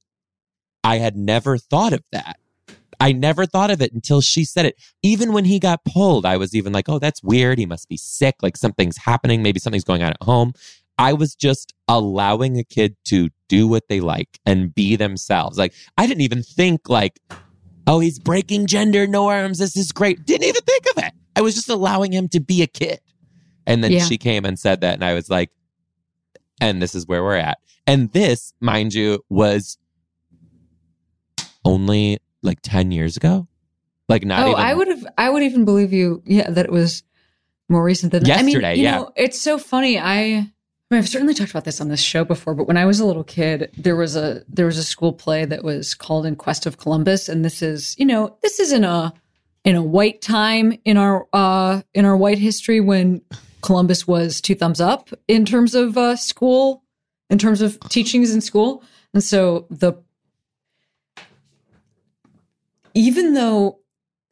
I 0.84 0.98
had 0.98 1.18
never 1.18 1.58
thought 1.58 1.94
of 1.94 2.04
that. 2.12 2.38
I 3.02 3.12
never 3.14 3.46
thought 3.46 3.72
of 3.72 3.82
it 3.82 3.94
until 3.94 4.20
she 4.22 4.44
said 4.44 4.66
it. 4.66 4.76
Even 5.04 5.32
when 5.32 5.46
he 5.46 5.58
got 5.60 5.86
pulled, 5.86 6.26
I 6.26 6.36
was 6.38 6.54
even 6.54 6.74
like, 6.74 6.90
oh, 6.90 7.00
that's 7.00 7.24
weird. 7.24 7.58
He 7.58 7.66
must 7.66 7.88
be 7.88 7.96
sick. 7.98 8.36
Like 8.42 8.58
something's 8.58 8.98
happening. 8.98 9.42
Maybe 9.42 9.60
something's 9.60 9.86
going 9.86 10.04
on 10.04 10.10
at 10.10 10.22
home. 10.24 10.54
I 11.00 11.14
was 11.14 11.34
just 11.34 11.74
allowing 11.88 12.60
a 12.60 12.64
kid 12.64 12.98
to 13.06 13.30
do 13.48 13.68
what 13.70 13.88
they 13.88 14.02
like 14.02 14.40
and 14.46 14.76
be 14.76 14.98
themselves. 14.98 15.58
Like 15.58 15.74
I 15.98 16.06
didn't 16.06 16.22
even 16.22 16.44
think 16.44 16.90
like, 16.90 17.20
oh, 17.88 18.00
he's 18.02 18.20
breaking 18.20 18.68
gender 18.68 19.08
norms. 19.08 19.60
This 19.60 19.78
is 19.78 19.94
great. 19.94 20.26
Didn't 20.26 20.46
even 20.48 20.62
think 20.62 20.86
of 20.96 21.04
it. 21.06 21.14
I 21.38 21.42
was 21.42 21.56
just 21.56 21.70
allowing 21.70 22.12
him 22.12 22.28
to 22.30 22.42
be 22.42 22.62
a 22.62 22.68
kid. 22.68 23.00
And 23.66 23.82
then 23.82 23.92
Yeah. 23.92 24.04
she 24.04 24.18
came 24.18 24.44
and 24.44 24.60
said 24.60 24.82
that. 24.82 24.96
And 24.96 25.06
I 25.06 25.14
was 25.14 25.30
like, 25.30 25.52
and 26.60 26.82
this 26.82 26.94
is 26.94 27.08
where 27.08 27.24
we're 27.24 27.38
at. 27.38 27.60
And 27.88 28.12
this, 28.12 28.54
mind 28.60 28.94
you, 28.94 29.24
was 29.30 29.78
only 31.64 32.20
like 32.42 32.60
10 32.62 32.92
years 32.92 33.16
ago. 33.16 33.48
Like 34.10 34.26
not 34.26 34.46
oh, 34.48 34.52
even. 34.52 34.62
I 34.64 34.74
would 34.74 34.88
have. 34.88 35.08
I 35.18 35.30
would 35.30 35.44
even 35.44 35.66
believe 35.66 35.94
you. 35.94 36.24
Yeah, 36.26 36.50
that 36.50 36.66
it 36.66 36.72
was 36.72 37.04
more 37.70 37.84
recent 37.84 38.12
than 38.12 38.24
that. 38.24 38.40
I 38.40 38.42
mean, 38.42 38.56
Yesterday, 38.56 38.76
you 38.76 38.84
yeah. 38.84 38.96
know, 38.98 39.12
it's 39.16 39.40
so 39.40 39.60
funny. 39.60 40.00
I, 40.00 40.52
I 40.90 40.96
mean, 40.96 41.04
I've 41.04 41.10
certainly 41.10 41.36
talked 41.36 41.52
about 41.52 41.66
this 41.66 41.82
on 41.82 41.90
this 41.90 42.02
show 42.02 42.24
before, 42.26 42.56
but 42.56 42.68
when 42.68 42.78
I 42.78 42.86
was 42.86 43.00
a 43.00 43.06
little 43.06 43.24
kid, 43.24 43.70
there 43.78 43.96
was 43.96 44.16
a 44.16 44.44
there 44.48 44.66
was 44.66 44.80
a 44.80 44.84
school 44.84 45.14
play 45.14 45.46
that 45.46 45.64
was 45.64 45.94
called 45.94 46.26
In 46.26 46.36
Quest 46.36 46.66
of 46.66 46.80
Columbus, 46.80 47.30
and 47.30 47.46
this 47.46 47.62
is 47.62 47.96
you 48.00 48.06
know 48.06 48.38
this 48.42 48.60
is 48.60 48.72
in 48.72 48.84
a 48.84 49.14
in 49.64 49.76
a 49.76 49.84
white 49.84 50.20
time 50.22 50.80
in 50.86 50.98
our 50.98 51.28
uh 51.32 51.84
in 51.94 52.06
our 52.06 52.18
white 52.18 52.40
history 52.40 52.80
when 52.80 53.22
Columbus 53.62 54.08
was 54.08 54.42
two 54.42 54.56
thumbs 54.56 54.82
up 54.82 55.10
in 55.28 55.46
terms 55.46 55.76
of 55.76 55.96
uh, 55.96 56.16
school, 56.16 56.84
in 57.30 57.38
terms 57.38 57.62
of 57.62 57.80
teachings 57.90 58.34
in 58.34 58.42
school, 58.42 58.84
and 59.14 59.24
so 59.24 59.68
the 59.70 59.94
even 62.96 63.36
though 63.36 63.78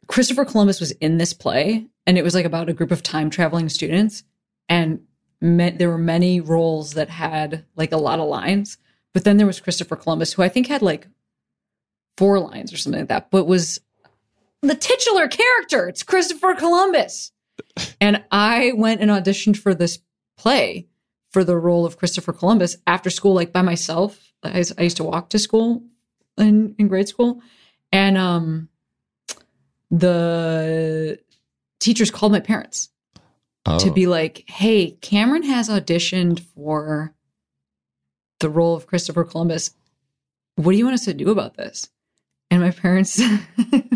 Christopher 0.08 0.44
Columbus 0.44 0.80
was 0.80 0.90
in 0.94 1.20
this 1.20 1.34
play, 1.34 1.86
and 2.08 2.18
it 2.18 2.24
was 2.24 2.34
like 2.34 2.46
about 2.46 2.68
a 2.68 2.74
group 2.74 2.90
of 2.90 3.04
time 3.04 3.30
traveling 3.30 3.70
students, 3.70 4.24
and 4.68 5.02
me- 5.42 5.72
there 5.72 5.90
were 5.90 5.98
many 5.98 6.42
roles 6.42 6.94
that 6.94 7.10
had 7.10 7.66
like 7.76 7.92
a 7.92 7.98
lot 7.98 8.20
of 8.20 8.28
lines. 8.28 8.78
But 9.14 9.24
then 9.24 9.38
there 9.38 9.48
was 9.48 9.60
Christopher 9.60 9.96
Columbus, 9.96 10.34
who 10.34 10.44
I 10.44 10.50
think 10.50 10.68
had 10.68 10.82
like 10.82 11.08
four 12.18 12.40
lines 12.40 12.74
or 12.74 12.78
something 12.78 13.02
like 13.02 13.10
that, 13.10 13.32
but 13.32 13.46
was 13.46 13.80
the 14.62 14.76
titular 14.76 15.28
character. 15.28 15.88
It's 15.88 16.04
Christopher 16.04 16.54
Columbus. 16.56 17.32
And 18.02 18.24
I 18.32 18.74
went 18.76 19.02
and 19.02 19.12
auditioned 19.12 19.58
for 19.58 19.76
this 19.76 20.00
play 20.36 20.88
for 21.32 21.44
the 21.44 21.58
role 21.58 21.86
of 21.86 21.98
Christopher 21.98 22.34
Columbus 22.34 22.78
after 22.88 23.10
school, 23.10 23.34
like 23.34 23.54
by 23.54 23.62
myself. 23.62 24.34
I, 24.44 24.64
I 24.78 24.84
used 24.84 24.98
to 24.98 25.04
walk 25.04 25.30
to 25.30 25.40
school 25.40 25.84
in, 26.38 26.76
in 26.80 26.88
grade 26.88 27.08
school. 27.08 27.42
And 27.92 28.18
um, 28.18 28.70
the 29.92 31.20
teachers 31.80 32.12
called 32.12 32.32
my 32.32 32.40
parents 32.40 32.90
Oh. 33.68 33.80
to 33.80 33.92
be 33.92 34.08
like, 34.08 34.46
hey, 34.48 34.92
Cameron 35.02 35.44
has 35.44 35.68
auditioned 35.68 36.40
for 36.40 37.14
the 38.40 38.50
role 38.50 38.76
of 38.76 38.88
Christopher 38.88 39.26
Columbus. 39.26 39.72
What 40.56 40.72
do 40.72 40.78
you 40.78 40.86
want 40.86 40.94
us 40.94 41.06
to 41.06 41.14
do 41.14 41.32
about 41.32 41.58
this? 41.58 41.90
And 42.50 42.62
my 42.62 42.72
parents, 42.72 43.20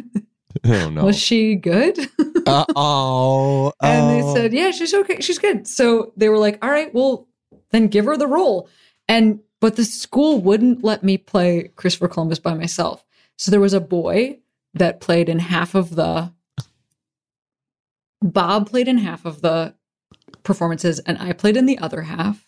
oh, 0.66 0.90
no. 0.90 1.06
was 1.06 1.18
she 1.18 1.56
good? 1.56 1.98
uh, 2.46 2.66
oh. 2.76 3.72
and 3.82 4.10
they 4.10 4.24
oh. 4.24 4.36
said, 4.36 4.52
yeah, 4.52 4.72
she's 4.72 4.94
okay. 4.94 5.22
She's 5.22 5.40
good. 5.40 5.66
So 5.66 6.12
they 6.18 6.28
were 6.28 6.38
like, 6.38 6.64
all 6.64 6.70
right, 6.70 6.94
well, 6.94 7.30
then 7.70 7.88
give 7.88 8.06
her 8.06 8.18
the 8.18 8.28
role. 8.28 8.68
And, 9.08 9.40
but 9.62 9.78
the 9.78 9.86
school 9.86 10.42
wouldn't 10.42 10.84
let 10.84 11.02
me 11.02 11.18
play 11.18 11.72
Christopher 11.78 12.10
Columbus 12.10 12.40
by 12.40 12.56
myself. 12.56 13.06
So 13.38 13.52
there 13.52 13.62
was 13.62 13.74
a 13.74 13.80
boy 13.80 14.40
that 14.74 15.00
played 15.00 15.30
in 15.30 15.40
half 15.40 15.76
of 15.76 15.96
the, 15.96 16.34
Bob 18.22 18.70
played 18.70 18.88
in 18.88 19.00
half 19.00 19.26
of 19.26 19.42
the 19.42 19.76
performances, 20.44 21.00
and 21.00 21.18
I 21.18 21.34
played 21.34 21.58
in 21.58 21.66
the 21.66 21.80
other 21.80 22.04
half. 22.04 22.48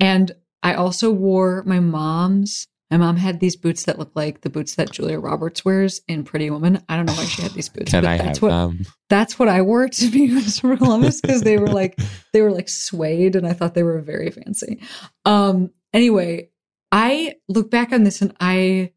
And 0.00 0.32
I 0.62 0.74
also 0.74 1.10
wore 1.10 1.62
my 1.64 1.80
mom's. 1.80 2.66
My 2.90 2.96
mom 2.96 3.16
had 3.16 3.40
these 3.40 3.54
boots 3.54 3.84
that 3.84 3.98
look 3.98 4.12
like 4.14 4.40
the 4.40 4.50
boots 4.50 4.74
that 4.76 4.90
Julia 4.90 5.18
Roberts 5.18 5.64
wears 5.64 6.00
in 6.08 6.24
Pretty 6.24 6.48
Woman. 6.48 6.82
I 6.88 6.96
don't 6.96 7.04
know 7.04 7.12
why 7.12 7.26
she 7.26 7.42
had 7.42 7.52
these 7.52 7.68
boots. 7.68 7.90
Can 7.90 8.02
but 8.02 8.08
I 8.08 8.16
that's 8.16 8.38
have 8.38 8.42
what, 8.42 8.48
them? 8.48 8.86
that's 9.10 9.38
what 9.38 9.48
I 9.48 9.60
wore 9.60 9.88
to 9.88 10.10
be 10.10 10.28
Christopher 10.32 10.76
Columbus 10.76 11.20
because 11.20 11.42
they 11.42 11.58
were 11.58 11.68
like 11.68 11.98
they 12.32 12.40
were 12.40 12.50
like 12.50 12.68
suede 12.68 13.36
and 13.36 13.46
I 13.46 13.52
thought 13.52 13.74
they 13.74 13.82
were 13.82 14.00
very 14.00 14.30
fancy. 14.30 14.80
Um 15.26 15.70
anyway, 15.92 16.48
I 16.90 17.34
look 17.46 17.70
back 17.70 17.92
on 17.92 18.04
this 18.04 18.22
and 18.22 18.34
I 18.40 18.92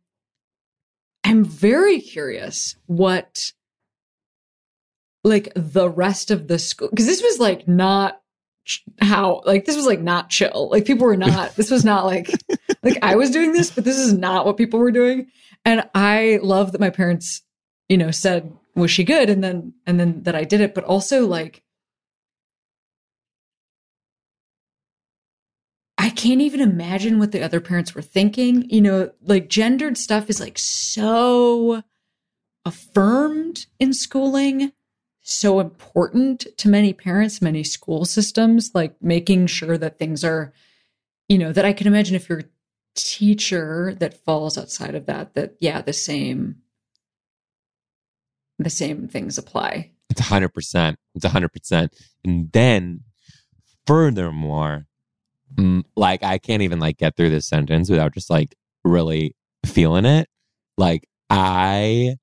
I'm 1.26 1.43
very 1.43 1.99
curious 1.99 2.78
what 2.86 3.51
like 5.24 5.51
the 5.55 5.89
rest 5.89 6.32
of 6.32 6.47
the 6.47 6.59
school 6.59 6.89
because 6.89 7.05
this 7.05 7.22
was 7.22 7.39
like 7.39 7.67
not 7.67 8.22
ch- 8.65 8.84
how 8.99 9.41
like 9.45 9.65
this 9.65 9.76
was 9.76 9.86
like 9.86 10.01
not 10.01 10.30
chill. 10.30 10.69
Like 10.72 10.86
people 10.86 11.05
were 11.05 11.17
not 11.17 11.55
this 11.55 11.72
was 11.72 11.86
not 11.86 12.05
like 12.05 12.30
like 12.84 12.97
I 13.01 13.15
was 13.15 13.32
doing 13.32 13.53
this 13.53 13.72
but 13.72 13.84
this 13.84 13.97
is 13.97 14.13
not 14.13 14.45
what 14.45 14.57
people 14.57 14.80
were 14.80 14.91
doing. 14.91 15.28
And 15.63 15.88
I 15.93 16.39
love 16.41 16.72
that 16.72 16.82
my 16.82 16.89
parents 16.89 17.43
you 17.91 17.97
know 17.97 18.09
said 18.09 18.53
was 18.74 18.89
she 18.89 19.03
good 19.03 19.30
and 19.30 19.43
then 19.43 19.74
and 19.86 19.99
then 19.99 20.24
that 20.24 20.34
i 20.34 20.45
did 20.45 20.61
it 20.61 20.74
but 20.74 20.86
also 20.86 21.28
like 21.28 21.61
i 25.97 26.09
can't 26.09 26.39
even 26.39 26.61
imagine 26.61 27.19
what 27.19 27.34
the 27.34 27.43
other 27.43 27.59
parents 27.59 27.93
were 27.93 28.01
thinking 28.01 28.67
you 28.69 28.80
know 28.80 29.11
like 29.24 29.49
gendered 29.49 29.97
stuff 29.97 30.30
is 30.30 30.39
like 30.39 30.57
so 30.57 31.84
affirmed 32.63 33.65
in 33.78 33.91
schooling 33.91 34.72
so 35.22 35.59
important 35.59 36.47
to 36.57 36.69
many 36.69 36.93
parents 36.93 37.41
many 37.41 37.63
school 37.63 38.05
systems 38.05 38.72
like 38.74 38.95
making 39.01 39.47
sure 39.47 39.78
that 39.78 39.99
things 39.99 40.24
are 40.24 40.53
you 41.30 41.38
know 41.38 41.51
that 41.51 41.65
i 41.65 41.74
can 41.74 41.88
imagine 41.88 42.15
if 42.15 42.28
you're 42.28 42.39
a 42.39 42.45
teacher 42.95 43.95
that 43.99 44.26
falls 44.26 44.57
outside 44.57 44.95
of 44.95 45.05
that 45.05 45.34
that 45.36 45.55
yeah 45.59 45.82
the 45.82 45.93
same 45.93 46.55
the 48.63 48.69
same 48.69 49.07
things 49.07 49.38
apply. 49.38 49.91
It's 50.09 50.22
hundred 50.22 50.49
percent. 50.49 50.97
It's 51.15 51.26
hundred 51.26 51.49
percent. 51.49 51.95
And 52.24 52.51
then, 52.51 53.01
furthermore, 53.88 54.86
mm, 55.55 55.84
like 55.95 56.24
I 56.24 56.38
can't 56.38 56.61
even 56.61 56.80
like 56.80 56.97
get 56.97 57.15
through 57.15 57.30
this 57.30 57.47
sentence 57.47 57.89
without 57.89 58.13
just 58.13 58.30
like 58.30 58.55
really 58.84 59.36
feeling 59.65 60.05
it. 60.05 60.28
Like 60.78 61.07
I 61.30 62.17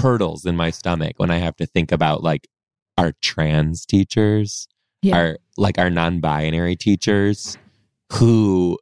curdles 0.00 0.44
in 0.44 0.56
my 0.56 0.70
stomach 0.70 1.14
when 1.18 1.30
I 1.30 1.38
have 1.38 1.56
to 1.56 1.66
think 1.66 1.92
about 1.92 2.22
like 2.22 2.48
our 2.98 3.12
trans 3.22 3.84
teachers, 3.86 4.68
Yeah. 5.02 5.16
our 5.16 5.38
like 5.56 5.78
our 5.78 5.90
non-binary 5.90 6.76
teachers 6.76 7.56
who 8.12 8.78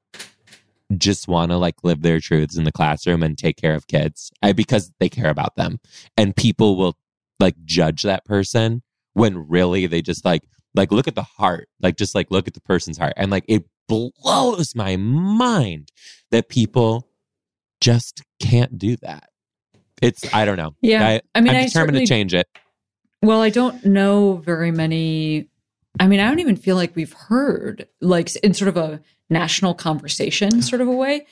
just 0.96 1.28
want 1.28 1.50
to 1.50 1.56
like 1.56 1.76
live 1.82 2.02
their 2.02 2.20
truths 2.20 2.56
in 2.56 2.64
the 2.64 2.72
classroom 2.72 3.22
and 3.22 3.36
take 3.38 3.56
care 3.56 3.74
of 3.74 3.86
kids 3.86 4.30
I, 4.42 4.52
because 4.52 4.92
they 5.00 5.08
care 5.08 5.30
about 5.30 5.56
them. 5.56 5.80
And 6.16 6.36
people 6.36 6.76
will 6.76 6.96
like 7.40 7.56
judge 7.64 8.02
that 8.02 8.24
person 8.24 8.82
when 9.14 9.48
really 9.48 9.86
they 9.86 10.02
just 10.02 10.24
like 10.24 10.42
like 10.74 10.92
look 10.92 11.08
at 11.08 11.14
the 11.14 11.22
heart 11.22 11.68
like 11.80 11.96
just 11.96 12.14
like 12.14 12.30
look 12.30 12.46
at 12.48 12.54
the 12.54 12.60
person's 12.60 12.98
heart. 12.98 13.14
And 13.16 13.30
like 13.30 13.44
it 13.48 13.64
blows 13.88 14.74
my 14.74 14.96
mind 14.96 15.90
that 16.30 16.48
people 16.48 17.08
just 17.80 18.22
can't 18.40 18.78
do 18.78 18.96
that 18.96 19.28
it's 20.04 20.32
i 20.34 20.44
don't 20.44 20.56
know 20.56 20.74
Yeah. 20.80 21.06
I, 21.06 21.20
I 21.34 21.40
mean, 21.40 21.54
i'm 21.54 21.64
determined 21.66 21.98
to 21.98 22.06
change 22.06 22.34
it 22.34 22.46
Well, 23.22 23.40
I 23.40 23.48
don't 23.50 23.84
know 23.86 24.36
very 24.36 24.70
many. 24.70 25.48
I 25.98 26.06
mean, 26.08 26.20
I 26.20 26.28
don't 26.28 26.40
even 26.40 26.56
feel 26.56 26.76
like 26.76 26.94
we've 26.94 27.12
heard, 27.14 27.86
like, 28.02 28.34
in 28.36 28.52
sort 28.52 28.68
of 28.68 28.76
a 28.76 29.00
national 29.30 29.72
conversation 29.74 30.60
sort 30.60 30.82
of 30.82 30.88
a 30.88 30.92
way, 30.92 31.26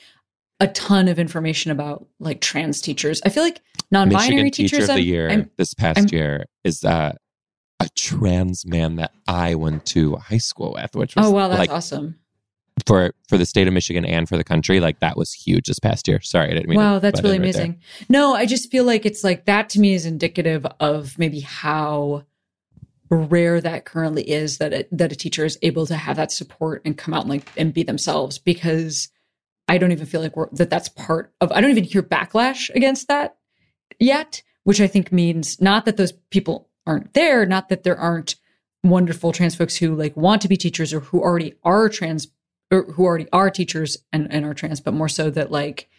a 0.59 0.67
ton 0.69 1.07
of 1.07 1.19
information 1.19 1.69
about 1.71 2.07
like 2.19 2.41
trans 2.41 2.81
teachers. 2.81 3.21
I 3.25 3.29
feel 3.29 3.43
like 3.43 3.61
non-binary 3.91 4.43
michigan 4.43 4.51
teachers. 4.51 4.71
teacher 4.71 4.81
of 4.83 4.87
the 4.87 4.93
I'm- 4.93 5.03
year 5.03 5.29
I'm- 5.29 5.49
this 5.57 5.73
past 5.75 5.97
I'm- 5.99 6.07
year 6.11 6.45
is 6.63 6.83
uh 6.83 7.11
a 7.79 7.89
trans 7.95 8.65
man 8.65 8.95
that 8.95 9.11
i 9.27 9.53
went 9.55 9.85
to 9.87 10.15
high 10.15 10.37
school 10.37 10.73
with 10.73 10.95
which 10.95 11.15
was 11.15 11.25
oh 11.27 11.31
wow, 11.31 11.47
that's 11.49 11.59
like 11.59 11.69
awesome! 11.69 12.15
For 12.87 13.13
for 13.27 13.37
the 13.37 13.45
state 13.45 13.67
of 13.67 13.73
Michigan 13.73 14.05
and 14.05 14.27
for 14.27 14.37
the 14.37 14.43
country, 14.43 14.79
like 14.79 14.99
that 14.99 15.17
was 15.17 15.33
huge 15.33 15.67
this 15.67 15.79
past 15.79 16.07
year. 16.07 16.21
Sorry, 16.21 16.49
I 16.49 16.53
didn't 16.53 16.69
mean. 16.69 16.79
to 16.79 16.85
Wow, 16.85 16.99
that's 16.99 17.21
really 17.21 17.39
right 17.39 17.53
there. 17.53 17.63
amazing. 17.63 17.81
No, 18.09 18.33
I 18.33 18.45
just 18.45 18.71
feel 18.71 18.83
like 18.83 19.05
it's 19.05 19.23
like 19.23 19.45
that 19.45 19.69
to 19.69 19.79
me 19.79 19.93
is 19.93 20.05
indicative 20.05 20.65
of 20.79 21.17
maybe 21.19 21.39
how 21.39 22.25
rare 23.09 23.61
that 23.61 23.85
currently 23.85 24.27
is 24.27 24.57
that 24.57 24.73
it, 24.73 24.89
that 24.91 25.11
a 25.11 25.15
teacher 25.15 25.45
is 25.45 25.57
able 25.61 25.85
to 25.85 25.95
have 25.95 26.15
that 26.15 26.31
support 26.31 26.81
and 26.85 26.97
come 26.97 27.13
out 27.13 27.21
and 27.21 27.29
like 27.29 27.47
and 27.57 27.73
be 27.73 27.83
themselves 27.83 28.37
because 28.37 29.09
I 29.67 29.77
don't 29.77 29.91
even 29.91 30.05
feel 30.05 30.21
like 30.21 30.35
we're, 30.35 30.49
that 30.53 30.69
that's 30.69 30.89
part 30.89 31.31
of 31.39 31.51
I 31.51 31.61
don't 31.61 31.71
even 31.71 31.83
hear 31.83 32.03
backlash 32.03 32.69
against 32.75 33.07
that 33.07 33.37
yet, 33.99 34.41
which 34.63 34.81
I 34.81 34.87
think 34.87 35.11
means 35.11 35.61
not 35.61 35.85
that 35.85 35.97
those 35.97 36.11
people 36.31 36.69
aren't 36.85 37.13
there, 37.13 37.45
not 37.45 37.69
that 37.69 37.83
there 37.83 37.97
aren't 37.97 38.35
wonderful 38.83 39.31
trans 39.31 39.55
folks 39.55 39.77
who 39.77 39.95
like 39.95 40.17
want 40.17 40.41
to 40.41 40.49
be 40.49 40.57
teachers 40.57 40.93
or 40.93 40.99
who 40.99 41.21
already 41.21 41.53
are 41.63 41.87
trans 41.87 42.27
or 42.73 42.83
who 42.93 43.05
already 43.05 43.27
are 43.31 43.49
teachers 43.51 43.97
and, 44.11 44.31
and 44.33 44.45
are 44.45 44.53
trans, 44.53 44.81
but 44.81 44.93
more 44.93 45.09
so 45.09 45.29
that 45.29 45.51
like 45.51 45.89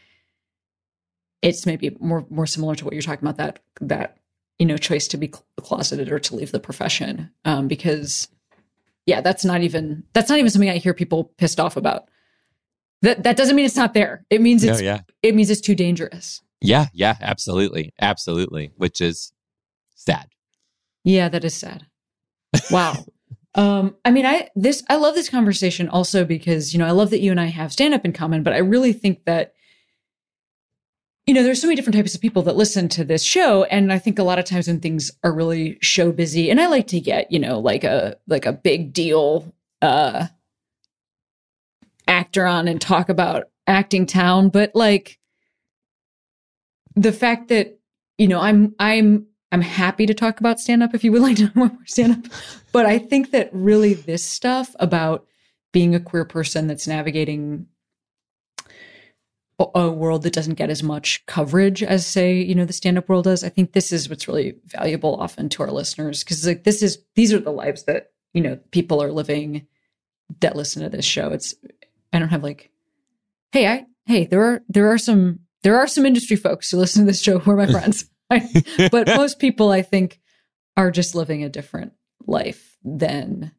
it's 1.40 1.66
maybe 1.66 1.96
more 2.00 2.26
more 2.30 2.46
similar 2.46 2.74
to 2.74 2.84
what 2.84 2.94
you're 2.94 3.02
talking 3.02 3.26
about 3.26 3.36
that 3.36 3.60
that 3.80 4.16
you 4.58 4.66
know 4.66 4.76
choice 4.76 5.06
to 5.08 5.16
be 5.16 5.28
cl- 5.28 5.44
closeted 5.60 6.10
or 6.10 6.18
to 6.18 6.34
leave 6.36 6.52
the 6.52 6.60
profession 6.60 7.30
um, 7.44 7.68
because 7.68 8.28
yeah 9.06 9.20
that's 9.20 9.44
not 9.44 9.62
even 9.62 10.02
that's 10.12 10.28
not 10.28 10.38
even 10.38 10.50
something 10.50 10.70
I 10.70 10.78
hear 10.78 10.94
people 10.94 11.24
pissed 11.38 11.60
off 11.60 11.76
about. 11.76 12.08
That 13.02 13.22
that 13.22 13.36
doesn't 13.36 13.54
mean 13.54 13.66
it's 13.66 13.76
not 13.76 13.94
there. 13.94 14.24
It 14.30 14.40
means 14.40 14.64
it's 14.64 14.80
Oh, 14.80 14.82
yeah. 14.82 15.00
it 15.22 15.34
means 15.34 15.50
it's 15.50 15.60
too 15.60 15.74
dangerous. 15.74 16.42
Yeah, 16.60 16.86
yeah, 16.94 17.16
absolutely. 17.20 17.92
Absolutely. 18.00 18.72
Which 18.76 19.02
is 19.02 19.32
sad. 19.94 20.28
Yeah, 21.04 21.28
that 21.28 21.44
is 21.44 21.54
sad. 21.54 21.86
Wow. 22.70 23.04
um, 23.54 23.96
I 24.04 24.10
mean, 24.10 24.26
I 24.26 24.48
this 24.56 24.82
I 24.88 24.96
love 24.96 25.14
this 25.14 25.28
conversation 25.28 25.88
also 25.88 26.24
because 26.24 26.72
you 26.72 26.78
know 26.78 26.86
I 26.86 26.92
love 26.92 27.10
that 27.10 27.20
you 27.20 27.30
and 27.30 27.40
I 27.40 27.46
have 27.46 27.72
stand 27.72 27.94
up 27.94 28.04
in 28.04 28.12
common, 28.12 28.42
but 28.42 28.52
I 28.52 28.58
really 28.58 28.92
think 28.92 29.24
that 29.24 29.54
you 31.26 31.34
know 31.34 31.42
there's 31.42 31.60
so 31.60 31.66
many 31.66 31.76
different 31.76 31.96
types 31.96 32.14
of 32.14 32.20
people 32.20 32.42
that 32.42 32.56
listen 32.56 32.88
to 32.90 33.04
this 33.04 33.22
show, 33.22 33.64
and 33.64 33.92
I 33.92 33.98
think 33.98 34.18
a 34.18 34.24
lot 34.24 34.38
of 34.38 34.44
times 34.44 34.66
when 34.66 34.80
things 34.80 35.10
are 35.22 35.32
really 35.32 35.78
show 35.80 36.12
busy, 36.12 36.50
and 36.50 36.60
I 36.60 36.66
like 36.66 36.88
to 36.88 37.00
get 37.00 37.30
you 37.30 37.38
know 37.38 37.58
like 37.60 37.84
a 37.84 38.16
like 38.26 38.46
a 38.46 38.52
big 38.52 38.92
deal 38.92 39.54
uh 39.82 40.26
actor 42.06 42.46
on 42.46 42.68
and 42.68 42.80
talk 42.80 43.08
about 43.08 43.44
acting 43.66 44.06
town, 44.06 44.48
but 44.48 44.72
like 44.74 45.18
the 46.96 47.12
fact 47.12 47.48
that 47.48 47.78
you 48.18 48.28
know 48.28 48.40
i'm 48.40 48.74
i'm 48.78 49.26
i'm 49.54 49.62
happy 49.62 50.04
to 50.04 50.14
talk 50.14 50.40
about 50.40 50.60
stand 50.60 50.82
up 50.82 50.94
if 50.94 51.04
you 51.04 51.12
would 51.12 51.22
like 51.22 51.36
to 51.36 51.44
know 51.44 51.50
more 51.54 51.78
stand 51.86 52.12
up 52.12 52.32
but 52.72 52.84
i 52.84 52.98
think 52.98 53.30
that 53.30 53.48
really 53.52 53.94
this 53.94 54.24
stuff 54.24 54.74
about 54.80 55.26
being 55.72 55.94
a 55.94 56.00
queer 56.00 56.24
person 56.24 56.66
that's 56.66 56.86
navigating 56.86 57.66
a, 59.58 59.90
world 59.90 60.24
that 60.24 60.32
doesn't 60.32 60.54
get 60.54 60.70
as 60.70 60.82
much 60.82 61.24
coverage 61.26 61.82
as 61.82 62.06
say 62.06 62.40
you 62.40 62.54
know 62.54 62.64
the 62.64 62.72
stand 62.72 62.98
up 62.98 63.08
world 63.08 63.24
does 63.24 63.44
i 63.44 63.48
think 63.48 63.72
this 63.72 63.92
is 63.92 64.08
what's 64.08 64.26
really 64.26 64.56
valuable 64.66 65.14
often 65.20 65.48
to 65.48 65.62
our 65.62 65.70
listeners. 65.70 66.24
Because 66.24 66.46
like 66.46 66.64
this 66.64 66.82
is 66.82 66.98
these 67.14 67.32
are 67.32 67.38
the 67.38 67.52
lives 67.52 67.84
that 67.84 68.10
you 68.32 68.42
know 68.42 68.58
people 68.72 69.02
are 69.02 69.12
living 69.12 69.66
that 70.40 70.56
listen 70.56 70.82
to 70.82 70.88
this 70.88 71.04
show. 71.04 71.30
It's 71.30 71.54
i 72.12 72.18
don't 72.18 72.30
have 72.30 72.42
like 72.42 72.70
hey 73.52 73.68
i 73.68 73.86
hey 74.06 74.26
there 74.26 74.42
are 74.42 74.62
there 74.68 74.90
are 74.90 74.98
some 74.98 75.40
there 75.62 75.76
are 75.76 75.86
some 75.86 76.04
industry 76.04 76.36
folks 76.36 76.70
who 76.70 76.76
listen 76.76 77.02
to 77.02 77.06
this 77.06 77.22
show 77.22 77.38
who 77.38 77.52
are 77.52 77.56
my 77.56 77.66
friends 77.70 78.10
but 78.90 79.06
most 79.16 79.38
people 79.38 79.70
i 79.70 79.82
think 79.82 80.20
are 80.76 80.90
just 80.90 81.14
living 81.14 81.44
a 81.44 81.48
different 81.48 81.92
life 82.26 82.76
than 82.82 83.52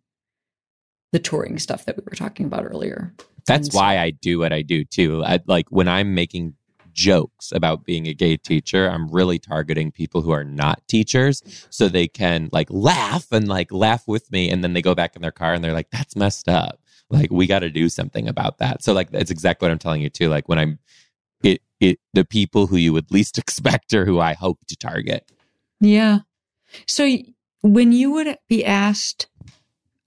the 1.11 1.20
touring 1.20 1.57
stuff 1.59 1.86
that 1.86 1.95
we 1.95 2.03
were 2.05 2.16
talking 2.16 2.45
about 2.45 2.66
earlier 2.66 3.13
That's 3.47 3.72
so- 3.72 3.78
why 3.78 3.99
I 3.99 4.09
do 4.11 4.39
what 4.39 4.51
I 4.51 4.63
do 4.63 4.84
too. 4.84 5.24
I, 5.24 5.39
like 5.45 5.68
when 5.70 5.88
I'm 5.88 6.13
making 6.13 6.55
jokes 6.91 7.51
about 7.51 7.86
being 7.86 8.07
a 8.07 8.13
gay 8.13 8.38
teacher, 8.38 8.89
I'm 8.89 9.07
really 9.09 9.38
targeting 9.38 9.91
people 9.91 10.22
who 10.22 10.32
are 10.32 10.43
not 10.43 10.86
teachers 10.88 11.43
so 11.70 11.88
they 11.88 12.07
can 12.07 12.49
like 12.51 12.68
laugh 12.70 13.28
and 13.32 13.47
like 13.47 13.72
laugh 13.72 14.07
with 14.07 14.32
me. 14.32 14.49
And 14.49 14.63
then 14.63 14.74
they 14.74 14.82
go 14.82 14.95
back 14.95 15.16
in 15.16 15.22
their 15.22 15.32
car 15.32 15.53
and 15.53 15.63
they're 15.63 15.74
like, 15.74 15.91
that's 15.91 16.16
messed 16.16 16.49
up. 16.49 16.80
Like 17.09 17.32
we 17.32 17.47
got 17.47 17.59
to 17.59 17.70
do 17.70 17.88
something 17.88 18.28
about 18.28 18.57
that. 18.57 18.84
So 18.84 18.93
like 18.93 19.11
that's 19.11 19.32
exactly 19.32 19.68
what 19.68 19.72
I'm 19.72 19.80
telling 19.80 20.01
you 20.01 20.09
too. 20.09 20.30
Like 20.30 20.49
when 20.49 20.57
I'm 20.57 20.80
it 21.80 21.99
the 22.13 22.26
people 22.26 22.67
who 22.67 22.78
you 22.78 22.93
would 22.93 23.11
least 23.11 23.38
expect 23.38 23.93
or 23.93 24.05
who 24.05 24.19
I 24.19 24.34
hope 24.34 24.59
to 24.67 24.76
target. 24.76 25.32
Yeah. 25.80 26.19
So 26.88 27.17
when 27.61 27.91
you 27.91 28.11
would 28.11 28.38
be 28.47 28.65
asked 28.65 29.28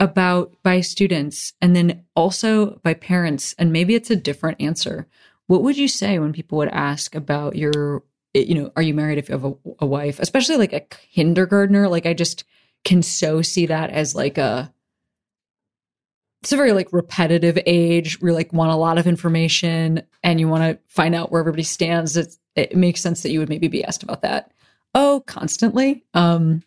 about 0.00 0.54
by 0.62 0.80
students 0.80 1.52
and 1.60 1.74
then 1.74 2.04
also 2.14 2.80
by 2.82 2.94
parents, 2.94 3.54
and 3.58 3.72
maybe 3.72 3.94
it's 3.94 4.10
a 4.10 4.16
different 4.16 4.60
answer, 4.60 5.08
what 5.46 5.62
would 5.62 5.76
you 5.76 5.88
say 5.88 6.18
when 6.18 6.32
people 6.32 6.58
would 6.58 6.68
ask 6.68 7.14
about 7.14 7.56
your, 7.56 8.04
eh, 8.34 8.40
you 8.40 8.54
know, 8.54 8.70
are 8.76 8.82
you 8.82 8.94
married 8.94 9.18
if 9.18 9.28
you 9.28 9.32
have 9.32 9.44
a, 9.44 9.54
a 9.80 9.86
wife, 9.86 10.20
especially 10.20 10.56
like 10.56 10.72
a 10.72 10.80
kindergartner? 10.80 11.88
Like 11.88 12.06
I 12.06 12.14
just 12.14 12.44
can 12.84 13.02
so 13.02 13.42
see 13.42 13.66
that 13.66 13.90
as 13.90 14.14
like 14.14 14.38
a, 14.38 14.72
it's 16.42 16.52
a 16.52 16.56
very 16.56 16.72
like 16.72 16.92
repetitive 16.92 17.58
age. 17.66 18.20
We 18.20 18.30
like 18.32 18.52
want 18.52 18.70
a 18.70 18.76
lot 18.76 18.98
of 18.98 19.06
information 19.06 20.02
and 20.22 20.38
you 20.38 20.48
want 20.48 20.62
to 20.62 20.78
find 20.86 21.14
out 21.14 21.32
where 21.32 21.40
everybody 21.40 21.62
stands. 21.64 22.16
It's, 22.16 22.38
it 22.54 22.76
makes 22.76 23.00
sense 23.00 23.22
that 23.22 23.30
you 23.30 23.40
would 23.40 23.48
maybe 23.48 23.68
be 23.68 23.84
asked 23.84 24.02
about 24.02 24.22
that. 24.22 24.52
Oh, 24.94 25.22
constantly. 25.26 26.04
Um, 26.14 26.62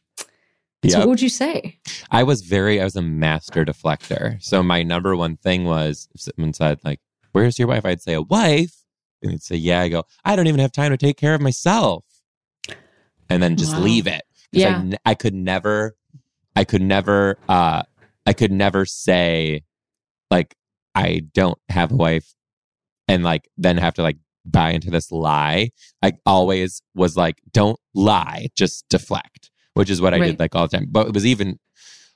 so 0.88 1.00
what 1.00 1.08
would 1.10 1.22
you 1.22 1.30
say? 1.30 1.78
I 2.10 2.24
was 2.24 2.42
very, 2.42 2.82
I 2.82 2.84
was 2.84 2.96
a 2.96 3.02
master 3.02 3.64
deflector. 3.64 4.42
So 4.44 4.64
my 4.64 4.84
number 4.84 5.16
one 5.16 5.38
thing 5.38 5.64
was 5.66 6.08
if 6.16 6.22
someone 6.22 6.54
said, 6.54 6.80
like, 6.84 7.00
where's 7.34 7.60
your 7.60 7.68
wife? 7.68 7.86
I'd 7.86 8.02
say, 8.02 8.14
a 8.14 8.22
wife. 8.22 8.74
And 9.22 9.32
he'd 9.32 9.44
say, 9.44 9.56
yeah. 9.56 9.82
I 9.82 9.90
go, 9.90 10.04
I 10.26 10.36
don't 10.36 10.48
even 10.48 10.60
have 10.60 10.72
time 10.72 10.92
to 10.92 10.98
take 10.98 11.18
care 11.18 11.36
of 11.36 11.42
myself. 11.42 12.04
And 13.30 13.42
then 13.42 13.56
just 13.56 13.74
Wow. 13.76 13.84
leave 13.84 14.08
it. 14.08 14.24
I 14.54 14.58
Yeah. 14.58 14.80
n- 14.80 14.98
I, 15.06 15.14
could 15.14 15.34
never, 15.36 15.96
I 16.56 16.64
could 16.64 16.82
never, 16.82 17.38
uh, 17.48 17.84
I 18.26 18.34
could 18.34 18.52
never 18.52 18.86
say, 18.86 19.64
like, 20.30 20.56
I 20.96 21.22
don't 21.34 21.58
have 21.70 21.92
a 21.92 21.96
wife 21.96 22.34
and 23.08 23.24
like 23.24 23.50
then 23.58 23.78
have 23.78 23.94
to 23.96 24.02
like 24.04 24.18
buy 24.46 24.72
into 24.72 24.90
this 24.92 25.12
lie. 25.12 25.70
I 26.02 26.14
always 26.26 26.82
was 26.96 27.16
like, 27.18 27.38
don't 27.52 27.80
lie, 27.94 28.50
just 28.56 28.88
deflect, 28.90 29.50
which 29.74 29.90
is 29.90 30.02
what 30.02 30.14
I 30.14 30.20
Right. 30.20 30.28
did 30.28 30.40
like 30.40 30.56
all 30.56 30.68
the 30.68 30.78
time. 30.78 30.88
But 30.90 31.08
it 31.08 31.14
was 31.14 31.26
even 31.26 31.60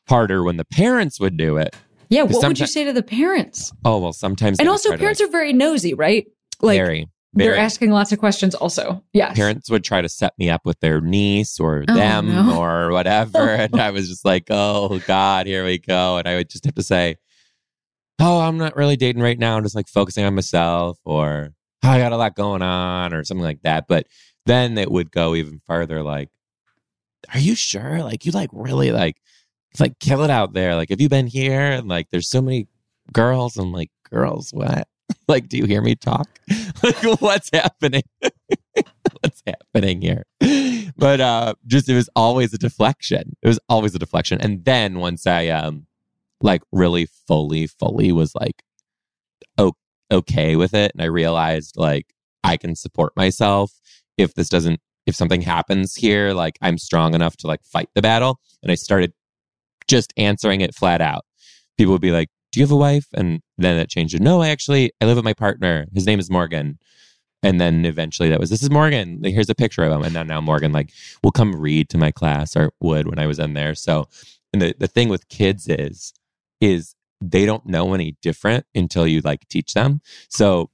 harder 0.07 0.43
when 0.43 0.57
the 0.57 0.65
parents 0.65 1.19
would 1.19 1.37
do 1.37 1.57
it. 1.57 1.75
Yeah, 2.09 2.23
what 2.23 2.45
would 2.47 2.59
you 2.59 2.67
say 2.67 2.83
to 2.83 2.93
the 2.93 3.01
parents? 3.01 3.71
Oh, 3.83 3.97
well, 3.97 4.13
sometimes. 4.13 4.59
And 4.59 4.69
also, 4.69 4.95
parents 4.95 5.19
like, 5.19 5.29
are 5.29 5.31
very 5.31 5.53
nosy, 5.53 5.93
right? 5.95 6.27
Like 6.61 6.77
very, 6.77 7.07
they're 7.35 7.57
asking 7.57 7.91
lots 7.91 8.11
of 8.11 8.19
questions. 8.19 8.55
Also, 8.55 9.03
yes. 9.13 9.35
Parents 9.35 9.69
would 9.69 9.83
try 9.83 10.01
to 10.01 10.09
set 10.09 10.33
me 10.37 10.49
up 10.49 10.61
with 10.65 10.79
their 10.79 11.01
niece 11.01 11.59
or 11.59 11.83
Oh, 11.87 11.93
them 11.93 12.29
no. 12.29 12.57
or 12.61 12.91
whatever. 12.91 13.39
and 13.49 13.79
I 13.79 13.91
was 13.91 14.07
just 14.07 14.25
like, 14.25 14.47
oh, 14.49 14.99
God, 15.05 15.45
here 15.45 15.65
we 15.65 15.77
go. 15.77 16.17
And 16.17 16.27
I 16.27 16.35
would 16.35 16.49
just 16.49 16.65
have 16.65 16.75
to 16.75 16.83
say, 16.83 17.17
oh, 18.19 18.39
I'm 18.39 18.57
not 18.57 18.75
really 18.75 18.95
dating 18.95 19.21
right 19.21 19.37
now. 19.37 19.57
I'm 19.57 19.63
just 19.63 19.75
like 19.75 19.89
focusing 19.89 20.23
on 20.25 20.35
myself 20.35 20.97
or 21.03 21.49
oh, 21.83 21.89
I 21.89 21.99
got 21.99 22.13
a 22.13 22.17
lot 22.17 22.35
going 22.35 22.61
on 22.61 23.13
or 23.13 23.23
something 23.23 23.43
like 23.43 23.61
that. 23.63 23.87
But 23.87 24.07
then 24.45 24.77
it 24.77 24.89
would 24.89 25.11
go 25.11 25.35
even 25.35 25.61
further 25.67 26.01
like, 26.01 26.29
are 27.33 27.39
you 27.39 27.55
sure? 27.55 28.01
Like, 28.01 28.25
you 28.25 28.31
like 28.31 28.49
really 28.53 28.91
like, 28.91 29.17
like 29.79 29.99
kill 29.99 30.23
it 30.23 30.29
out 30.29 30.53
there. 30.53 30.75
Like, 30.75 30.89
have 30.89 31.01
you 31.01 31.09
been 31.09 31.27
here? 31.27 31.71
And 31.71 31.87
like, 31.87 32.09
there's 32.11 32.29
so 32.29 32.41
many 32.41 32.67
girls. 33.11 33.57
I'm 33.57 33.73
like, 33.73 33.89
girls, 34.09 34.51
what? 34.51 34.87
like, 35.27 35.49
do 35.49 35.57
you 35.57 35.65
hear 35.65 35.81
me 35.81 35.95
talk? 35.95 36.27
like, 36.83 37.21
what's 37.21 37.49
happening? 37.53 38.03
what's 39.21 39.43
happening 39.45 40.01
here? 40.01 40.25
But 40.97 41.21
uh, 41.21 41.55
just 41.67 41.89
it 41.89 41.95
was 41.95 42.09
always 42.15 42.53
a 42.53 42.57
deflection. 42.57 43.35
It 43.41 43.47
was 43.47 43.59
always 43.69 43.95
a 43.95 43.99
deflection. 43.99 44.39
And 44.41 44.63
then 44.65 44.99
once 44.99 45.27
I 45.27 45.47
um, 45.47 45.87
like 46.41 46.61
really 46.71 47.07
fully, 47.27 47.67
fully 47.67 48.11
was 48.11 48.33
like, 48.35 48.63
o- 49.57 49.73
okay 50.11 50.55
with 50.55 50.73
it, 50.73 50.91
and 50.93 51.01
I 51.01 51.05
realized 51.05 51.75
like 51.77 52.13
I 52.43 52.57
can 52.57 52.75
support 52.75 53.13
myself 53.15 53.71
if 54.17 54.33
this 54.33 54.49
doesn't 54.49 54.79
if 55.05 55.15
something 55.15 55.41
happens 55.41 55.95
here, 55.95 56.33
like 56.33 56.57
I'm 56.61 56.77
strong 56.77 57.13
enough 57.13 57.37
to 57.37 57.47
like 57.47 57.63
fight 57.63 57.89
the 57.93 58.01
battle. 58.01 58.39
And 58.63 58.71
I 58.71 58.75
started 58.75 59.13
just 59.87 60.13
answering 60.17 60.61
it 60.61 60.73
flat 60.73 61.01
out. 61.01 61.25
People 61.77 61.93
would 61.93 62.01
be 62.01 62.11
like, 62.11 62.29
Do 62.55 62.61
you 62.61 62.65
have 62.65 62.71
a 62.71 62.77
wife? 62.77 63.07
And 63.13 63.41
then 63.57 63.77
it 63.77 63.89
changed 63.89 64.15
to 64.15 64.23
no, 64.23 64.41
I 64.41 64.47
actually 64.47 64.93
I 65.01 65.05
live 65.05 65.17
with 65.17 65.25
my 65.25 65.33
partner. 65.33 65.87
His 65.93 66.05
name 66.05 66.19
is 66.19 66.29
Morgan. 66.31 66.79
And 67.43 67.59
then 67.59 67.85
eventually 67.85 68.29
that 68.29 68.39
was 68.39 68.49
this 68.49 68.63
is 68.63 68.69
Morgan. 68.69 69.19
Like, 69.21 69.33
here's 69.33 69.49
a 69.49 69.55
picture 69.55 69.83
of 69.83 69.91
him. 69.91 70.03
And 70.03 70.15
then 70.15 70.27
now 70.27 70.39
Morgan 70.39 70.71
like 70.71 70.93
will 71.21 71.33
come 71.33 71.53
read 71.53 71.89
to 71.89 71.97
my 71.97 72.11
class 72.11 72.55
or 72.55 72.71
would 72.79 73.09
when 73.09 73.19
I 73.19 73.27
was 73.27 73.39
in 73.39 73.55
there. 73.55 73.75
So 73.75 74.07
and 74.53 74.61
the, 74.61 74.73
the 74.79 74.87
thing 74.87 75.09
with 75.09 75.27
kids 75.27 75.67
is 75.67 76.13
is 76.61 76.95
they 77.19 77.45
don't 77.45 77.65
know 77.65 77.93
any 77.93 78.15
different 78.21 78.65
until 78.73 79.05
you 79.05 79.19
like 79.19 79.45
teach 79.49 79.73
them. 79.73 79.99
So 80.29 80.69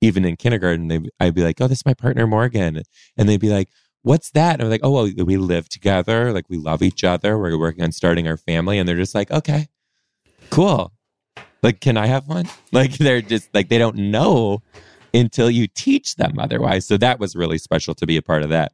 even 0.00 0.24
in 0.24 0.36
kindergarten, 0.36 0.86
they, 0.86 1.00
I'd 1.18 1.34
be 1.34 1.42
like, 1.42 1.60
"Oh, 1.60 1.66
this 1.66 1.78
is 1.78 1.86
my 1.86 1.94
partner 1.94 2.28
Morgan," 2.28 2.80
and 3.16 3.28
they'd 3.28 3.40
be 3.40 3.50
like, 3.50 3.70
"What's 4.02 4.30
that?" 4.30 4.54
And 4.54 4.62
I'm 4.62 4.70
like, 4.70 4.82
"Oh, 4.84 4.92
well, 4.92 5.10
we 5.26 5.36
live 5.36 5.68
together. 5.68 6.32
Like 6.32 6.48
we 6.48 6.58
love 6.58 6.80
each 6.80 7.02
other. 7.02 7.36
We're 7.36 7.58
working 7.58 7.82
on 7.82 7.90
starting 7.90 8.28
our 8.28 8.36
family." 8.36 8.78
And 8.78 8.88
they're 8.88 8.94
just 8.94 9.16
like, 9.16 9.32
"Okay, 9.32 9.66
cool. 10.50 10.92
Like, 11.64 11.80
can 11.80 11.96
I 11.96 12.06
have 12.06 12.28
one?" 12.28 12.48
Like 12.72 12.92
they're 12.98 13.22
just 13.22 13.52
like 13.54 13.68
they 13.68 13.78
don't 13.78 13.96
know 13.96 14.62
until 15.12 15.50
you 15.50 15.66
teach 15.66 16.16
them 16.16 16.38
otherwise. 16.38 16.86
So 16.86 16.96
that 16.98 17.18
was 17.18 17.34
really 17.34 17.58
special 17.58 17.94
to 17.96 18.06
be 18.06 18.16
a 18.16 18.22
part 18.22 18.42
of 18.42 18.50
that. 18.50 18.72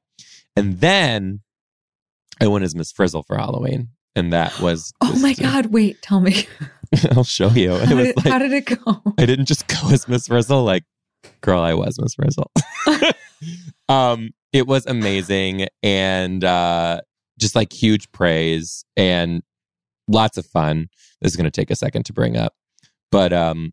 And 0.56 0.80
then 0.80 1.40
I 2.40 2.46
went 2.48 2.64
as 2.64 2.74
Miss 2.74 2.92
Frizzle 2.92 3.22
for 3.22 3.36
Halloween, 3.36 3.88
and 4.14 4.32
that 4.32 4.58
was 4.60 4.92
Oh 5.00 5.18
my 5.20 5.32
God! 5.34 5.66
Wait, 5.66 6.02
tell 6.02 6.20
me. 6.20 6.46
I'll 7.12 7.24
show 7.24 7.48
you. 7.50 7.74
It 7.74 7.88
How 7.88 7.94
was 7.96 8.06
did, 8.06 8.16
like 8.16 8.26
how 8.26 8.38
did 8.38 8.52
it 8.52 8.66
go? 8.66 9.02
I 9.18 9.26
didn't 9.26 9.46
just 9.46 9.68
go 9.68 9.90
as 9.92 10.08
Miss 10.08 10.26
Frizzle. 10.26 10.64
Like, 10.64 10.84
girl, 11.40 11.60
I 11.62 11.74
was 11.74 12.00
Miss 12.00 12.14
Frizzle. 12.14 12.50
um, 13.88 14.30
it 14.52 14.66
was 14.66 14.86
amazing 14.86 15.68
and 15.82 16.42
uh, 16.42 17.00
just 17.38 17.54
like 17.54 17.72
huge 17.72 18.10
praise 18.10 18.84
and 18.96 19.42
lots 20.08 20.36
of 20.36 20.46
fun. 20.46 20.88
This 21.20 21.32
is 21.32 21.36
going 21.36 21.44
to 21.44 21.50
take 21.50 21.70
a 21.70 21.76
second 21.76 22.06
to 22.06 22.12
bring 22.12 22.36
up, 22.36 22.54
but 23.10 23.32
um, 23.32 23.72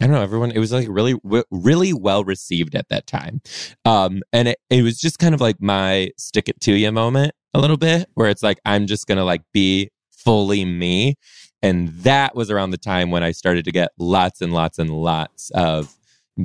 I 0.00 0.06
don't 0.06 0.14
know, 0.14 0.22
everyone, 0.22 0.50
it 0.50 0.58
was 0.58 0.72
like 0.72 0.88
really, 0.88 1.14
really 1.50 1.92
well 1.92 2.24
received 2.24 2.74
at 2.74 2.88
that 2.88 3.06
time. 3.06 3.42
Um, 3.84 4.22
and 4.32 4.48
it, 4.48 4.58
it 4.70 4.82
was 4.82 4.98
just 4.98 5.18
kind 5.18 5.34
of 5.34 5.40
like 5.40 5.60
my 5.60 6.10
stick 6.16 6.48
it 6.48 6.60
to 6.62 6.72
you 6.72 6.90
moment 6.90 7.32
a 7.52 7.60
little 7.60 7.76
bit, 7.76 8.08
where 8.14 8.30
it's 8.30 8.42
like, 8.42 8.58
I'm 8.64 8.86
just 8.86 9.06
going 9.06 9.18
to 9.18 9.24
like 9.24 9.42
be 9.52 9.90
fully 10.10 10.64
me. 10.64 11.16
And 11.62 11.88
that 11.88 12.34
was 12.34 12.50
around 12.50 12.70
the 12.70 12.78
time 12.78 13.10
when 13.10 13.22
I 13.22 13.32
started 13.32 13.66
to 13.66 13.72
get 13.72 13.90
lots 13.98 14.40
and 14.40 14.54
lots 14.54 14.78
and 14.78 14.90
lots 14.90 15.50
of 15.50 15.94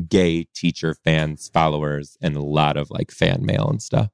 gay 0.10 0.45
teacher 0.53 0.93
fans, 0.93 1.49
followers, 1.53 2.18
and 2.22 2.36
a 2.36 2.41
lot 2.41 2.76
of 2.76 2.89
like 2.89 3.12
fan 3.12 3.45
mail 3.45 3.70
and 3.70 3.82
stuff. 3.82 4.10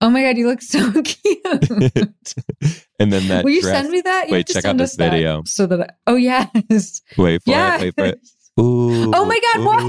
Oh 0.00 0.10
my 0.10 0.22
god, 0.22 0.36
you 0.36 0.46
look 0.46 0.60
so 0.62 0.90
cute. 1.02 1.14
and 2.98 3.12
then 3.12 3.28
that 3.28 3.44
Will 3.44 3.50
you 3.52 3.62
dress- 3.62 3.74
send 3.82 3.90
me 3.90 4.00
that? 4.02 4.28
You 4.28 4.32
Wait, 4.34 4.46
check 4.46 4.64
out 4.64 4.76
this 4.76 4.94
video. 4.96 5.42
So 5.46 5.66
that 5.66 5.80
I, 5.80 5.86
oh 6.06 6.16
yes, 6.16 7.00
Wait 7.16 7.42
for 7.42 7.50
yeah. 7.50 7.76
it. 7.76 7.80
Wait 7.82 7.94
for 7.94 8.04
it. 8.04 8.20
Ooh, 8.60 9.12
Oh 9.14 9.24
my 9.24 9.38
god, 9.54 9.64
what? 9.64 9.80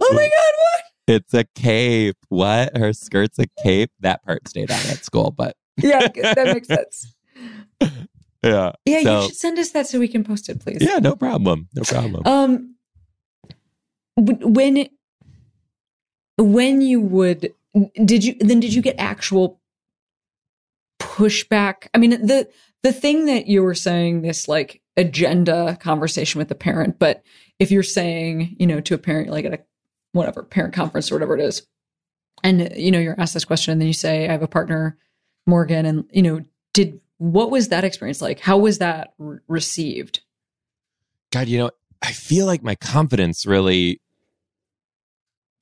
Oh 0.00 0.12
my 0.14 0.22
god, 0.22 0.52
what? 0.58 0.82
It's 1.08 1.34
a 1.34 1.44
cape. 1.54 2.16
What? 2.28 2.76
Her 2.76 2.92
skirt's 2.92 3.38
a 3.38 3.46
cape. 3.62 3.90
That 4.00 4.22
part 4.24 4.48
stayed 4.48 4.70
on 4.70 4.78
at 4.78 5.04
school, 5.04 5.30
but 5.36 5.56
Yeah, 5.76 6.08
that 6.08 6.46
makes 6.54 6.68
sense. 6.68 7.14
yeah. 8.42 8.72
Yeah, 8.84 9.02
So- 9.02 9.20
you 9.20 9.26
should 9.28 9.36
send 9.36 9.58
us 9.58 9.70
that 9.72 9.86
so 9.88 9.98
we 9.98 10.08
can 10.08 10.24
post 10.24 10.48
it, 10.48 10.60
please. 10.60 10.78
Yeah, 10.80 10.98
no 10.98 11.14
problem. 11.16 11.68
No 11.74 11.82
problem. 11.82 12.22
Um, 12.26 12.74
when 14.16 14.88
when 16.38 16.80
you 16.80 17.00
would 17.00 17.52
did 18.04 18.24
you 18.24 18.34
then 18.40 18.60
did 18.60 18.74
you 18.74 18.82
get 18.82 18.96
actual 18.98 19.60
pushback? 21.00 21.88
I 21.94 21.98
mean, 21.98 22.10
the 22.10 22.48
the 22.82 22.92
thing 22.92 23.26
that 23.26 23.46
you 23.46 23.62
were 23.62 23.74
saying 23.74 24.22
this 24.22 24.48
like 24.48 24.80
agenda 24.96 25.76
conversation 25.80 26.38
with 26.38 26.48
the 26.48 26.54
parent, 26.54 26.98
but 26.98 27.22
if 27.58 27.70
you're 27.70 27.82
saying 27.82 28.56
you 28.58 28.66
know 28.66 28.80
to 28.80 28.94
a 28.94 28.98
parent 28.98 29.30
like 29.30 29.44
at 29.44 29.54
a 29.54 29.60
whatever 30.12 30.42
parent 30.42 30.74
conference 30.74 31.10
or 31.10 31.14
whatever 31.14 31.36
it 31.36 31.42
is, 31.42 31.66
and 32.42 32.72
you 32.76 32.90
know 32.90 32.98
you're 32.98 33.20
asked 33.20 33.34
this 33.34 33.44
question, 33.44 33.72
and 33.72 33.80
then 33.80 33.88
you 33.88 33.94
say 33.94 34.28
I 34.28 34.32
have 34.32 34.42
a 34.42 34.48
partner, 34.48 34.96
Morgan, 35.46 35.86
and 35.86 36.04
you 36.12 36.22
know 36.22 36.40
did 36.72 37.00
what 37.18 37.50
was 37.50 37.68
that 37.68 37.84
experience 37.84 38.20
like? 38.20 38.40
How 38.40 38.58
was 38.58 38.78
that 38.78 39.14
re- 39.18 39.38
received? 39.48 40.20
God, 41.32 41.48
you 41.48 41.58
know, 41.58 41.70
I 42.02 42.12
feel 42.12 42.46
like 42.46 42.62
my 42.62 42.74
confidence 42.74 43.46
really 43.46 44.00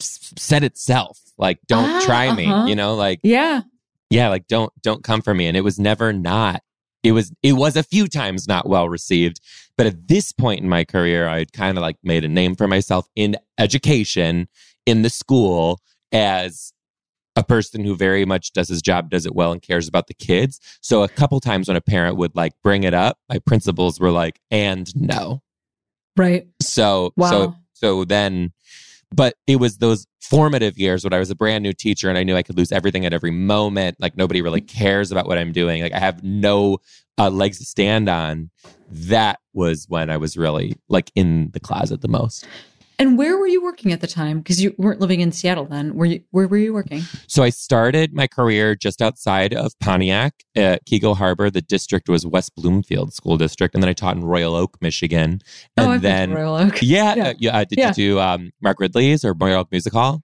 s- 0.00 0.32
said 0.36 0.64
itself. 0.64 1.20
Like, 1.38 1.58
don't 1.66 1.88
Ah, 1.90 2.02
try 2.04 2.34
me. 2.34 2.46
uh-huh. 2.46 2.66
You 2.66 2.76
know, 2.76 2.94
like 2.94 3.20
Yeah. 3.22 3.62
yeah, 4.10 4.28
like 4.28 4.46
don't 4.46 4.72
don't 4.82 5.02
come 5.04 5.22
for 5.22 5.34
me. 5.34 5.46
And 5.46 5.56
it 5.56 5.62
was 5.62 5.78
never 5.78 6.12
not. 6.12 6.62
It 7.02 7.12
was 7.12 7.32
it 7.42 7.52
was 7.54 7.76
a 7.76 7.82
few 7.82 8.06
times 8.08 8.48
not 8.48 8.68
well 8.68 8.88
received. 8.88 9.40
But 9.76 9.86
at 9.86 10.08
this 10.08 10.32
point 10.32 10.60
in 10.60 10.68
my 10.68 10.84
career, 10.84 11.26
I'd 11.28 11.52
kind 11.52 11.76
of 11.76 11.82
like 11.82 11.96
made 12.04 12.24
a 12.24 12.28
name 12.28 12.54
for 12.54 12.68
myself 12.68 13.06
in 13.16 13.36
education, 13.58 14.48
in 14.86 15.02
the 15.02 15.10
school, 15.10 15.80
as 16.12 16.72
a 17.36 17.42
person 17.42 17.82
who 17.84 17.96
very 17.96 18.24
much 18.24 18.52
does 18.52 18.68
his 18.68 18.80
job, 18.80 19.10
does 19.10 19.26
it 19.26 19.34
well, 19.34 19.50
and 19.50 19.60
cares 19.60 19.88
about 19.88 20.06
the 20.06 20.14
kids. 20.14 20.60
So 20.80 21.02
a 21.02 21.08
couple 21.08 21.40
times 21.40 21.66
when 21.66 21.76
a 21.76 21.80
parent 21.80 22.16
would 22.16 22.36
like 22.36 22.52
bring 22.62 22.84
it 22.84 22.94
up, 22.94 23.18
my 23.28 23.40
principals 23.40 23.98
were 23.98 24.12
like, 24.12 24.38
and 24.52 24.88
no. 24.94 25.42
Right. 26.16 26.46
So 26.62 27.12
Wow. 27.16 27.30
so 27.30 27.54
so 27.72 28.04
then 28.04 28.52
but 29.12 29.34
it 29.46 29.56
was 29.56 29.78
those 29.78 30.06
formative 30.20 30.78
years 30.78 31.04
when 31.04 31.12
I 31.12 31.18
was 31.18 31.30
a 31.30 31.34
brand 31.34 31.62
new 31.62 31.72
teacher 31.72 32.08
and 32.08 32.16
I 32.18 32.22
knew 32.22 32.36
I 32.36 32.42
could 32.42 32.56
lose 32.56 32.72
everything 32.72 33.04
at 33.04 33.12
every 33.12 33.30
moment. 33.30 33.96
Like 34.00 34.16
nobody 34.16 34.42
really 34.42 34.60
cares 34.60 35.12
about 35.12 35.26
what 35.26 35.38
I'm 35.38 35.52
doing. 35.52 35.82
Like 35.82 35.92
I 35.92 35.98
have 35.98 36.22
no 36.22 36.78
uh, 37.18 37.30
legs 37.30 37.58
to 37.58 37.64
stand 37.64 38.08
on. 38.08 38.50
That 38.90 39.40
was 39.52 39.86
when 39.88 40.10
I 40.10 40.16
was 40.16 40.36
really 40.36 40.76
like 40.88 41.10
in 41.14 41.50
the 41.52 41.60
closet 41.60 42.00
the 42.00 42.08
most. 42.08 42.46
And 42.98 43.18
where 43.18 43.36
were 43.36 43.46
you 43.46 43.62
working 43.62 43.92
at 43.92 44.00
the 44.00 44.06
time? 44.06 44.38
Because 44.38 44.62
you 44.62 44.74
weren't 44.78 45.00
living 45.00 45.20
in 45.20 45.32
Seattle 45.32 45.64
then. 45.64 45.94
Were 45.94 46.06
you? 46.06 46.22
Where 46.30 46.46
were 46.46 46.56
you 46.56 46.72
working? 46.72 47.02
So 47.26 47.42
I 47.42 47.50
started 47.50 48.12
my 48.14 48.26
career 48.26 48.74
just 48.76 49.02
outside 49.02 49.52
of 49.52 49.76
Pontiac 49.80 50.32
at 50.54 50.84
Keego 50.86 51.16
Harbor. 51.16 51.50
The 51.50 51.60
district 51.60 52.08
was 52.08 52.24
West 52.26 52.54
Bloomfield 52.54 53.12
School 53.12 53.36
District, 53.36 53.74
and 53.74 53.82
then 53.82 53.88
I 53.88 53.94
taught 53.94 54.16
in 54.16 54.24
Royal 54.24 54.54
Oak, 54.54 54.76
Michigan. 54.80 55.40
And 55.76 55.86
oh, 55.88 55.90
I've 55.92 56.02
then 56.02 56.28
been 56.30 56.36
to 56.36 56.42
Royal 56.44 56.56
Oak. 56.56 56.78
yeah, 56.82 57.14
Yeah. 57.16 57.24
uh, 57.28 57.34
yeah. 57.38 57.56
uh, 57.58 57.64
did 57.64 57.78
Yeah. 57.78 57.88
you 57.88 57.94
do 57.94 58.20
um, 58.20 58.52
Mark 58.60 58.78
Ridley's 58.78 59.24
or 59.24 59.32
Royal 59.32 59.60
Oak 59.60 59.72
Music 59.72 59.92
Hall? 59.92 60.22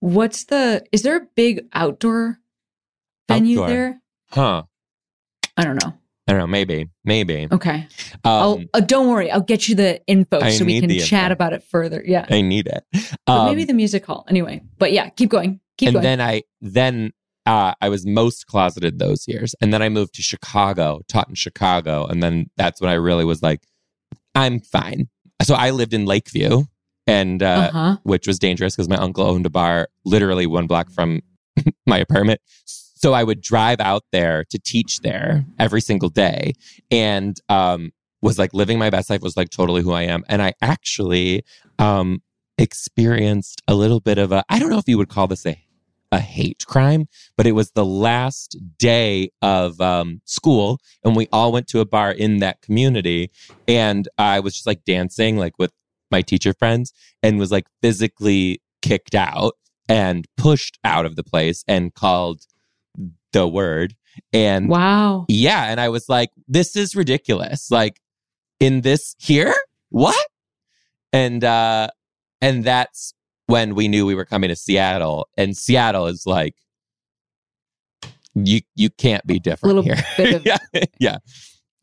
What's 0.00 0.44
the? 0.44 0.84
Is 0.92 1.02
there 1.02 1.16
a 1.16 1.26
big 1.36 1.66
outdoor 1.72 2.38
venue 3.28 3.62
Outdoor. 3.62 3.68
there? 3.68 4.00
Huh. 4.30 4.62
I 5.56 5.64
don't 5.64 5.82
know. 5.82 5.94
I 6.26 6.32
don't 6.32 6.40
know. 6.40 6.46
Maybe. 6.46 6.88
Maybe. 7.04 7.48
Okay. 7.50 7.86
Um, 8.24 8.32
I'll. 8.32 8.64
Oh, 8.74 8.80
don't 8.80 9.08
worry. 9.08 9.30
I'll 9.30 9.40
get 9.40 9.68
you 9.68 9.74
the 9.74 10.04
info 10.06 10.40
I 10.40 10.50
so 10.50 10.64
we 10.64 10.80
can 10.80 10.90
chat 10.98 11.30
info. 11.30 11.32
about 11.32 11.52
it 11.52 11.62
further. 11.62 12.02
Yeah. 12.04 12.26
I 12.28 12.40
need 12.40 12.66
it. 12.66 12.84
Um, 13.28 13.46
maybe 13.46 13.64
the 13.64 13.74
music 13.74 14.04
hall. 14.06 14.24
Anyway. 14.28 14.62
But 14.78 14.92
yeah, 14.92 15.08
keep 15.10 15.30
going. 15.30 15.60
Keep 15.78 15.88
and 15.88 15.94
going. 15.94 16.02
then 16.02 16.20
I 16.20 16.42
then 16.60 17.12
uh, 17.46 17.74
I 17.80 17.88
was 17.88 18.04
most 18.04 18.46
closeted 18.46 18.98
those 18.98 19.26
years, 19.28 19.54
and 19.60 19.72
then 19.72 19.82
I 19.82 19.88
moved 19.88 20.14
to 20.14 20.22
Chicago, 20.22 21.00
taught 21.08 21.28
in 21.28 21.34
Chicago, 21.34 22.06
and 22.06 22.22
then 22.22 22.50
that's 22.56 22.80
when 22.80 22.90
I 22.90 22.94
really 22.94 23.24
was 23.24 23.42
like, 23.42 23.62
I'm 24.34 24.60
fine. 24.60 25.08
So 25.42 25.54
I 25.54 25.70
lived 25.70 25.94
in 25.94 26.06
Lakeview, 26.06 26.64
and 27.06 27.42
uh, 27.42 27.46
uh 27.46 27.70
huh. 27.70 27.96
which 28.02 28.26
was 28.26 28.38
dangerous 28.38 28.74
because 28.74 28.88
my 28.88 28.96
uncle 28.96 29.24
owned 29.24 29.46
a 29.46 29.50
bar 29.50 29.88
literally 30.04 30.46
one 30.46 30.66
block 30.66 30.90
from 30.90 31.22
my 31.86 31.98
apartment. 31.98 32.40
So 32.96 33.12
I 33.12 33.22
would 33.22 33.42
drive 33.42 33.78
out 33.80 34.04
there 34.10 34.44
to 34.50 34.58
teach 34.58 35.00
there 35.00 35.44
every 35.58 35.80
single 35.82 36.08
day 36.08 36.54
and 36.90 37.38
um, 37.48 37.92
was 38.22 38.38
like 38.38 38.54
living 38.54 38.78
my 38.78 38.90
best 38.90 39.10
life, 39.10 39.20
was 39.20 39.36
like 39.36 39.50
totally 39.50 39.82
who 39.82 39.92
I 39.92 40.02
am. 40.02 40.24
And 40.28 40.42
I 40.42 40.54
actually 40.62 41.44
um, 41.78 42.22
experienced 42.56 43.62
a 43.68 43.74
little 43.74 44.00
bit 44.00 44.16
of 44.18 44.32
a, 44.32 44.42
I 44.48 44.58
don't 44.58 44.70
know 44.70 44.78
if 44.78 44.88
you 44.88 44.96
would 44.96 45.10
call 45.10 45.26
this 45.26 45.44
a, 45.44 45.62
a 46.10 46.20
hate 46.20 46.64
crime, 46.66 47.06
but 47.36 47.46
it 47.46 47.52
was 47.52 47.72
the 47.72 47.84
last 47.84 48.56
day 48.78 49.30
of 49.42 49.78
um, 49.80 50.22
school 50.24 50.80
and 51.04 51.14
we 51.14 51.28
all 51.32 51.52
went 51.52 51.68
to 51.68 51.80
a 51.80 51.84
bar 51.84 52.10
in 52.10 52.38
that 52.38 52.62
community. 52.62 53.30
And 53.68 54.08
I 54.16 54.40
was 54.40 54.54
just 54.54 54.66
like 54.66 54.84
dancing 54.84 55.36
like 55.36 55.58
with 55.58 55.72
my 56.10 56.22
teacher 56.22 56.54
friends 56.54 56.94
and 57.22 57.38
was 57.38 57.52
like 57.52 57.66
physically 57.82 58.62
kicked 58.80 59.14
out 59.14 59.54
and 59.88 60.26
pushed 60.36 60.78
out 60.82 61.04
of 61.04 61.16
the 61.16 61.24
place 61.24 61.62
and 61.68 61.92
called 61.94 62.46
the 63.40 63.46
word. 63.46 63.94
And 64.32 64.68
Wow. 64.68 65.26
yeah, 65.28 65.64
and 65.70 65.78
I 65.80 65.88
was 65.90 66.08
like, 66.08 66.30
this 66.48 66.74
is 66.76 66.96
ridiculous. 66.96 67.70
Like 67.70 68.00
in 68.60 68.80
this 68.80 69.14
here? 69.18 69.54
What? 69.90 70.16
And 71.12 71.44
uh 71.44 71.88
and 72.40 72.64
that's 72.64 73.12
when 73.46 73.74
we 73.74 73.88
knew 73.88 74.06
we 74.06 74.14
were 74.14 74.24
coming 74.24 74.48
to 74.48 74.56
Seattle. 74.56 75.28
And 75.36 75.56
Seattle 75.56 76.06
is 76.06 76.24
like 76.26 76.54
you 78.34 78.60
you 78.74 78.90
can't 78.90 79.26
be 79.26 79.38
different 79.38 79.76
Little 79.76 79.82
here. 79.82 80.04
bit 80.16 80.34
of- 80.34 80.46
yeah, 80.46 80.58
yeah, 80.98 81.16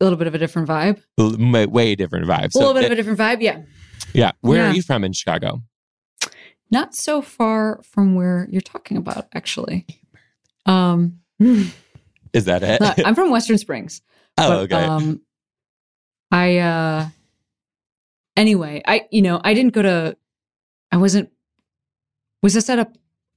A 0.00 0.04
little 0.04 0.18
bit 0.18 0.26
of 0.26 0.34
a 0.34 0.38
different 0.38 0.68
vibe. 0.68 1.00
L- 1.18 1.68
way 1.68 1.94
different 1.94 2.26
vibes. 2.26 2.54
a 2.54 2.58
little 2.58 2.74
bit 2.74 2.82
it- 2.84 2.86
of 2.86 2.92
a 2.92 2.96
different 2.96 3.18
vibe. 3.18 3.40
Yeah. 3.42 3.62
yeah. 4.12 4.32
Where 4.40 4.58
Yeah. 4.64 4.70
are 4.70 4.74
you 4.74 4.82
from 4.82 5.04
in 5.04 5.12
Chicago? 5.12 5.62
Not 6.70 6.94
so 6.94 7.22
far 7.22 7.80
from 7.82 8.14
where 8.16 8.48
you're 8.50 8.60
talking 8.60 8.96
about, 8.96 9.28
actually. 9.34 9.86
Um, 10.66 11.20
Is 11.40 12.44
that 12.46 12.62
it? 12.62 12.80
I'm 13.06 13.14
from 13.14 13.30
Western 13.30 13.58
Springs. 13.58 14.02
oh, 14.38 14.48
but, 14.48 14.58
okay. 14.72 14.84
Um, 14.84 15.20
I 16.30 16.58
uh, 16.58 17.08
anyway, 18.36 18.82
I 18.86 19.06
you 19.10 19.22
know 19.22 19.40
I 19.44 19.54
didn't 19.54 19.72
go 19.72 19.82
to. 19.82 20.16
I 20.90 20.96
wasn't. 20.96 21.30
Was 22.42 22.54
this 22.54 22.68
at 22.68 22.78
a 22.78 22.88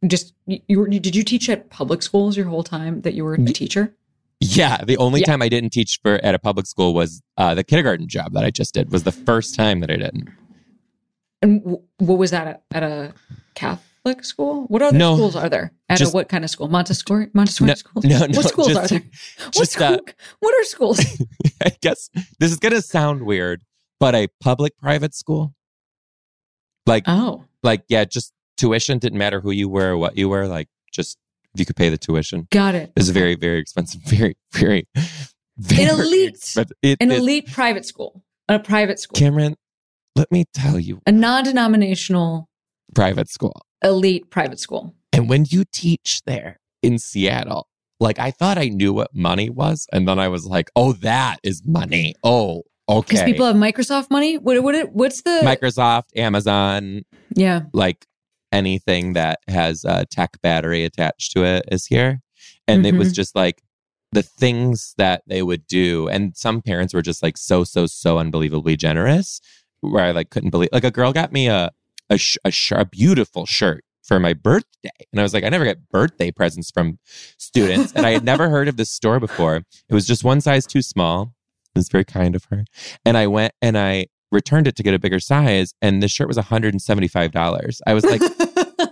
just 0.08 0.34
you, 0.46 0.60
you 0.68 0.80
were? 0.80 0.88
Did 0.88 1.16
you 1.16 1.24
teach 1.24 1.50
at 1.50 1.70
public 1.70 2.02
schools 2.02 2.36
your 2.38 2.48
whole 2.48 2.64
time 2.64 3.02
that 3.02 3.14
you 3.14 3.24
were 3.24 3.34
a 3.36 3.46
teacher? 3.46 3.94
Yeah, 4.40 4.84
the 4.84 4.98
only 4.98 5.22
Yeah. 5.22 5.26
time 5.26 5.42
I 5.42 5.50
didn't 5.50 5.72
teach 5.72 6.00
for 6.04 6.16
at 6.24 6.36
a 6.36 6.40
public 6.40 6.68
school 6.68 6.94
was 6.94 7.24
uh, 7.38 7.56
the 7.56 7.64
kindergarten 7.64 8.08
job 8.08 8.34
that 8.34 8.44
I 8.44 8.52
just 8.52 8.74
did. 8.74 8.92
Was 8.92 9.04
the 9.04 9.12
first 9.12 9.56
time 9.56 9.80
that 9.80 9.90
I 9.90 9.96
didn't. 9.96 10.30
And 11.42 11.60
w- 11.64 11.82
what 11.98 12.18
was 12.20 12.32
that 12.32 12.48
at, 12.48 12.64
at 12.72 12.84
a 12.84 13.14
Catholic 13.56 13.84
school? 14.24 14.66
What 14.68 14.82
other 14.82 14.98
No, 14.98 15.16
schools 15.16 15.36
are 15.36 15.50
there? 15.50 15.72
At 15.90 15.98
just- 16.00 16.14
what 16.14 16.30
kind 16.30 16.44
of 16.44 16.50
school? 16.50 16.68
Montessori 16.68 17.28
Montessori 17.34 17.68
No, 17.70 17.76
schools? 17.76 18.06
no, 18.06 18.20
no, 18.20 18.38
What 18.38 18.48
schools 18.50 18.68
just- 18.68 18.80
are 18.80 18.88
there? 18.88 19.04
What, 19.44 19.54
just, 19.54 19.82
uh, 19.82 19.98
school, 19.98 20.08
what 20.40 20.54
are 20.56 20.64
schools? 20.66 21.00
I 21.64 21.72
guess 21.82 22.10
this 22.40 22.52
is 22.52 22.58
gonna 22.60 22.82
sound 22.82 23.24
weird, 23.24 23.64
but 24.00 24.16
a 24.16 24.28
public 24.42 24.78
private 24.78 25.14
school, 25.16 25.54
like 26.86 27.04
oh, 27.08 27.44
like 27.64 27.84
yeah, 27.90 28.06
just 28.06 28.34
tuition 28.58 28.98
didn't 29.00 29.18
matter 29.18 29.40
who 29.42 29.52
you 29.52 29.70
were 29.70 29.92
or 29.92 29.98
what 29.98 30.18
you 30.18 30.30
were. 30.30 30.48
Like 30.48 30.68
just 30.92 31.18
if 31.54 31.60
you 31.60 31.66
could 31.66 31.76
pay 31.76 31.90
the 31.90 31.98
tuition. 31.98 32.48
got 32.52 32.76
it. 32.76 32.92
It's 32.96 33.10
very 33.10 33.36
very 33.36 33.60
expensive. 33.60 34.02
Very 34.06 34.36
very. 34.54 34.88
very 35.58 35.84
An 35.90 36.00
elite- 36.00 36.56
It 36.84 36.98
An 37.02 37.12
elite 37.12 37.52
private 37.52 37.86
school. 37.86 38.24
A 38.48 38.60
private 38.60 39.00
school. 39.00 39.16
Cameron, 39.18 39.56
let 40.16 40.32
me 40.32 40.46
tell 40.54 40.80
you, 40.80 41.02
a 41.08 41.12
non-denominational 41.12 42.48
private 42.96 43.28
school. 43.30 43.60
Elite 43.84 44.30
private 44.30 44.60
school. 44.60 44.96
And 45.14 45.30
when 45.30 45.46
you 45.50 45.64
teach 45.72 46.22
there 46.26 46.60
in 46.84 46.98
Seattle, 47.00 47.68
like 48.00 48.20
I 48.20 48.32
thought 48.32 48.58
I 48.58 48.66
knew 48.70 48.94
what 48.94 49.14
money 49.16 49.50
was. 49.50 49.88
And 49.92 50.08
then 50.08 50.20
I 50.20 50.28
was 50.28 50.46
like, 50.46 50.70
oh, 50.76 50.94
that 50.94 51.38
is 51.44 51.64
money. 51.66 52.14
Oh, 52.24 52.64
okay. 52.88 53.08
Because 53.16 53.24
people 53.24 53.46
have 53.46 53.56
Microsoft 53.56 54.12
money. 54.12 54.38
What 54.38 54.62
what 54.64 54.92
what's 54.94 55.22
the 55.24 55.42
Microsoft, 55.44 56.16
Amazon, 56.16 57.02
Yeah. 57.36 57.62
like 57.74 58.06
anything 58.52 59.14
that 59.14 59.40
has 59.48 59.84
a 59.84 60.06
tech 60.06 60.40
battery 60.42 60.84
attached 60.86 61.32
to 61.34 61.44
it 61.44 61.66
is 61.72 61.86
here. 61.88 62.22
And 62.68 62.86
it 62.86 62.96
was 62.96 63.10
Mhm. 63.12 63.16
just 63.16 63.36
like 63.36 63.62
the 64.14 64.24
things 64.24 64.94
that 64.98 65.24
they 65.28 65.42
would 65.42 65.68
do. 65.68 66.08
And 66.08 66.36
some 66.36 66.62
parents 66.62 66.94
were 66.94 67.02
just 67.02 67.22
like 67.24 67.38
so, 67.38 67.64
so, 67.64 67.88
so 67.88 68.20
unbelievably 68.20 68.78
generous 68.78 69.42
where 69.82 70.04
I 70.04 70.12
like 70.12 70.30
couldn't 70.30 70.52
believe, 70.52 70.70
like 70.72 70.84
a 70.86 70.92
girl 70.92 71.12
got 71.12 71.32
me 71.34 71.48
a, 71.48 71.72
a, 72.10 72.18
sh- 72.18 72.38
a, 72.46 72.52
sh- 72.52 72.72
a 72.72 72.86
beautiful 72.86 73.46
shirt 73.46 73.84
for 74.04 74.20
my 74.20 74.34
birthday. 74.34 74.90
And 75.12 75.20
I 75.20 75.24
was 75.24 75.34
like, 75.34 75.44
I 75.44 75.50
never 75.50 75.66
get 75.66 75.90
birthday 75.90 76.32
presents 76.32 76.72
from 76.72 76.98
students. 77.38 77.92
and 77.94 78.06
I 78.06 78.12
had 78.12 78.24
never 78.24 78.50
heard 78.56 78.68
of 78.68 78.78
this 78.78 78.90
store 78.90 79.20
before. 79.20 79.58
It 79.58 79.94
was 79.94 80.08
just 80.08 80.24
one 80.24 80.42
size 80.42 80.66
too 80.66 80.82
small. 80.82 81.34
It 81.76 81.80
was 81.80 81.90
very 81.90 82.06
kind 82.06 82.36
of 82.36 82.46
her. 82.46 82.66
And 83.06 83.18
I 83.18 83.28
went 83.28 83.54
and 83.62 83.78
I 83.78 84.08
returned 84.32 84.68
it 84.68 84.76
to 84.78 84.84
get 84.84 84.94
a 84.94 85.00
bigger 85.00 85.20
size. 85.20 85.74
And 85.82 86.02
the 86.02 86.08
shirt 86.08 86.28
was 86.28 86.38
$175. 86.38 87.82
I 87.86 87.94
was 87.94 88.06
like, 88.06 88.22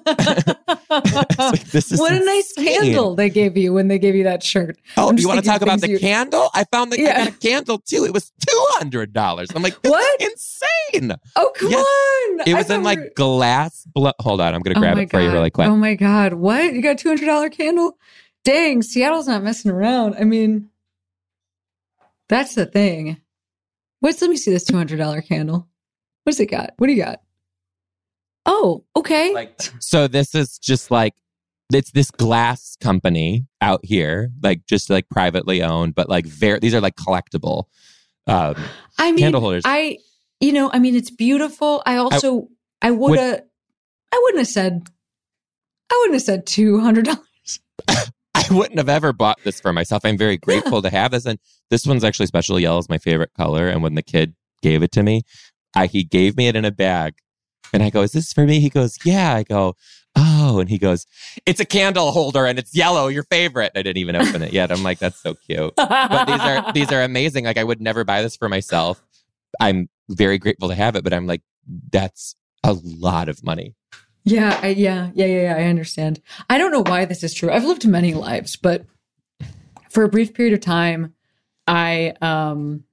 like, 0.06 1.64
this 1.72 1.92
is 1.92 2.00
what 2.00 2.12
a 2.14 2.24
nice 2.24 2.54
candle 2.54 3.16
they 3.16 3.30
gave 3.30 3.58
you 3.58 3.74
when 3.74 3.88
they 3.88 3.98
gave 4.00 4.16
you 4.16 4.24
that 4.24 4.44
shirt. 4.44 4.78
Oh, 4.98 5.12
you 5.16 5.28
want 5.28 5.40
to 5.40 5.46
talk 5.46 5.62
about 5.62 5.82
the 5.82 5.90
you- 5.90 6.00
candle? 6.00 6.50
I 6.54 6.64
found 6.66 6.92
the 6.92 7.02
I 7.02 7.14
got 7.26 7.28
a 7.28 7.32
candle 7.32 7.80
too. 7.80 8.06
It 8.06 8.14
was 8.14 8.32
two 8.48 8.66
hundred 8.78 9.14
dollars. 9.14 9.50
I'm 9.56 9.62
like, 9.64 9.74
What? 9.84 10.22
insane. 10.22 11.14
Oh 11.36 11.52
come 11.56 11.72
Yes. 11.72 11.86
on! 12.40 12.48
It 12.48 12.54
was 12.56 12.70
in 12.70 12.84
like 12.84 13.00
were- 13.00 13.12
glass. 13.16 13.86
Blo- 13.94 14.14
Hold 14.20 14.42
on, 14.42 14.54
I'm 14.54 14.62
gonna 14.62 14.78
Oh 14.78 14.82
grab 14.82 14.98
my 14.98 15.04
it 15.04 15.10
for 15.12 15.20
you 15.22 15.32
really 15.32 15.50
quick. 15.50 15.68
Oh 15.68 15.76
my 15.76 15.96
god! 15.96 16.34
What 16.34 16.74
you 16.74 16.82
got 16.82 16.92
a 16.92 16.96
two 16.96 17.10
hundred 17.10 17.26
dollar 17.26 17.50
candle? 17.50 17.98
Dang, 18.44 18.84
Seattle's 18.84 19.28
not 19.28 19.44
messing 19.44 19.72
around. 19.72 20.16
I 20.20 20.24
mean, 20.24 20.70
that's 22.30 22.54
the 22.56 22.66
thing. 22.68 23.18
What's 24.02 24.22
let 24.22 24.30
me 24.30 24.38
see 24.38 24.52
this 24.52 24.66
two 24.66 24.78
hundred 24.78 24.98
dollar 24.98 25.22
candle. 25.22 25.68
What's 26.24 26.40
it 26.40 26.48
got? 26.48 26.74
What 26.78 26.88
do 26.88 26.94
you 26.94 27.04
got? 27.04 27.22
Oh, 28.46 28.84
okay. 28.96 29.34
like, 29.34 29.60
so 29.80 30.08
this 30.08 30.36
is 30.36 30.58
just 30.60 30.92
like 30.92 31.14
it's 31.74 31.92
this 31.92 32.12
glass 32.12 32.78
company 32.80 33.48
out 33.60 33.80
here, 33.84 34.32
like 34.44 34.66
just 34.68 34.90
like 34.90 35.10
privately 35.10 35.64
owned, 35.64 35.96
but 35.96 36.10
like 36.10 36.26
very. 36.26 36.60
These 36.60 36.76
are 36.76 36.82
like 36.82 36.96
collectible 36.96 37.66
um, 38.28 38.56
I 38.98 39.12
mean, 39.12 39.20
candle 39.20 39.42
holders. 39.42 39.64
I, 39.66 39.98
you 40.40 40.54
know, 40.54 40.70
I 40.72 40.80
mean, 40.80 40.96
it's 40.96 41.12
beautiful. 41.12 41.82
I 41.86 41.98
also, 41.98 42.50
I, 42.82 42.92
would 42.92 43.20
have, 43.20 43.42
I 44.14 44.20
wouldn't 44.24 44.40
have 44.40 44.48
said, 44.48 44.88
I 45.92 45.98
wouldn't 46.00 46.16
have 46.16 46.24
said 46.24 46.46
two 46.46 46.80
hundred 46.80 47.06
dollars. 47.06 47.60
I 48.36 48.48
wouldn't 48.52 48.78
have 48.78 48.90
ever 48.90 49.14
bought 49.14 49.40
this 49.44 49.60
for 49.60 49.72
myself. 49.72 50.04
I'm 50.04 50.18
very 50.18 50.38
grateful 50.38 50.82
to 50.82 50.90
have 50.90 51.12
this. 51.12 51.26
And 51.26 51.40
this 51.70 51.86
one's 51.86 52.04
actually 52.04 52.26
special. 52.26 52.60
Yellow 52.60 52.80
is 52.80 52.90
my 52.90 52.98
favorite 52.98 53.34
color. 53.34 53.68
And 53.68 53.82
when 53.82 53.96
the 53.96 54.02
kid 54.02 54.36
gave 54.62 54.84
it 54.84 54.92
to 54.94 55.04
me, 55.04 55.22
I, 55.76 55.86
he 55.86 56.04
gave 56.04 56.36
me 56.36 56.48
it 56.48 56.56
in 56.56 56.66
a 56.66 56.72
bag. 56.72 57.16
And 57.76 57.84
I 57.84 57.90
go, 57.90 58.04
Is 58.04 58.14
this 58.14 58.32
for 58.32 58.46
me? 58.46 58.62
He 58.62 58.70
goes, 58.70 58.98
Yeah. 59.04 59.36
I 59.36 59.44
go, 59.44 59.76
Oh. 60.16 60.60
And 60.60 60.70
he 60.70 60.78
goes, 60.78 61.06
It's 61.46 61.60
a 61.60 61.66
candle 61.66 62.12
holder 62.12 62.46
and 62.46 62.58
it's 62.58 62.74
yellow, 62.74 63.10
your 63.10 63.24
favorite. 63.24 63.74
I 63.76 63.82
didn't 63.82 63.98
even 63.98 64.16
open 64.16 64.42
it 64.42 64.54
yet. 64.54 64.72
I'm 64.72 64.82
like, 64.82 64.98
That's 64.98 65.22
so 65.22 65.34
cute. 65.34 65.76
But 65.76 66.26
these 66.26 66.40
are 66.40 66.72
these 66.74 66.92
are 66.94 67.02
amazing. 67.02 67.44
Like 67.44 67.58
I 67.58 67.66
would 67.66 67.82
never 67.82 68.06
buy 68.06 68.22
this 68.22 68.38
for 68.38 68.48
myself. 68.48 69.04
I'm 69.60 69.90
very 70.08 70.38
grateful 70.38 70.70
to 70.70 70.76
have 70.76 70.96
it, 70.96 71.04
but 71.04 71.14
I'm 71.14 71.28
like, 71.28 71.42
that's 71.92 72.36
a 72.64 72.74
lot 72.82 73.28
of 73.28 73.44
money. 73.44 73.76
Yeah, 74.24 74.58
I, 74.62 74.70
yeah, 74.70 75.12
yeah, 75.14 75.26
yeah, 75.26 75.42
yeah. 75.44 75.56
I 75.56 75.64
understand. 75.64 76.22
I 76.50 76.58
don't 76.58 76.72
know 76.72 76.84
why 76.84 77.04
this 77.06 77.24
is 77.24 77.34
true. 77.34 77.52
I've 77.52 77.66
lived 77.66 77.86
many 77.86 78.14
lives, 78.14 78.56
but 78.56 78.86
for 79.90 80.04
a 80.04 80.10
brief 80.10 80.34
period 80.34 80.54
of 80.54 80.62
time, 80.62 81.14
I 81.68 82.14
um, 82.22 82.86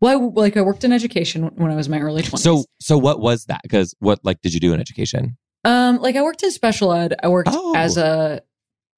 well, 0.00 0.20
I, 0.36 0.40
like 0.40 0.56
I 0.56 0.62
worked 0.62 0.84
in 0.84 0.92
education 0.92 1.44
when 1.56 1.70
I 1.70 1.76
was 1.76 1.86
in 1.86 1.90
my 1.92 2.00
early 2.00 2.22
twenties. 2.22 2.42
So 2.42 2.64
so 2.80 2.98
what 2.98 3.20
was 3.20 3.44
that? 3.46 3.60
Because 3.62 3.94
what 3.98 4.20
like 4.24 4.40
did 4.42 4.52
you 4.54 4.60
do 4.60 4.72
in 4.72 4.80
education? 4.80 5.36
um, 5.64 5.98
like 5.98 6.14
I 6.16 6.22
worked 6.22 6.42
in 6.42 6.50
special 6.52 6.92
ed. 6.92 7.14
I 7.22 7.28
worked 7.28 7.48
Oh. 7.52 7.74
as 7.76 7.96
a 7.96 8.42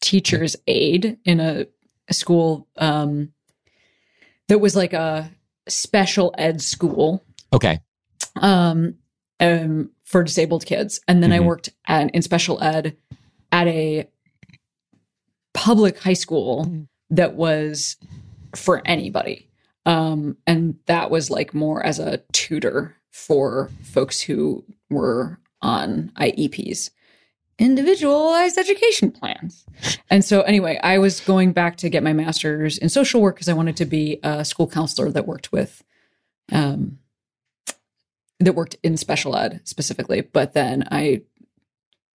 teacher's 0.01 0.55
aide 0.67 1.17
in 1.25 1.41
a, 1.41 1.67
a 2.09 2.15
school 2.15 2.69
um 2.77 3.33
that 4.49 4.59
was 4.61 4.77
like 4.77 4.93
a 4.93 5.31
special 5.69 6.35
ed 6.39 6.61
school. 6.63 7.25
Okay. 7.53 7.81
um, 8.41 8.95
um, 9.41 9.91
for 10.05 10.23
disabled 10.23 10.65
kids. 10.67 11.01
And 11.09 11.23
then 11.23 11.33
I 11.33 11.39
Mhm. 11.39 11.45
worked 11.47 11.71
at, 11.87 12.11
in 12.15 12.23
special 12.23 12.63
ed 12.63 12.97
at 13.53 13.67
a 13.67 14.09
public 15.55 15.99
high 15.99 16.13
school 16.15 16.87
that 17.11 17.35
was 17.35 17.97
for 18.55 18.83
anybody. 18.87 19.48
Um, 19.89 20.37
and 20.47 20.79
that 20.85 21.11
was 21.11 21.31
like 21.31 21.55
more 21.55 21.83
as 21.83 21.99
a 21.99 22.19
tutor 22.33 22.95
for 23.11 23.71
folks 23.83 24.21
who 24.21 24.63
were 24.91 25.41
on 25.63 26.13
IEPs, 26.21 26.91
individualized 27.59 28.59
education 28.59 29.11
plans. 29.11 29.65
And 30.11 30.23
so, 30.23 30.43
anyway, 30.43 30.79
I 30.83 30.99
was 30.99 31.21
going 31.21 31.53
back 31.53 31.79
to 31.79 31.89
get 31.89 32.03
my 32.03 32.13
master's 32.13 32.77
in 32.77 32.91
social 32.91 33.23
work 33.23 33.37
because 33.37 33.49
I 33.49 33.55
wanted 33.55 33.79
to 33.79 33.87
be 33.87 34.21
a 34.23 34.45
school 34.45 34.69
counselor 34.69 35.11
that 35.11 35.27
worked 35.27 35.53
with 35.53 35.83
um, 36.53 36.99
that 38.41 38.55
worked 38.55 38.77
in 38.83 38.99
special 38.99 39.37
ed 39.37 39.63
specifically, 39.65 40.21
but 40.21 40.53
then 40.53 40.87
I 40.91 41.23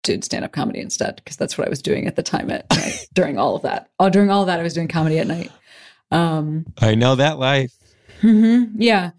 did 0.03 0.24
stand 0.24 0.45
up 0.45 0.51
comedy 0.51 0.80
instead 0.80 1.15
because 1.15 1.38
that's 1.38 1.57
what 1.57 1.65
I 1.65 1.69
was 1.71 1.82
doing 1.82 2.05
at 2.05 2.17
the 2.17 2.24
time 2.24 2.51
at 2.51 2.69
night 2.69 3.07
during 3.13 3.39
all 3.39 3.55
of 3.55 3.63
that. 3.63 3.89
Oh, 3.99 4.11
during 4.11 4.30
all 4.30 4.41
of 4.41 4.47
that, 4.47 4.59
I 4.59 4.63
was 4.63 4.76
doing 4.76 4.88
comedy 4.88 5.17
at 5.17 5.28
night. 5.28 5.51
Um, 6.14 6.66
I 6.80 6.95
know 6.95 7.16
that 7.16 7.39
life. 7.39 7.74
mhm, 8.22 8.72
yeah, 8.78 9.11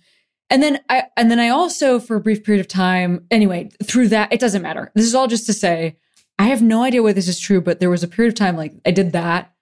and 0.51 0.63
then 0.63 0.81
I 0.89 1.05
and 1.17 1.31
then 1.31 1.41
I 1.41 1.49
also 1.49 1.99
for 1.99 2.17
a 2.17 2.21
brief 2.21 2.45
period 2.45 2.61
of 2.61 2.69
time. 2.69 3.27
Anyway, 3.31 3.71
through 3.83 4.09
that, 4.09 4.33
it 4.33 4.41
doesn't 4.41 4.63
matter. 4.63 4.93
This 4.95 5.07
is 5.07 5.15
all 5.15 5.27
just 5.27 5.47
to 5.47 5.53
say 5.53 5.97
I 6.39 6.45
have 6.45 6.63
no 6.63 6.83
idea 6.83 7.03
whether 7.03 7.15
this 7.15 7.29
is 7.29 7.41
true, 7.41 7.61
but 7.61 7.81
there 7.81 7.91
was 7.91 8.03
a 8.03 8.09
period 8.09 8.33
of 8.33 8.39
time 8.39 8.57
like 8.57 8.75
I 8.87 8.91
did 8.91 9.13
that, 9.13 9.53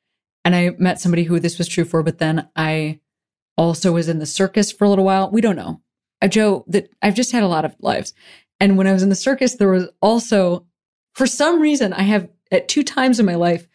and 0.44 0.54
I 0.54 0.70
met 0.78 1.00
somebody 1.00 1.24
who 1.24 1.40
this 1.40 1.58
was 1.58 1.68
true 1.68 1.84
for. 1.84 2.02
But 2.02 2.18
then 2.18 2.48
I 2.56 3.00
also 3.56 3.92
was 3.92 4.08
in 4.08 4.18
the 4.18 4.26
circus 4.26 4.72
for 4.72 4.84
a 4.84 4.88
little 4.88 5.04
while. 5.04 5.30
We 5.30 5.40
don't 5.40 5.56
know. 5.56 5.80
Joe, 6.28 6.64
that 6.68 6.88
I've 7.02 7.14
just 7.14 7.32
had 7.32 7.42
a 7.42 7.48
lot 7.48 7.64
of 7.64 7.74
lives. 7.80 8.14
And 8.60 8.78
when 8.78 8.86
I 8.86 8.92
was 8.92 9.02
in 9.02 9.08
the 9.08 9.14
circus, 9.14 9.56
there 9.56 9.70
was 9.70 9.88
also, 10.00 10.66
for 11.14 11.26
some 11.26 11.60
reason, 11.60 11.92
I 11.92 12.02
have 12.02 12.28
at 12.52 12.68
two 12.68 12.84
times 12.84 13.18
in 13.18 13.26
my 13.26 13.34
life 13.34 13.66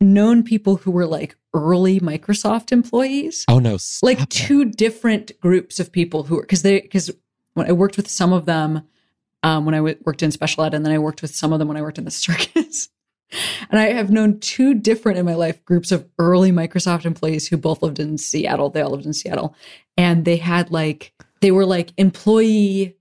known 0.00 0.44
people 0.44 0.76
who 0.76 0.92
were 0.92 1.06
like 1.06 1.36
early 1.54 1.98
Microsoft 2.00 2.72
employees, 2.72 3.44
Oh 3.48 3.58
no. 3.58 3.78
like 4.02 4.20
it. 4.22 4.30
two 4.30 4.64
different 4.66 5.32
groups 5.40 5.80
of 5.80 5.90
people 5.92 6.24
who 6.24 6.36
were, 6.36 6.42
because 6.42 6.62
they, 6.62 6.80
because 6.80 7.10
when 7.54 7.66
I 7.68 7.72
worked 7.72 7.96
with 7.96 8.08
some 8.08 8.32
of 8.32 8.44
them, 8.46 8.82
um, 9.42 9.64
when 9.64 9.74
I 9.74 9.78
w- 9.78 9.96
worked 10.04 10.22
in 10.22 10.30
special 10.30 10.64
ed, 10.64 10.74
and 10.74 10.84
then 10.84 10.92
I 10.92 10.98
worked 10.98 11.22
with 11.22 11.34
some 11.34 11.52
of 11.52 11.58
them 11.58 11.68
when 11.68 11.76
I 11.76 11.82
worked 11.82 11.98
in 11.98 12.04
the 12.04 12.10
circus. 12.26 12.88
And 13.70 13.78
I 13.78 13.92
have 13.92 14.10
known 14.10 14.40
two 14.40 14.72
different 14.74 15.18
in 15.18 15.26
my 15.26 15.34
life 15.34 15.62
groups 15.66 15.92
of 15.92 16.06
early 16.18 16.50
Microsoft 16.50 17.04
employees 17.04 17.46
who 17.46 17.56
both 17.58 17.82
lived 17.82 17.98
in 17.98 18.16
Seattle. 18.16 18.70
They 18.70 18.80
all 18.80 18.90
lived 18.90 19.04
in 19.04 19.12
Seattle. 19.12 19.54
And 19.98 20.24
they 20.24 20.36
had 20.38 20.70
like, 20.70 21.12
they 21.42 21.50
were 21.50 21.66
like 21.66 21.92
employee 21.98 22.96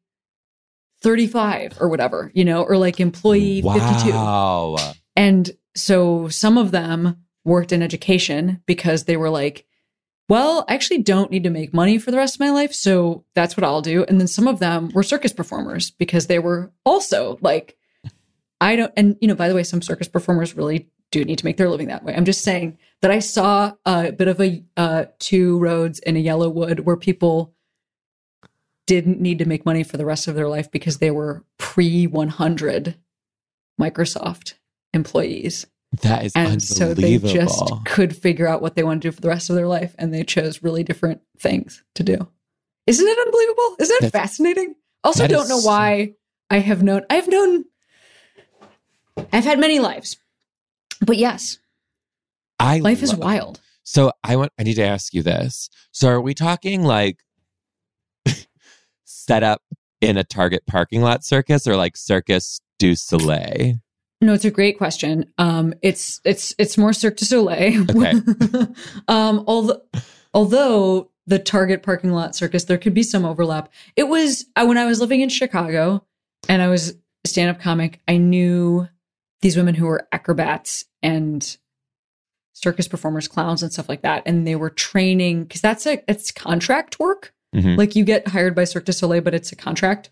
35 1.02 1.78
or 1.80 1.88
whatever, 1.90 2.32
you 2.34 2.44
know, 2.44 2.64
or 2.64 2.78
like 2.78 3.00
employee 3.00 3.62
52. 3.62 4.10
Wow. 4.12 4.76
And 5.16 5.50
so 5.76 6.28
some 6.28 6.58
of 6.58 6.72
them 6.72 7.24
worked 7.48 7.72
in 7.72 7.82
education 7.82 8.62
because 8.66 9.06
they 9.06 9.18
were 9.18 9.30
like, 9.30 9.66
well, 10.30 10.66
I 10.68 10.74
actually 10.74 11.02
don't 11.04 11.32
need 11.32 11.44
to 11.44 11.50
make 11.50 11.74
money 11.74 11.98
for 11.98 12.12
the 12.12 12.18
rest 12.18 12.36
of 12.36 12.42
my 12.42 12.50
life. 12.50 12.74
So 12.74 13.24
that's 13.34 13.56
what 13.56 13.64
I'll 13.64 13.82
do. 13.82 14.04
And 14.04 14.20
then 14.20 14.28
some 14.28 14.48
of 14.48 14.60
them 14.60 14.90
were 14.94 15.04
circus 15.04 15.32
performers 15.32 15.92
because 15.92 16.28
they 16.28 16.40
were 16.40 16.72
also 16.86 17.38
like, 17.42 17.78
I 18.60 18.76
don't, 18.76 18.92
and 18.98 19.16
you 19.22 19.28
know, 19.28 19.36
by 19.36 19.48
the 19.48 19.56
way, 19.56 19.64
some 19.64 19.82
circus 19.82 20.10
performers 20.10 20.56
really 20.56 20.90
do 21.12 21.24
need 21.24 21.40
to 21.40 21.46
make 21.46 21.56
their 21.56 21.70
living 21.70 21.88
that 21.88 22.04
way. 22.04 22.14
I'm 22.14 22.26
just 22.26 22.42
saying 22.42 22.78
that 23.02 23.12
I 23.12 23.20
saw 23.20 23.74
a 23.86 24.12
bit 24.12 24.28
of 24.28 24.42
a 24.42 24.64
uh, 24.76 25.06
two 25.20 25.58
roads 25.60 26.00
in 26.00 26.18
a 26.18 26.20
yellow 26.20 26.50
wood 26.50 26.82
where 26.82 26.98
people 26.98 27.54
didn't 28.88 29.22
need 29.22 29.40
to 29.40 29.46
make 29.46 29.66
money 29.66 29.84
for 29.84 29.96
the 29.96 30.06
rest 30.06 30.28
of 30.28 30.36
their 30.36 30.50
life 30.50 30.70
because 30.70 30.98
they 30.98 31.12
were 31.12 31.46
pre 31.58 32.08
100 32.08 32.96
Microsoft 33.80 34.56
employees. 34.94 35.66
That 36.02 36.26
is 36.26 36.34
And 36.36 36.62
so 36.62 36.94
they 36.94 37.18
just 37.18 37.72
could 37.86 38.16
figure 38.16 38.48
out 38.48 38.62
what 38.62 38.76
they 38.76 38.84
want 38.84 39.02
to 39.02 39.08
do 39.08 39.12
for 39.12 39.22
the 39.22 39.28
rest 39.30 39.50
of 39.50 39.56
their 39.56 39.68
life 39.68 39.96
and 39.98 40.14
they 40.14 40.24
chose 40.24 40.62
really 40.64 40.84
different 40.84 41.22
things 41.40 41.84
to 41.96 42.04
do. 42.04 42.28
Isn't 42.86 43.08
it 43.08 43.18
unbelievable? 43.20 43.76
Isn't 43.80 44.04
it 44.04 44.12
fascinating? 44.12 44.76
Also 45.04 45.28
don't 45.28 45.50
know 45.50 45.60
why 45.60 46.14
I 46.50 46.60
have 46.60 46.84
known 46.84 47.04
I've 47.10 47.28
known 47.28 47.66
I've 49.34 49.46
had 49.46 49.60
many 49.60 49.80
lives. 49.80 50.18
But 51.06 51.18
yes, 51.18 51.60
I 52.60 52.80
life 52.80 53.04
is 53.04 53.16
wild. 53.16 53.62
So 53.84 54.12
I 54.24 54.36
want 54.36 54.52
I 54.60 54.64
need 54.64 54.76
to 54.76 54.84
ask 54.84 55.14
you 55.14 55.24
this. 55.24 55.70
So 55.92 56.10
are 56.10 56.22
we 56.22 56.34
talking 56.34 56.84
like 56.84 57.20
set 59.06 59.44
up 59.44 59.62
in 60.02 60.18
a 60.18 60.24
Target 60.24 60.64
parking 60.68 61.02
lot 61.02 61.24
circus 61.24 61.68
or 61.68 61.76
like 61.76 61.98
Circus 61.98 62.60
du 62.80 62.96
Soleil? 62.96 63.76
No, 64.20 64.34
it's 64.34 64.46
a 64.46 64.52
great 64.52 64.78
question. 64.78 65.32
Um, 65.38 65.74
it's 65.82 66.22
it's 66.26 66.56
it's 66.58 66.78
more 66.78 66.94
Cirque 66.94 67.18
du 67.18 67.26
Soleil. 67.26 67.84
Okay. 67.90 68.14
um, 69.08 69.44
although 69.48 69.82
although 70.34 71.12
the 71.28 71.38
Target 71.38 71.84
parking 71.84 72.12
lot 72.12 72.36
circus. 72.36 72.64
There 72.64 72.78
could 72.78 72.94
be 72.94 73.04
some 73.04 73.26
overlap. 73.26 73.72
It 73.96 74.06
was 74.06 74.46
uh, 74.56 74.66
when 74.66 74.78
I 74.78 74.86
was 74.86 75.00
living 75.00 75.22
in 75.22 75.30
Chicago 75.30 76.04
and 76.50 76.62
I 76.62 76.70
was 76.70 76.96
a 77.26 77.28
stand 77.28 77.50
up 77.50 77.62
comic, 77.62 78.00
I 78.08 78.18
knew 78.18 78.88
these 79.42 79.58
women 79.58 79.76
who 79.76 79.86
were 79.86 80.08
acrobats 80.12 80.86
and 81.04 81.58
circus 82.54 82.88
performers, 82.88 83.28
clowns, 83.28 83.62
and 83.62 83.72
stuff 83.72 83.90
like 83.90 84.02
that. 84.02 84.24
And 84.26 84.48
they 84.48 84.56
were 84.56 84.70
training 84.70 85.44
because 85.44 85.62
that's 85.62 85.86
a 85.86 86.02
it's 86.10 86.32
contract 86.32 86.98
work. 87.00 87.34
Mhm. 87.54 87.78
Like 87.78 87.96
you 87.96 88.06
get 88.06 88.30
hired 88.30 88.56
by 88.56 88.64
Cirque 88.64 88.86
du 88.86 88.94
Soleil, 88.94 89.22
but 89.22 89.36
it's 89.36 89.52
a 89.52 89.56
contract 89.56 90.10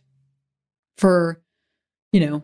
for, 0.98 1.42
you 2.12 2.20
know, 2.26 2.44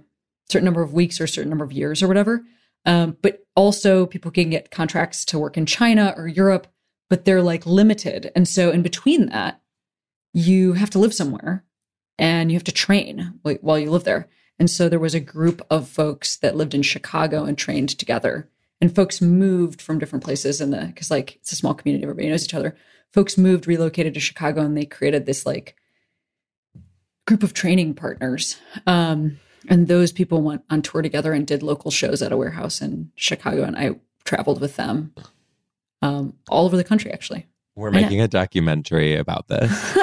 certain 0.51 0.65
number 0.65 0.81
of 0.81 0.93
weeks 0.93 1.19
or 1.19 1.25
a 1.25 1.27
certain 1.29 1.49
number 1.49 1.65
of 1.65 1.71
years 1.71 2.03
or 2.03 2.07
whatever. 2.07 2.43
Um, 2.85 3.17
but 3.21 3.45
also 3.55 4.05
people 4.05 4.31
can 4.31 4.49
get 4.49 4.71
contracts 4.71 5.23
to 5.25 5.39
work 5.39 5.57
in 5.57 5.65
China 5.65 6.13
or 6.17 6.27
Europe, 6.27 6.67
but 7.09 7.25
they're 7.25 7.41
like 7.41 7.65
limited. 7.65 8.31
And 8.35 8.47
so 8.47 8.71
in 8.71 8.81
between 8.81 9.27
that, 9.27 9.61
you 10.33 10.73
have 10.73 10.89
to 10.91 10.99
live 10.99 11.13
somewhere 11.13 11.63
and 12.17 12.51
you 12.51 12.55
have 12.55 12.63
to 12.65 12.71
train 12.71 13.39
while 13.43 13.79
you 13.79 13.91
live 13.91 14.03
there. 14.03 14.29
And 14.59 14.69
so 14.69 14.87
there 14.87 14.99
was 14.99 15.15
a 15.15 15.19
group 15.19 15.61
of 15.69 15.87
folks 15.87 16.37
that 16.37 16.55
lived 16.55 16.73
in 16.73 16.83
Chicago 16.83 17.45
and 17.45 17.57
trained 17.57 17.89
together. 17.97 18.47
And 18.79 18.93
folks 18.93 19.21
moved 19.21 19.81
from 19.81 19.99
different 19.99 20.23
places 20.23 20.61
in 20.61 20.71
the 20.71 20.85
because 20.85 21.11
like 21.11 21.35
it's 21.35 21.51
a 21.51 21.55
small 21.55 21.73
community, 21.73 22.03
everybody 22.03 22.29
knows 22.29 22.45
each 22.45 22.53
other. 22.53 22.75
Folks 23.11 23.37
moved, 23.37 23.67
relocated 23.67 24.13
to 24.13 24.19
Chicago, 24.19 24.61
and 24.61 24.77
they 24.77 24.85
created 24.85 25.25
this 25.25 25.45
like 25.45 25.75
group 27.27 27.43
of 27.43 27.53
training 27.53 27.93
partners. 27.93 28.57
Um, 28.87 29.39
and 29.67 29.87
those 29.87 30.11
people 30.11 30.41
went 30.41 30.63
on 30.69 30.81
tour 30.81 31.01
together 31.01 31.33
and 31.33 31.45
did 31.45 31.63
local 31.63 31.91
shows 31.91 32.21
at 32.21 32.31
a 32.31 32.37
warehouse 32.37 32.81
in 32.81 33.11
Chicago. 33.15 33.63
And 33.63 33.77
I 33.77 33.95
traveled 34.23 34.61
with 34.61 34.75
them 34.75 35.13
um, 36.01 36.33
all 36.49 36.65
over 36.65 36.77
the 36.77 36.83
country, 36.83 37.11
actually. 37.11 37.47
We're 37.75 37.91
making 37.91 38.21
a 38.21 38.27
documentary 38.27 39.15
about 39.15 39.47
this. 39.47 39.71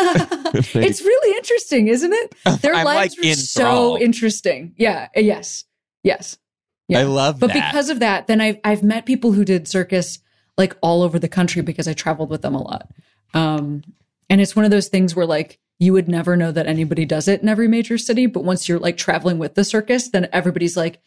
it's 0.74 1.02
really 1.02 1.36
interesting, 1.36 1.88
isn't 1.88 2.12
it? 2.12 2.34
Their 2.62 2.74
I'm, 2.74 2.84
lives 2.84 3.16
like, 3.18 3.26
were 3.26 3.34
so 3.34 3.98
interesting. 3.98 4.74
Yeah. 4.78 5.08
uh, 5.16 5.20
Yes. 5.20 5.64
Yes. 6.02 6.38
Yeah. 6.88 7.00
I 7.00 7.02
love 7.02 7.38
But 7.38 7.52
that. 7.52 7.70
because 7.70 7.90
of 7.90 8.00
that, 8.00 8.26
then 8.26 8.40
I've 8.40 8.58
I've 8.64 8.82
met 8.82 9.04
people 9.04 9.32
who 9.32 9.44
did 9.44 9.68
circus 9.68 10.20
like 10.56 10.76
all 10.80 11.02
over 11.02 11.18
the 11.18 11.28
country 11.28 11.60
because 11.60 11.86
I 11.86 11.92
traveled 11.92 12.30
with 12.30 12.40
them 12.40 12.54
a 12.54 12.62
lot. 12.62 12.90
Um, 13.34 13.82
and 14.30 14.40
it's 14.40 14.56
one 14.56 14.64
of 14.64 14.70
those 14.70 14.88
things 14.88 15.14
where 15.14 15.26
like 15.26 15.58
you 15.78 15.92
would 15.92 16.08
never 16.08 16.36
know 16.36 16.50
that 16.52 16.66
anybody 16.66 17.04
does 17.04 17.28
it 17.28 17.40
in 17.42 17.48
every 17.48 17.68
major 17.68 17.98
city, 17.98 18.26
but 18.26 18.44
once 18.44 18.68
you're 18.68 18.78
like 18.78 18.96
traveling 18.96 19.38
with 19.38 19.54
the 19.54 19.64
circus, 19.64 20.08
then 20.08 20.28
everybody's 20.32 20.76
like, 20.76 21.00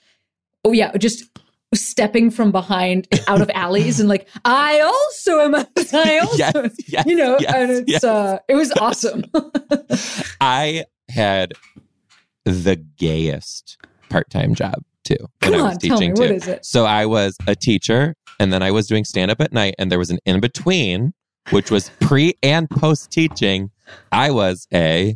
oh 0.64 0.72
yeah, 0.72 0.96
just 0.98 1.26
stepping 1.74 2.30
from 2.30 2.52
behind 2.52 3.08
out 3.28 3.42
of 3.42 3.50
alleys 3.54 4.00
and 4.00 4.10
like 4.10 4.28
I 4.44 4.80
also 4.82 5.40
am. 5.40 5.56
A, 5.56 5.68
I 5.94 6.20
also, 6.20 6.38
yes, 6.38 6.76
yes, 6.88 7.06
you 7.06 7.16
know, 7.16 7.38
yes, 7.40 7.54
and 7.54 7.90
it's 7.90 8.04
uh, 8.04 8.40
it 8.48 8.56
was 8.56 8.72
awesome. 8.74 9.26
I 10.42 10.86
had 11.10 11.54
the 12.46 12.76
gayest 12.98 13.78
part-time 14.10 14.56
job 14.56 14.76
too 15.04 15.16
Come 15.42 15.54
I 15.54 15.58
was 15.58 15.74
on, 15.74 15.78
tell 15.80 16.00
me 16.00 16.08
teaching 16.08 16.16
too. 16.16 16.34
is 16.34 16.48
it? 16.48 16.66
So 16.66 16.86
I 16.86 17.06
was 17.06 17.38
a 17.48 17.56
teacher 17.56 18.16
and 18.40 18.52
then 18.52 18.64
I 18.64 18.72
was 18.72 18.88
doing 18.88 19.04
stand 19.06 19.32
up 19.32 19.42
at 19.42 19.54
night 19.54 19.76
and 19.78 19.92
there 19.92 20.00
was 20.00 20.10
an 20.10 20.20
in 20.26 20.40
between 20.40 21.14
which 21.50 21.72
was 21.72 21.90
pre 22.00 22.36
and 22.44 22.70
post 22.70 23.12
teaching. 23.12 23.72
I 24.12 24.32
was 24.32 24.68
a 24.74 25.16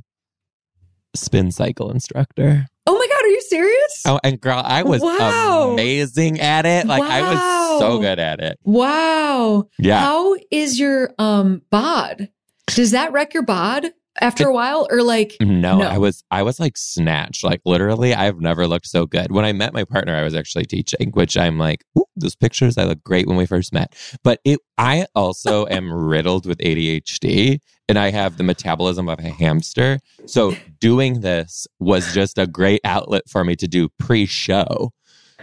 spin 1.15 1.51
cycle 1.51 1.91
instructor. 1.91 2.65
Oh 2.87 2.93
my 2.93 3.07
god, 3.07 3.23
are 3.23 3.29
you 3.29 3.41
serious? 3.41 4.03
Oh, 4.05 4.19
and 4.23 4.39
girl, 4.39 4.61
I 4.63 4.83
was 4.83 5.01
Wow. 5.01 5.71
amazing 5.73 6.39
at 6.39 6.65
it. 6.65 6.85
Like 6.85 7.01
I 7.03 7.21
was 7.21 7.79
so 7.79 7.99
good 7.99 8.19
at 8.19 8.39
it. 8.41 8.59
Wow. 8.63 9.69
Yeah. 9.79 9.99
How 9.99 10.35
is 10.51 10.79
your 10.79 11.13
um 11.17 11.61
bod? 11.71 12.29
Does 12.67 12.91
that 12.91 13.11
wreck 13.11 13.33
your 13.33 13.43
bod 13.43 13.87
after 14.21 14.47
a 14.47 14.53
while 14.53 14.87
or 14.89 15.01
like 15.03 15.35
No, 15.41 15.79
No. 15.79 15.87
I 15.87 15.97
was 15.97 16.23
I 16.31 16.43
was 16.43 16.59
like 16.59 16.77
snatched. 16.77 17.43
Like 17.43 17.61
literally, 17.65 18.13
I've 18.13 18.39
never 18.39 18.67
looked 18.67 18.87
so 18.87 19.05
good. 19.05 19.31
When 19.31 19.45
I 19.45 19.53
met 19.53 19.73
my 19.73 19.83
partner, 19.83 20.15
I 20.15 20.23
was 20.23 20.35
actually 20.35 20.65
teaching, 20.65 21.11
which 21.11 21.37
I'm 21.37 21.57
like, 21.57 21.83
those 22.15 22.35
pictures, 22.35 22.77
I 22.77 22.85
look 22.85 23.03
great 23.03 23.27
when 23.27 23.37
we 23.37 23.45
first 23.45 23.73
met. 23.73 23.95
But 24.23 24.39
it 24.43 24.59
I 24.77 25.07
also 25.15 25.65
am 25.69 25.91
riddled 25.91 26.45
with 26.45 26.57
ADHD 26.59 27.59
and 27.87 27.99
I 27.99 28.11
have 28.11 28.37
the 28.37 28.43
metabolism 28.43 29.07
of 29.09 29.19
a 29.19 29.29
hamster. 29.29 29.99
So 30.25 30.55
doing 30.79 31.21
this 31.21 31.67
was 31.79 32.13
just 32.13 32.37
a 32.37 32.47
great 32.47 32.81
outlet 32.83 33.23
for 33.29 33.43
me 33.43 33.55
to 33.57 33.67
do 33.67 33.89
pre-show. 33.99 34.91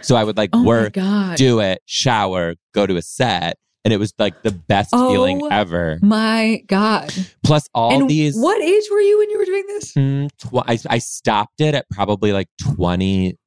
So 0.01 0.15
I 0.15 0.23
would 0.23 0.35
like 0.35 0.49
oh 0.51 0.63
work, 0.63 0.93
do 1.35 1.61
it, 1.61 1.81
shower, 1.85 2.55
go 2.73 2.85
to 2.85 2.97
a 2.97 3.01
set. 3.01 3.57
And 3.85 3.93
it 3.93 3.97
was 3.97 4.13
like 4.17 4.41
the 4.43 4.51
best 4.51 4.91
feeling 4.91 5.41
Oh, 5.43 5.47
ever. 5.47 5.99
my 6.01 6.63
god. 6.67 7.13
Plus 7.43 7.67
all 7.73 7.93
and 7.99 8.09
these 8.09 8.35
what 8.37 8.61
age 8.61 8.83
were 8.91 9.01
you 9.01 9.17
when 9.19 9.29
you 9.29 9.37
were 9.37 9.45
doing 9.45 9.63
this? 9.67 9.93
Mm, 9.93 10.29
tw- 10.37 10.63
I, 10.67 10.79
I 10.89 10.97
stopped 10.99 11.59
it 11.59 11.75
at 11.75 11.89
probably 11.89 12.31
like 12.31 12.47
20 12.61 13.37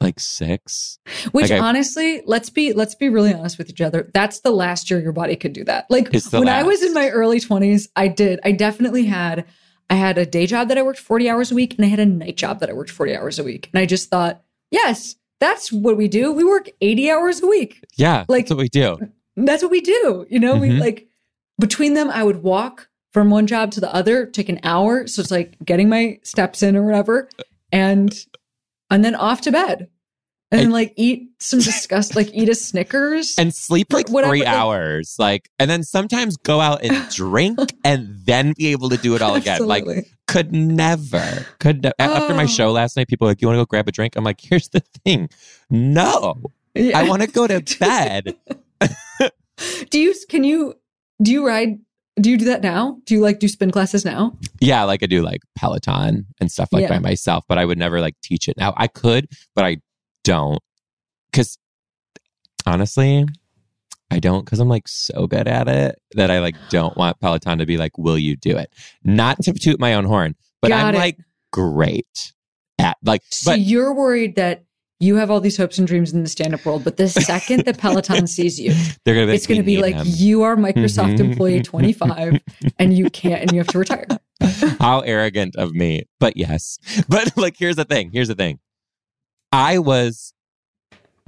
like 0.00 0.20
six 0.20 0.98
Which 1.32 1.50
Like 1.50 1.60
I- 1.60 1.64
honestly, 1.66 2.22
let's 2.24 2.50
be 2.50 2.72
let's 2.72 2.94
be 2.94 3.08
really 3.08 3.34
honest 3.34 3.58
with 3.58 3.68
each 3.70 3.80
other. 3.80 4.10
That's 4.14 4.40
the 4.40 4.50
last 4.52 4.90
year 4.90 5.00
your 5.00 5.12
body 5.12 5.34
could 5.36 5.52
do 5.52 5.64
that. 5.64 5.86
Like 5.90 6.10
when 6.30 6.48
I 6.48 6.62
was 6.62 6.82
in 6.84 6.94
my 6.94 7.08
early 7.08 7.40
20s, 7.40 7.88
I 7.96 8.08
did. 8.08 8.38
I 8.44 8.52
definitely 8.52 9.06
had 9.06 9.44
I 9.90 9.94
had 9.94 10.18
a 10.18 10.26
day 10.26 10.46
job 10.46 10.68
that 10.68 10.78
I 10.78 10.82
worked 10.82 10.98
40 11.00 11.28
hours 11.30 11.50
a 11.50 11.54
week 11.54 11.74
and 11.76 11.84
I 11.84 11.88
had 11.88 11.98
a 11.98 12.06
night 12.06 12.36
job 12.36 12.60
that 12.60 12.68
I 12.70 12.74
worked 12.74 12.90
40 12.90 13.16
hours 13.16 13.38
a 13.38 13.44
week. 13.44 13.70
And 13.72 13.80
I 13.80 13.86
just 13.86 14.08
thought, 14.10 14.42
yes, 14.70 15.16
that's 15.40 15.72
what 15.72 15.96
we 15.96 16.08
do. 16.08 16.32
We 16.32 16.44
work 16.44 16.68
80 16.80 17.10
hours 17.10 17.42
a 17.42 17.46
week. 17.46 17.84
yeah 17.96 18.24
Like- 18.28 18.44
that's 18.46 18.50
what 18.50 18.58
we 18.60 18.68
do 18.68 18.98
That's 19.36 19.62
what 19.62 19.70
we 19.70 19.80
do. 19.80 20.26
You 20.28 20.40
know, 20.40 20.56
we 20.56 20.68
Mhm. 20.70 20.80
like 20.80 21.06
between 21.60 21.94
them, 21.94 22.10
I 22.10 22.24
would 22.24 22.42
walk 22.42 22.88
from 23.12 23.30
one 23.30 23.46
job 23.46 23.70
to 23.72 23.80
the 23.80 23.92
other, 23.94 24.26
take 24.26 24.48
an 24.48 24.58
hour. 24.64 25.06
So 25.06 25.22
it's 25.22 25.30
like 25.30 25.56
getting 25.64 25.88
my 25.88 26.18
steps 26.24 26.62
in 26.62 26.74
or 26.76 26.82
whatever, 26.84 27.28
and 27.72 28.24
and 28.90 29.04
then 29.04 29.14
off 29.14 29.40
to 29.42 29.52
bed. 29.52 29.88
And 30.50 30.72
like 30.72 30.94
eat 30.96 31.28
some 31.40 31.58
disgust, 31.58 32.16
like 32.16 32.30
eat 32.32 32.48
a 32.48 32.54
Snickers. 32.54 33.34
and 33.38 33.54
sleep 33.54 33.92
like 33.92 34.08
Whatever, 34.08 34.30
three 34.30 34.46
hours 34.46 35.16
like 35.18 35.50
and 35.58 35.68
then 35.70 35.82
sometimes 35.82 36.38
go 36.38 36.58
out 36.60 36.82
and 36.82 37.08
drink 37.14 37.58
and 37.84 38.16
then 38.24 38.54
be 38.56 38.68
able 38.68 38.88
to 38.88 38.96
do 38.96 39.14
it 39.14 39.20
all 39.20 39.34
again 39.34 39.66
like 39.66 39.84
could 40.26 40.52
never 40.52 41.44
could 41.60 41.82
ne- 41.82 41.92
after 41.98 42.32
my 42.34 42.44
Oh. 42.44 42.46
show 42.46 42.72
last 42.72 42.96
night 42.96 43.08
people 43.08 43.26
were 43.26 43.32
like 43.32 43.42
you 43.42 43.48
want 43.48 43.56
to 43.56 43.60
go 43.60 43.66
grab 43.66 43.88
a 43.88 43.92
drink 43.92 44.16
i'm 44.16 44.24
like 44.24 44.40
here's 44.40 44.68
the 44.70 44.80
thing 45.04 45.28
no 45.70 46.40
Yeah. 46.74 46.98
i 46.98 47.08
want 47.08 47.20
to 47.22 47.28
go 47.28 47.46
to 47.46 47.60
bed 47.80 48.34
do 49.90 49.98
you 49.98 50.14
can 50.28 50.44
you 50.44 50.74
do 51.22 51.30
you 51.32 51.46
ride 51.46 51.78
do 52.20 52.30
you 52.30 52.36
do 52.36 52.46
that 52.46 52.62
now? 52.62 52.98
Do 53.06 53.14
you 53.14 53.20
like 53.20 53.38
do 53.38 53.46
spin 53.46 53.70
classes 53.70 54.04
now? 54.04 54.36
yeah 54.60 54.82
like 54.84 55.02
i 55.02 55.06
do 55.06 55.22
like 55.22 55.40
peloton 55.56 56.26
and 56.40 56.50
stuff 56.50 56.70
like 56.72 56.82
Yeah. 56.82 56.88
by 56.88 56.98
myself 56.98 57.44
but 57.48 57.58
i 57.58 57.64
would 57.64 57.78
never 57.78 58.00
like 58.00 58.16
teach 58.22 58.48
it 58.48 58.56
now 58.56 58.72
i 58.76 58.86
could 58.86 59.28
but 59.54 59.64
i 59.64 59.76
don't 60.28 60.60
because 61.32 61.58
honestly 62.66 63.24
i 64.10 64.18
don't 64.18 64.44
because 64.44 64.60
i'm 64.60 64.68
like 64.68 64.86
so 64.88 65.26
good 65.26 65.48
at 65.48 65.68
it 65.68 65.98
that 66.12 66.30
i 66.30 66.38
like 66.38 66.54
don't 66.70 66.96
want 66.96 67.18
peloton 67.20 67.58
to 67.58 67.66
be 67.66 67.76
like 67.76 67.96
will 67.98 68.18
you 68.18 68.36
do 68.36 68.56
it 68.56 68.70
not 69.04 69.40
to 69.42 69.52
toot 69.52 69.78
my 69.80 69.94
own 69.94 70.04
horn 70.04 70.34
but 70.60 70.68
Got 70.68 70.84
i'm 70.86 70.94
it. 70.94 70.98
like 70.98 71.18
great 71.52 72.32
at 72.78 72.96
like 73.04 73.22
So 73.30 73.52
but 73.52 73.60
you're 73.60 73.94
worried 73.94 74.36
that 74.36 74.64
you 75.00 75.14
have 75.16 75.30
all 75.30 75.40
these 75.40 75.56
hopes 75.56 75.78
and 75.78 75.86
dreams 75.86 76.12
in 76.12 76.24
the 76.24 76.28
stand-up 76.28 76.66
world, 76.66 76.82
but 76.82 76.96
the 76.96 77.08
second 77.08 77.64
that 77.66 77.78
Peloton 77.78 78.26
sees 78.26 78.58
you, 78.58 78.74
they're 79.04 79.14
gonna 79.14 79.28
be 79.28 79.32
it's 79.34 79.46
going 79.46 79.60
to 79.60 79.64
be 79.64 79.80
like 79.80 79.94
him." 79.94 80.04
you 80.08 80.42
are 80.42 80.56
Microsoft 80.56 81.18
Mhm. 81.18 81.20
employee 81.20 81.62
25 81.62 82.40
and 82.80 82.98
you 82.98 83.08
can't 83.08 83.40
and 83.42 83.52
you 83.52 83.58
have 83.58 83.68
to 83.68 83.78
retire. 83.78 84.06
How 84.80 84.98
arrogant 85.00 85.54
of 85.54 85.70
me. 85.70 86.02
But 86.18 86.36
yes. 86.36 86.78
But 87.08 87.36
like 87.36 87.54
here's 87.56 87.76
the 87.76 87.84
thing. 87.84 88.10
Here's 88.12 88.26
the 88.26 88.34
thing. 88.34 88.58
I 89.52 89.78
was 89.78 90.32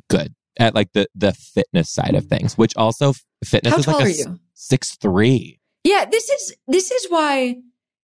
good 0.08 0.34
at 0.58 0.74
like 0.74 0.92
the 0.92 1.06
the 1.14 1.32
fitness 1.32 1.90
side 1.90 2.14
of 2.14 2.26
things, 2.26 2.56
which 2.58 2.76
also 2.76 3.14
fitness 3.44 3.72
How 3.72 3.78
is 3.78 3.84
tall 3.86 3.94
like 3.98 4.04
are 4.06 4.08
a 4.08 4.12
you? 4.14 4.40
six 4.54 4.96
three. 4.96 5.58
Yeah, 5.84 6.04
this 6.04 6.28
is 6.28 6.54
this 6.68 6.90
is 6.90 7.06
why 7.10 7.56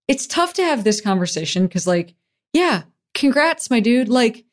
it's 0.08 0.26
tough 0.26 0.54
to 0.54 0.62
have 0.62 0.84
this 0.84 1.00
conversation 1.00 1.66
because 1.66 1.86
like, 1.86 2.14
yeah, 2.52 2.82
congrats, 3.14 3.70
my 3.70 3.80
dude. 3.80 4.08
Like, 4.08 4.44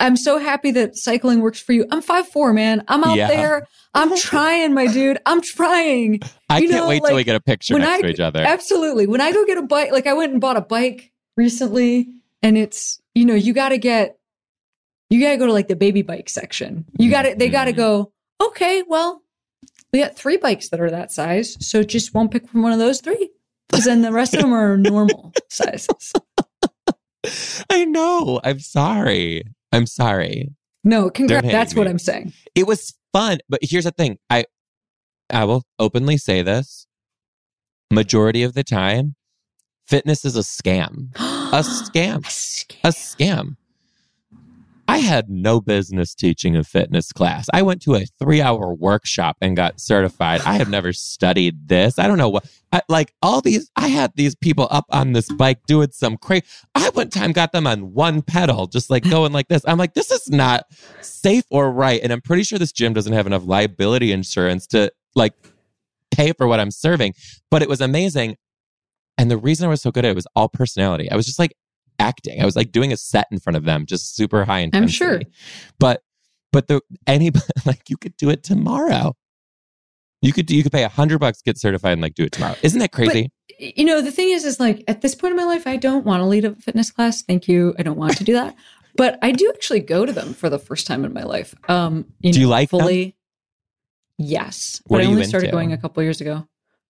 I'm 0.00 0.16
so 0.16 0.38
happy 0.38 0.72
that 0.72 0.96
cycling 0.96 1.40
works 1.40 1.60
for 1.60 1.72
you. 1.72 1.86
I'm 1.92 2.02
five 2.02 2.26
four, 2.26 2.52
man. 2.52 2.82
I'm 2.88 3.04
out 3.04 3.16
Yeah. 3.16 3.28
there. 3.28 3.66
I'm 3.94 4.16
trying, 4.18 4.74
my 4.74 4.86
dude. 4.88 5.18
I'm 5.26 5.40
trying. 5.40 6.20
I 6.48 6.58
You 6.58 6.68
can't 6.68 6.82
know, 6.84 6.88
wait 6.88 7.02
till 7.06 7.14
we 7.14 7.22
get 7.22 7.36
a 7.36 7.40
picture 7.40 7.78
next 7.78 7.98
I- 7.98 8.00
to 8.02 8.08
each 8.08 8.20
other. 8.20 8.40
Absolutely. 8.40 9.06
When 9.06 9.20
I 9.20 9.30
go 9.30 9.44
get 9.46 9.58
a 9.58 9.62
bike, 9.62 9.92
like 9.92 10.06
I 10.08 10.14
went 10.14 10.32
and 10.32 10.40
bought 10.40 10.56
a 10.56 10.60
bike 10.62 11.12
recently, 11.36 12.08
and 12.42 12.58
it's 12.58 13.00
you 13.14 13.24
know 13.24 13.34
you 13.34 13.52
got 13.52 13.68
to 13.68 13.78
get 13.78 14.18
you 15.10 15.20
got 15.20 15.30
to 15.30 15.36
go 15.36 15.46
to 15.46 15.52
like 15.52 15.68
the 15.68 15.76
baby 15.76 16.02
bike 16.02 16.28
section. 16.28 16.84
You 16.98 17.10
got 17.10 17.22
to 17.22 17.34
they 17.34 17.48
got 17.48 17.64
to 17.66 17.72
Mhm. 17.72 17.76
go. 17.76 18.12
Okay, 18.42 18.82
well, 18.88 19.22
we 19.92 20.00
got 20.00 20.16
three 20.16 20.36
bikes 20.36 20.68
that 20.70 20.80
are 20.80 20.90
that 20.90 21.12
size, 21.12 21.56
so 21.64 21.82
just 21.82 22.14
one 22.14 22.28
pick 22.28 22.48
from 22.48 22.62
one 22.62 22.72
of 22.72 22.78
those 22.78 23.00
three, 23.00 23.30
because 23.68 23.84
then 23.84 24.02
the 24.02 24.12
rest 24.12 24.34
of 24.34 24.40
them 24.40 24.52
are 24.52 24.76
normal 24.92 25.32
sizes. 25.48 26.12
I 27.70 27.84
know. 27.84 28.40
I'm 28.44 28.58
sorry. 28.60 29.44
I'm 29.72 29.86
sorry. 29.86 30.50
No, 30.82 31.10
congrats. 31.10 31.46
That's 31.46 31.74
what. 31.74 31.88
I'm 31.88 31.98
saying. 31.98 32.32
It 32.54 32.66
was 32.66 32.94
fun, 33.12 33.38
but 33.48 33.60
here's 33.62 33.84
the 33.84 33.90
thing. 33.92 34.18
I 34.28 34.44
I 35.30 35.44
will 35.44 35.62
openly 35.78 36.16
say 36.18 36.42
this. 36.42 36.86
majority 37.90 38.42
of 38.42 38.54
the 38.54 38.64
time, 38.64 39.14
fitness 39.86 40.24
is 40.24 40.36
a 40.36 40.40
scam. 40.40 41.14
A 41.16 41.62
scam. 41.62 42.16
A 42.24 42.28
scam. 42.28 42.78
A 42.84 42.88
scam. 42.88 43.56
I 44.86 44.98
had 44.98 45.28
no 45.28 45.60
business 45.60 46.14
teaching 46.14 46.56
a 46.56 46.64
fitness 46.64 47.12
class. 47.12 47.48
I 47.52 47.62
went 47.62 47.82
to 47.82 47.94
a 47.94 48.04
three 48.18 48.40
hour 48.40 48.74
workshop 48.74 49.36
and 49.40 49.56
got 49.56 49.80
certified. 49.80 50.42
I 50.42 50.54
have 50.54 50.68
never 50.68 50.92
studied 50.92 51.68
this. 51.68 51.98
I 51.98 52.06
don't 52.06 52.18
know 52.18 52.28
what, 52.28 52.46
I, 52.72 52.82
like 52.88 53.14
all 53.22 53.40
these, 53.40 53.70
I 53.76 53.88
had 53.88 54.12
these 54.14 54.34
people 54.34 54.68
up 54.70 54.84
on 54.90 55.12
this 55.12 55.30
bike 55.32 55.60
doing 55.66 55.90
some 55.92 56.16
crazy. 56.16 56.44
I 56.74 56.90
one 56.90 57.10
time 57.10 57.32
got 57.32 57.52
them 57.52 57.66
on 57.66 57.92
one 57.92 58.22
pedal, 58.22 58.66
just 58.66 58.90
like 58.90 59.08
going 59.08 59.32
like 59.32 59.48
this. 59.48 59.62
I'm 59.66 59.78
like, 59.78 59.94
this 59.94 60.10
is 60.10 60.30
not 60.30 60.64
safe 61.00 61.44
or 61.50 61.70
right. 61.70 62.00
And 62.02 62.12
I'm 62.12 62.20
pretty 62.20 62.44
sure 62.44 62.58
this 62.58 62.72
gym 62.72 62.92
doesn't 62.92 63.12
have 63.12 63.26
enough 63.26 63.44
liability 63.46 64.12
insurance 64.12 64.66
to 64.68 64.92
like 65.14 65.34
pay 66.10 66.32
for 66.32 66.46
what 66.46 66.60
I'm 66.60 66.70
serving. 66.70 67.14
But 67.50 67.62
it 67.62 67.68
was 67.68 67.80
amazing. 67.80 68.36
And 69.16 69.30
the 69.30 69.38
reason 69.38 69.66
I 69.66 69.68
was 69.68 69.82
so 69.82 69.90
good 69.90 70.04
at 70.04 70.10
it 70.10 70.16
was 70.16 70.26
all 70.34 70.48
personality. 70.48 71.10
I 71.10 71.16
was 71.16 71.26
just 71.26 71.38
like 71.38 71.54
acting. 71.98 72.40
I 72.40 72.44
was 72.44 72.56
like 72.56 72.72
doing 72.72 72.92
a 72.92 72.96
set 72.96 73.26
in 73.30 73.38
front 73.38 73.56
of 73.56 73.64
them, 73.64 73.86
just 73.86 74.16
super 74.16 74.44
high 74.44 74.60
intensity. 74.60 75.04
I'm 75.04 75.10
sure. 75.10 75.20
But 75.78 76.02
but 76.52 76.68
the 76.68 76.80
anybody 77.06 77.44
like 77.66 77.88
you 77.88 77.96
could 77.96 78.16
do 78.16 78.30
it 78.30 78.42
tomorrow. 78.42 79.16
You 80.22 80.32
could 80.32 80.50
you 80.50 80.62
could 80.62 80.72
pay 80.72 80.84
a 80.84 80.88
hundred 80.88 81.18
bucks, 81.18 81.42
get 81.42 81.58
certified, 81.58 81.92
and 81.92 82.02
like 82.02 82.14
do 82.14 82.24
it 82.24 82.32
tomorrow. 82.32 82.56
Isn't 82.62 82.80
that 82.80 82.92
crazy? 82.92 83.30
you 83.58 83.84
know, 83.84 84.00
the 84.00 84.10
thing 84.10 84.30
is, 84.30 84.44
is 84.44 84.58
like 84.58 84.82
at 84.88 85.00
this 85.00 85.14
point 85.14 85.32
in 85.32 85.36
my 85.36 85.44
life, 85.44 85.66
I 85.66 85.76
don't 85.76 86.04
want 86.04 86.20
to 86.20 86.24
lead 86.26 86.44
a 86.44 86.54
fitness 86.54 86.90
class. 86.90 87.22
Thank 87.22 87.46
you. 87.48 87.74
I 87.78 87.82
don't 87.82 87.96
want 87.96 88.16
to 88.16 88.24
do 88.24 88.32
that. 88.34 88.56
but 88.96 89.18
I 89.22 89.32
do 89.32 89.50
actually 89.54 89.80
go 89.80 90.06
to 90.06 90.12
them 90.12 90.34
for 90.34 90.48
the 90.48 90.58
first 90.58 90.86
time 90.86 91.04
in 91.04 91.12
my 91.12 91.24
life. 91.24 91.54
Um, 91.68 92.06
you 92.20 92.32
Do 92.32 92.38
know, 92.38 92.42
you 92.42 92.48
like 92.48 92.70
them? 92.70 92.80
fully? 92.80 93.16
Yes, 94.16 94.80
What 94.86 94.98
but 94.98 95.06
I 95.06 95.08
only 95.08 95.24
started 95.24 95.50
going 95.50 95.72
a 95.72 95.76
couple 95.76 96.02
years 96.02 96.20
ago. 96.20 96.46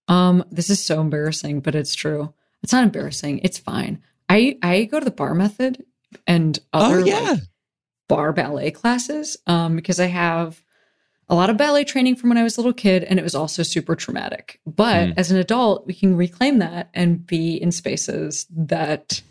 Um, 0.09 0.45
this 0.51 0.69
is 0.69 0.85
so 0.85 1.01
embarrassing, 1.01 1.61
but 1.61 1.75
it's 1.75 1.95
true. 1.95 2.35
It's 2.63 2.73
not 2.73 2.85
embarrassing. 2.85 3.41
It's 3.43 3.59
fine. 3.59 4.03
I 4.29 4.57
I 4.63 4.85
go 4.85 4.99
to 4.99 5.05
the 5.05 5.11
bar 5.11 5.35
method 5.35 5.85
and 6.27 6.59
other 6.73 7.01
oh 7.01 7.05
yeah. 7.05 7.21
like, 7.21 7.41
bar 8.09 8.33
ballet 8.33 8.71
classes 8.71 9.37
um, 9.47 9.77
because 9.77 9.99
I 10.01 10.07
have 10.07 10.63
a 11.29 11.35
lot 11.35 11.49
of 11.49 11.57
ballet 11.57 11.85
training 11.85 12.17
from 12.17 12.29
when 12.29 12.37
I 12.39 12.43
was 12.43 12.59
a 12.59 12.61
little 12.61 12.75
kid, 12.75 13.03
and 13.03 13.19
it 13.19 13.23
was 13.23 13.35
also 13.35 13.63
super 13.63 13.97
traumatic. 13.97 14.61
But 14.67 15.09
Mm. 15.09 15.15
as 15.17 15.31
an 15.31 15.39
adult, 15.39 15.87
we 15.87 15.95
can 15.95 16.17
reclaim 16.17 16.59
that 16.59 16.91
and 16.93 17.27
be 17.27 17.55
in 17.57 17.73
spaces 17.73 18.47
that, 18.55 19.23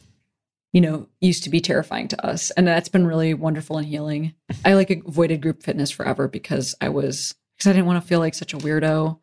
you 0.71 0.81
know, 0.81 1.07
used 1.21 1.43
to 1.43 1.51
be 1.51 1.61
terrifying 1.61 2.07
to 2.07 2.25
us. 2.25 2.49
And 2.51 2.65
that's 2.67 2.89
been 2.89 3.05
really 3.05 3.35
wonderful 3.35 3.77
and 3.77 3.85
healing. 3.87 4.33
I 4.65 4.73
like 4.73 4.89
avoided 4.89 5.41
group 5.43 5.61
fitness 5.61 5.91
forever 5.91 6.27
because 6.27 6.73
I 6.81 6.89
was, 6.89 7.35
because 7.55 7.69
I 7.69 7.73
didn't 7.73 7.85
want 7.85 8.01
to 8.01 8.07
feel 8.07 8.19
like 8.19 8.33
such 8.33 8.55
a 8.55 8.57
weirdo. 8.57 9.19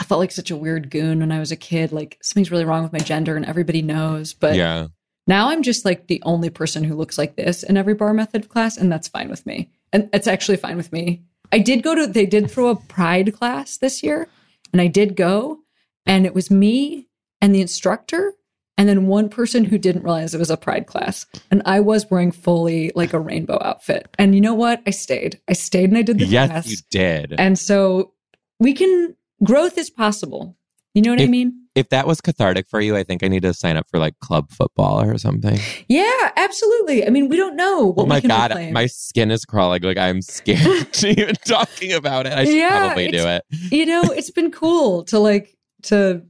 I 0.00 0.02
felt 0.04 0.18
like 0.18 0.32
such 0.32 0.50
a 0.50 0.56
weird 0.56 0.90
goon 0.90 1.20
when 1.20 1.30
I 1.30 1.38
was 1.38 1.52
a 1.52 1.56
kid. 1.56 1.92
Like 1.92 2.18
something's 2.22 2.50
really 2.50 2.64
wrong 2.64 2.82
with 2.82 2.92
my 2.92 2.98
gender 2.98 3.36
and 3.36 3.44
everybody 3.44 3.82
knows. 3.82 4.32
But 4.32 4.56
yeah. 4.56 4.86
now 5.26 5.50
I'm 5.50 5.62
just 5.62 5.84
like 5.84 6.06
the 6.06 6.22
only 6.24 6.48
person 6.48 6.82
who 6.82 6.96
looks 6.96 7.18
like 7.18 7.36
this 7.36 7.62
in 7.62 7.76
every 7.76 7.94
bar 7.94 8.14
method 8.14 8.48
class, 8.48 8.78
and 8.78 8.90
that's 8.90 9.08
fine 9.08 9.28
with 9.28 9.44
me. 9.44 9.70
And 9.92 10.08
it's 10.12 10.26
actually 10.26 10.56
fine 10.56 10.78
with 10.78 10.90
me. 10.92 11.22
I 11.52 11.58
did 11.58 11.82
go 11.82 11.94
to, 11.94 12.06
they 12.06 12.26
did 12.26 12.50
throw 12.50 12.68
a 12.68 12.76
pride 12.76 13.34
class 13.34 13.76
this 13.76 14.02
year, 14.02 14.26
and 14.72 14.80
I 14.80 14.86
did 14.86 15.16
go, 15.16 15.58
and 16.06 16.24
it 16.24 16.34
was 16.34 16.50
me 16.50 17.08
and 17.40 17.54
the 17.54 17.60
instructor, 17.60 18.32
and 18.78 18.88
then 18.88 19.06
one 19.06 19.28
person 19.28 19.64
who 19.64 19.76
didn't 19.76 20.04
realize 20.04 20.34
it 20.34 20.38
was 20.38 20.50
a 20.50 20.56
pride 20.56 20.86
class. 20.86 21.26
And 21.50 21.60
I 21.66 21.80
was 21.80 22.10
wearing 22.10 22.32
fully 22.32 22.92
like 22.94 23.12
a 23.12 23.20
rainbow 23.20 23.58
outfit. 23.60 24.08
And 24.18 24.34
you 24.34 24.40
know 24.40 24.54
what? 24.54 24.80
I 24.86 24.90
stayed. 24.90 25.40
I 25.46 25.52
stayed 25.52 25.90
and 25.90 25.98
I 25.98 26.02
did 26.02 26.18
the 26.18 26.24
Yes, 26.24 26.48
class. 26.48 26.70
you 26.70 26.76
did. 26.90 27.34
And 27.38 27.58
so 27.58 28.14
we 28.58 28.72
can, 28.72 29.14
growth 29.42 29.78
is 29.78 29.90
possible. 29.90 30.56
You 30.94 31.02
know 31.02 31.10
what 31.12 31.20
I 31.20 31.26
mean? 31.26 31.56
if 31.76 31.88
that 31.90 32.04
was 32.04 32.20
cathartic 32.20 32.68
for 32.68 32.80
you, 32.80 32.96
I 32.96 33.04
think 33.04 33.22
I 33.22 33.28
need 33.28 33.42
to 33.42 33.54
sign 33.54 33.76
up 33.76 33.88
for 33.88 33.98
like 34.00 34.18
club 34.18 34.50
football 34.50 35.00
or 35.00 35.16
something. 35.18 35.56
Yeah, 35.88 36.30
absolutely. 36.36 37.06
I 37.06 37.10
mean, 37.10 37.28
we 37.28 37.36
don't 37.36 37.54
know 37.54 37.86
what 37.92 38.02
oh 38.04 38.06
my 38.06 38.16
we 38.16 38.20
can 38.22 38.28
god, 38.28 38.50
reclaim. 38.50 38.72
my 38.74 38.86
skin 38.86 39.30
is 39.30 39.44
crawling. 39.44 39.82
Like 39.82 39.96
I'm 39.96 40.20
scared 40.20 40.92
to 40.94 41.08
even 41.08 41.36
talking 41.46 41.92
about 41.92 42.26
it. 42.26 42.32
I 42.32 42.44
should 42.44 42.54
Yeah, 42.56 42.86
probably 42.86 43.08
do 43.08 43.24
it. 43.26 43.44
you 43.70 43.86
know, 43.86 44.02
it's 44.10 44.32
been 44.32 44.50
cool 44.50 45.04
to 45.04 45.20
like 45.20 45.56
to 45.84 46.22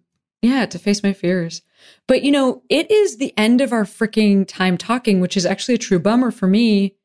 yeah, 0.42 0.66
to 0.66 0.78
face 0.78 1.02
my 1.02 1.14
fears. 1.14 1.62
But 2.06 2.22
you 2.22 2.30
know, 2.30 2.62
it 2.68 2.90
is 2.90 3.16
the 3.16 3.32
end 3.38 3.62
of 3.62 3.72
our 3.72 3.84
freaking 3.84 4.46
time 4.46 4.76
talking, 4.76 5.20
which 5.20 5.38
is 5.38 5.46
actually 5.46 5.76
a 5.76 5.78
true 5.78 5.98
bummer 5.98 6.30
for 6.30 6.46
me 6.46 6.96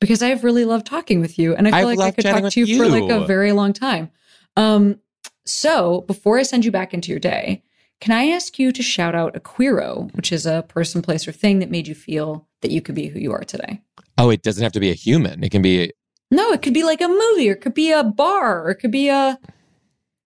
because 0.00 0.22
I've 0.22 0.44
really 0.44 0.64
loved 0.64 0.86
talking 0.86 1.20
with 1.20 1.36
you 1.36 1.56
and 1.56 1.66
I 1.66 1.72
feel 1.80 1.88
I've 1.88 1.98
like 1.98 2.06
I 2.06 2.10
could 2.12 2.30
talk 2.30 2.52
to 2.52 2.60
you, 2.64 2.78
with 2.78 2.92
for 2.92 3.00
like 3.00 3.10
a 3.10 3.26
very 3.26 3.50
long 3.50 3.72
time. 3.72 4.12
Um 4.56 5.00
so, 5.44 6.02
before 6.02 6.38
I 6.38 6.42
send 6.42 6.64
you 6.64 6.70
back 6.70 6.94
into 6.94 7.10
your 7.10 7.18
day, 7.20 7.62
can 8.00 8.12
I 8.12 8.28
ask 8.30 8.58
you 8.58 8.72
to 8.72 8.82
shout 8.82 9.14
out 9.14 9.36
a 9.36 9.40
queero, 9.40 10.12
which 10.14 10.32
is 10.32 10.46
a 10.46 10.64
person, 10.68 11.02
place, 11.02 11.26
or 11.28 11.32
thing 11.32 11.58
that 11.60 11.70
made 11.70 11.86
you 11.88 11.94
feel 11.94 12.46
that 12.60 12.70
you 12.70 12.80
could 12.80 12.94
be 12.94 13.06
who 13.08 13.18
you 13.18 13.32
are 13.32 13.44
today? 13.44 13.80
Oh, 14.18 14.30
it 14.30 14.42
doesn't 14.42 14.62
have 14.62 14.72
to 14.72 14.80
be 14.80 14.90
a 14.90 14.94
human. 14.94 15.42
It 15.44 15.50
can 15.50 15.62
be 15.62 15.92
No, 16.30 16.50
it 16.52 16.62
could 16.62 16.74
be 16.74 16.82
like 16.84 17.00
a 17.00 17.08
movie, 17.08 17.48
or 17.50 17.52
it 17.54 17.60
could 17.60 17.74
be 17.74 17.92
a 17.92 18.02
bar, 18.04 18.64
or 18.64 18.70
it 18.70 18.76
could 18.76 18.90
be 18.92 19.08
a 19.08 19.38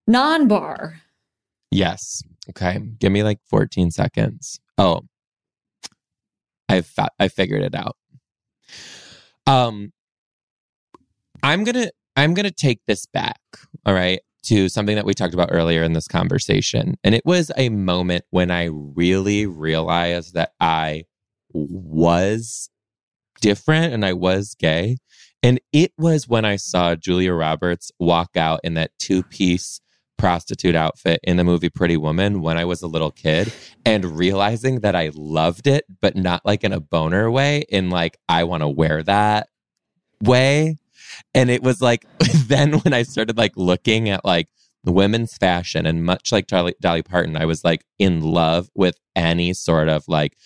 non-bar. 0.07 1.01
yes. 1.71 2.23
Okay, 2.49 2.79
give 3.01 3.11
me 3.11 3.25
like 3.25 3.41
14 3.51 3.91
seconds. 3.91 4.61
Oh, 4.79 5.01
I've 6.69 6.87
fa- 6.87 7.11
I 7.19 7.27
figured 7.27 7.63
it 7.63 7.75
out. 7.75 7.97
Um, 9.49 9.93
I'm 11.43 11.65
gonna 11.65 11.91
I'm 12.15 12.35
gonna 12.35 12.53
take 12.53 12.81
this 12.87 13.05
back. 13.07 13.41
All 13.85 13.95
right, 13.95 14.21
to 14.47 14.69
something 14.69 14.97
that 14.97 15.07
we 15.07 15.15
talked 15.15 15.35
about 15.35 15.51
earlier 15.53 15.83
in 15.83 15.93
this 15.93 16.09
conversation, 16.09 16.97
and 17.05 17.15
it 17.15 17.25
was 17.25 17.51
a 17.57 17.69
moment 17.69 18.25
when 18.31 18.51
I 18.51 18.69
really 18.73 19.47
realized 19.47 20.35
that 20.35 20.53
I 20.61 21.05
was 21.53 22.69
different 23.41 23.93
and 23.93 24.05
I 24.05 24.13
was 24.13 24.55
gay. 24.59 24.97
And 25.43 25.61
it 25.73 25.93
was 25.99 26.27
when 26.27 26.45
I 26.45 26.57
saw 26.57 26.95
Julia 26.97 27.33
Roberts 27.33 27.93
walk 27.99 28.37
out 28.37 28.61
in 28.65 28.75
that 28.75 28.91
two 28.99 29.23
piece 29.23 29.81
prostitute 30.17 30.75
outfit 30.75 31.21
in 31.23 31.37
the 31.37 31.45
movie 31.45 31.69
Pretty 31.69 31.97
Woman 31.97 32.41
when 32.41 32.57
I 32.57 32.65
was 32.65 32.83
a 32.83 32.87
little 32.87 33.11
kid 33.11 33.53
and 33.85 34.17
realizing 34.19 34.81
that 34.81 34.97
I 34.97 35.11
loved 35.15 35.67
it, 35.67 35.85
but 36.01 36.17
not 36.17 36.45
like 36.45 36.65
in 36.65 36.73
a 36.73 36.81
boner 36.81 37.31
way, 37.31 37.65
in 37.69 37.91
like, 37.91 38.19
I 38.29 38.45
want 38.45 38.63
to 38.63 38.69
wear 38.69 39.03
that 39.03 39.49
way. 40.23 40.79
And 41.35 41.51
it 41.51 41.63
was 41.63 41.81
like, 41.81 42.05
then 42.47 42.75
when 42.81 42.93
I 42.93 43.03
started 43.03 43.37
like 43.37 43.53
looking 43.57 44.09
at 44.09 44.25
like 44.25 44.49
women's 44.85 45.37
fashion 45.37 45.87
and 45.87 46.05
much 46.05 46.33
like 46.33 46.47
Dolly, 46.47 46.75
Dolly 46.81 47.03
Parton, 47.03 47.37
I 47.37 47.45
was 47.45 47.65
like 47.65 47.85
in 47.99 48.21
love 48.21 48.69
with 48.75 48.97
any 49.15 49.53
sort 49.53 49.89
of 49.89 50.05
like 50.09 50.37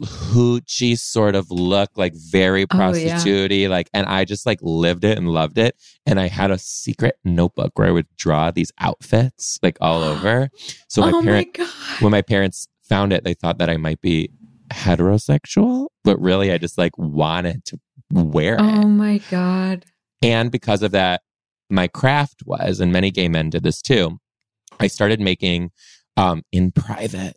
hoochie 0.00 0.98
sort 0.98 1.34
of 1.34 1.50
look, 1.50 1.90
like 1.96 2.12
very 2.14 2.66
Oh, 2.70 2.92
yeah. 2.94 3.68
like, 3.68 3.88
and 3.94 4.06
I 4.06 4.24
just 4.24 4.46
like 4.46 4.58
lived 4.62 5.04
it 5.04 5.16
and 5.16 5.28
loved 5.28 5.58
it. 5.58 5.74
And 6.04 6.20
I 6.20 6.28
had 6.28 6.50
a 6.50 6.58
secret 6.58 7.16
notebook 7.24 7.78
where 7.78 7.88
I 7.88 7.92
would 7.92 8.06
draw 8.16 8.50
these 8.50 8.72
outfits 8.78 9.58
like 9.62 9.78
all 9.80 10.02
over. 10.04 10.50
So 10.88 11.00
my 11.00 11.12
oh 11.12 11.22
parent, 11.22 11.58
my 11.58 11.64
god! 11.64 12.02
when 12.02 12.12
my 12.12 12.22
parents 12.22 12.68
found 12.82 13.12
it, 13.12 13.24
they 13.24 13.34
thought 13.34 13.58
that 13.58 13.70
I 13.70 13.76
might 13.76 14.00
be 14.00 14.30
heterosexual, 14.70 15.88
but 16.04 16.20
really 16.20 16.52
I 16.52 16.58
just 16.58 16.76
like 16.78 16.96
wanted 16.98 17.64
to 17.66 17.80
wear 18.10 18.54
it. 18.54 18.60
Oh 18.60 18.88
my 18.88 19.18
god! 19.30 19.84
And 20.22 20.50
because 20.50 20.82
of 20.82 20.92
that, 20.92 21.22
my 21.70 21.88
craft 21.88 22.42
was, 22.44 22.80
and 22.80 22.92
many 22.92 23.10
gay 23.10 23.28
men 23.28 23.50
did 23.50 23.62
this 23.62 23.82
too. 23.82 24.18
I 24.78 24.86
started 24.86 25.20
making 25.20 25.70
um, 26.16 26.42
in 26.52 26.72
private 26.72 27.36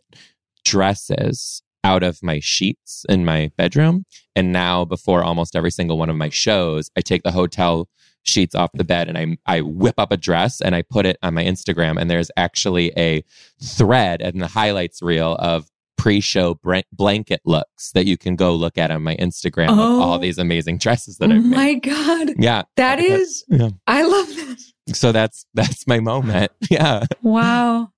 dresses 0.64 1.62
out 1.82 2.02
of 2.02 2.22
my 2.22 2.40
sheets 2.40 3.04
in 3.08 3.24
my 3.24 3.50
bedroom. 3.56 4.04
And 4.36 4.52
now, 4.52 4.84
before 4.84 5.22
almost 5.22 5.56
every 5.56 5.70
single 5.70 5.98
one 5.98 6.10
of 6.10 6.16
my 6.16 6.28
shows, 6.28 6.90
I 6.96 7.00
take 7.00 7.22
the 7.22 7.32
hotel 7.32 7.88
sheets 8.22 8.54
off 8.54 8.70
the 8.74 8.84
bed 8.84 9.08
and 9.08 9.16
I, 9.16 9.36
I 9.46 9.60
whip 9.62 9.94
up 9.96 10.12
a 10.12 10.16
dress 10.16 10.60
and 10.60 10.74
I 10.74 10.82
put 10.82 11.06
it 11.06 11.16
on 11.22 11.34
my 11.34 11.44
Instagram. 11.44 11.98
And 11.98 12.10
there's 12.10 12.30
actually 12.36 12.92
a 12.96 13.24
thread 13.62 14.20
and 14.20 14.40
the 14.40 14.46
highlights 14.46 15.00
reel 15.00 15.36
of 15.36 15.68
pre-show 16.00 16.54
br- 16.54 16.78
blanket 16.92 17.40
looks 17.44 17.92
that 17.92 18.06
you 18.06 18.16
can 18.16 18.34
go 18.36 18.54
look 18.54 18.78
at 18.78 18.90
on 18.90 19.02
my 19.02 19.16
Instagram 19.16 19.68
of 19.70 19.78
Oh. 19.78 20.00
all 20.02 20.18
these 20.18 20.38
amazing 20.38 20.78
dresses 20.78 21.18
that 21.18 21.30
Oh 21.30 21.34
I've 21.34 21.44
made. 21.44 21.56
my 21.56 21.74
god! 21.74 22.30
Yeah. 22.38 22.62
That 22.76 23.00
is. 23.00 23.44
Yeah. 23.48 23.70
I 23.86 24.02
love 24.04 24.26
this. 24.28 24.72
So 24.92 25.12
that's 25.12 25.44
that's 25.54 25.86
my 25.86 26.00
moment. 26.00 26.52
Yeah. 26.70 27.04
Wow. 27.22 27.90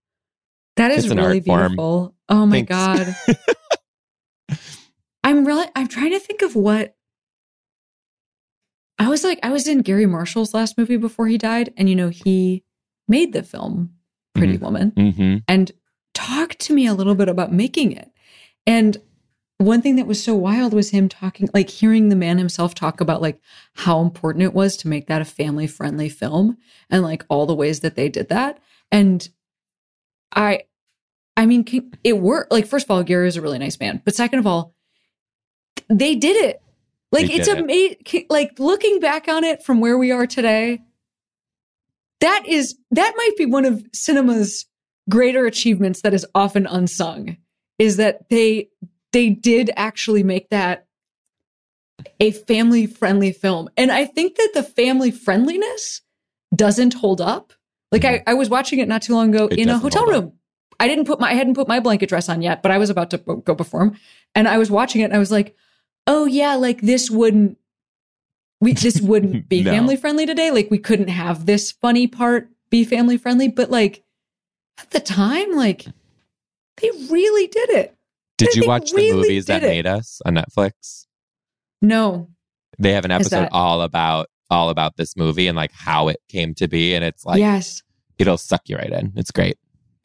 That 0.76 0.90
is 0.90 1.08
really 1.08 1.20
art 1.38 1.44
form. 1.44 1.60
beautiful. 1.68 2.14
Oh 2.28 2.46
my 2.46 2.64
Thanks. 2.64 2.70
god. 3.28 4.58
I'm 5.24 5.44
really 5.44 5.66
I'm 5.76 5.88
trying 5.88 6.10
to 6.10 6.18
think 6.18 6.42
of 6.42 6.56
what 6.56 6.94
I 8.98 9.08
was 9.08 9.22
like 9.24 9.38
I 9.42 9.50
was 9.50 9.66
in 9.68 9.82
Garry 9.82 10.06
Marshall's 10.06 10.54
last 10.54 10.76
movie 10.76 10.96
before 10.96 11.26
he 11.28 11.38
died 11.38 11.72
and 11.76 11.88
you 11.88 11.94
know 11.96 12.08
he 12.08 12.64
made 13.08 13.32
the 13.32 13.42
film 13.42 13.90
Pretty 14.34 14.56
Woman 14.56 14.90
hmm 14.96 15.36
and 15.46 15.70
talked 16.22 16.58
to 16.60 16.72
me 16.72 16.86
a 16.86 16.94
little 16.94 17.14
bit 17.14 17.28
about 17.28 17.52
making 17.52 17.92
it. 17.92 18.10
And 18.66 18.96
one 19.58 19.82
thing 19.82 19.96
that 19.96 20.06
was 20.06 20.22
so 20.22 20.34
wild 20.34 20.72
was 20.72 20.90
him 20.90 21.08
talking, 21.08 21.48
like 21.54 21.70
hearing 21.70 22.08
the 22.08 22.16
man 22.16 22.38
himself 22.38 22.74
talk 22.74 23.00
about 23.00 23.22
like 23.22 23.40
how 23.74 24.00
important 24.00 24.44
it 24.44 24.54
was 24.54 24.76
to 24.78 24.88
make 24.88 25.06
that 25.06 25.22
a 25.22 25.26
family 25.26 25.66
friendly 25.66 26.08
film 26.08 26.58
and 26.90 27.02
like 27.02 27.24
all 27.28 27.46
the 27.46 27.54
ways 27.54 27.80
that 27.80 27.94
they 27.94 28.08
did 28.08 28.28
that. 28.28 28.58
And 28.90 29.28
I, 30.34 30.62
I 31.36 31.46
mean, 31.46 31.64
can- 31.64 31.92
it 32.04 32.18
worked. 32.18 32.52
Like, 32.52 32.66
first 32.66 32.86
of 32.86 32.90
all, 32.90 33.02
Garry 33.02 33.28
is 33.28 33.36
a 33.36 33.42
really 33.42 33.58
nice 33.58 33.78
man, 33.78 34.02
but 34.04 34.14
second 34.14 34.38
of 34.38 34.46
all, 34.46 34.74
they 35.88 36.14
did 36.14 36.36
it. 36.44 36.60
Like, 37.10 37.26
They 37.26 37.34
it's 37.34 37.48
amazing. 37.48 38.26
Like, 38.30 38.58
looking 38.58 39.00
back 39.00 39.28
on 39.28 39.44
it 39.44 39.62
from 39.62 39.80
where 39.80 39.98
we 39.98 40.10
are 40.10 40.26
today, 40.26 40.80
that 42.20 42.44
is 42.46 42.76
that 42.90 43.14
might 43.16 43.36
be 43.36 43.46
one 43.46 43.64
of 43.64 43.84
cinema's 43.92 44.66
greater 45.08 45.46
achievements 45.46 46.02
that 46.02 46.14
is 46.14 46.26
often 46.34 46.66
unsung. 46.66 47.36
Is 47.78 47.96
that 47.96 48.28
they 48.28 48.68
they 49.12 49.30
did 49.30 49.70
actually 49.76 50.22
make 50.22 50.50
that 50.50 50.86
a 52.20 52.32
family 52.32 52.86
friendly 52.86 53.32
film, 53.32 53.68
and 53.76 53.90
I 53.90 54.04
think 54.04 54.36
that 54.36 54.50
the 54.54 54.62
family 54.62 55.10
friendliness 55.10 56.00
doesn't 56.54 56.94
hold 56.94 57.20
up. 57.20 57.52
Like 57.90 58.04
I, 58.04 58.22
I 58.26 58.34
was 58.34 58.48
watching 58.48 58.78
it 58.78 58.88
not 58.88 59.02
too 59.02 59.14
long 59.14 59.34
ago 59.34 59.48
It 59.50 59.58
in 59.58 59.68
a 59.68 59.78
hotel 59.78 60.06
room. 60.06 60.32
I 60.80 60.88
didn't 60.88 61.04
put 61.06 61.20
my 61.20 61.30
I 61.30 61.34
hadn't 61.34 61.54
put 61.54 61.68
my 61.68 61.80
blanket 61.80 62.08
dress 62.08 62.28
on 62.28 62.42
yet, 62.42 62.62
but 62.62 62.72
I 62.72 62.78
was 62.78 62.90
about 62.90 63.10
to 63.10 63.18
go 63.18 63.54
perform, 63.54 63.96
and 64.34 64.48
I 64.48 64.58
was 64.58 64.70
watching 64.70 65.00
it, 65.00 65.04
and 65.04 65.14
I 65.14 65.18
was 65.18 65.30
like, 65.30 65.54
"Oh 66.06 66.24
yeah, 66.24 66.54
like 66.54 66.80
this 66.80 67.10
wouldn't 67.10 67.58
we 68.60 68.72
this 68.72 69.00
wouldn't 69.00 69.48
be 69.50 69.62
No. 69.62 69.72
family 69.72 69.96
friendly 69.96 70.24
today. 70.26 70.50
Like 70.50 70.70
we 70.70 70.78
couldn't 70.78 71.08
have 71.08 71.46
this 71.46 71.72
funny 71.72 72.06
part 72.06 72.48
be 72.70 72.84
family 72.84 73.18
friendly, 73.18 73.48
but 73.48 73.70
like 73.70 74.02
at 74.78 74.90
the 74.90 75.00
time, 75.00 75.54
like 75.56 75.86
they 76.80 76.90
really 77.10 77.46
did 77.48 77.70
it. 77.70 77.94
Did 78.38 78.48
I 78.56 78.60
you 78.60 78.66
watch 78.66 78.90
the 78.90 78.96
really 78.96 79.12
movies 79.16 79.46
that 79.46 79.62
it. 79.62 79.66
made 79.66 79.86
us 79.86 80.20
on 80.26 80.34
Netflix? 80.34 81.06
No, 81.80 82.28
They 82.78 82.92
have 82.92 83.04
an 83.04 83.10
episode 83.10 83.48
all 83.52 83.82
about 83.82 84.28
all 84.50 84.68
about 84.70 84.96
this 84.96 85.16
movie 85.16 85.48
and 85.48 85.56
like 85.56 85.72
how 85.72 86.08
it 86.08 86.18
came 86.28 86.54
to 86.54 86.68
be, 86.68 86.94
and 86.94 87.04
it's 87.04 87.24
like 87.24 87.38
yes. 87.38 87.82
it'll 88.18 88.38
suck 88.38 88.62
you 88.68 88.76
right 88.76 88.90
in. 88.92 89.12
It's 89.16 89.30
great. 89.30 89.56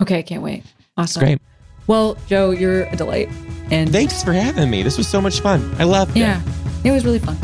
Okay, 0.01 0.19
I 0.19 0.21
can't 0.21 0.41
wait. 0.43 0.59
It's 0.59 0.73
Awesome. 0.97 1.19
great. 1.21 1.41
Well, 1.87 2.17
Joe, 2.27 2.51
you're 2.51 2.83
a 2.85 2.95
delight. 2.95 3.29
And 3.71 3.91
Thanks 3.91 4.23
for 4.23 4.33
having 4.33 4.69
me. 4.69 4.83
This 4.83 4.97
was 4.97 5.07
so 5.07 5.21
much 5.21 5.39
fun. 5.41 5.73
I 5.79 5.83
loved 5.83 6.15
it. 6.17 6.21
yeah, 6.21 6.41
it 6.83 6.91
was 6.91 7.05
really 7.05 7.19
fun. 7.19 7.37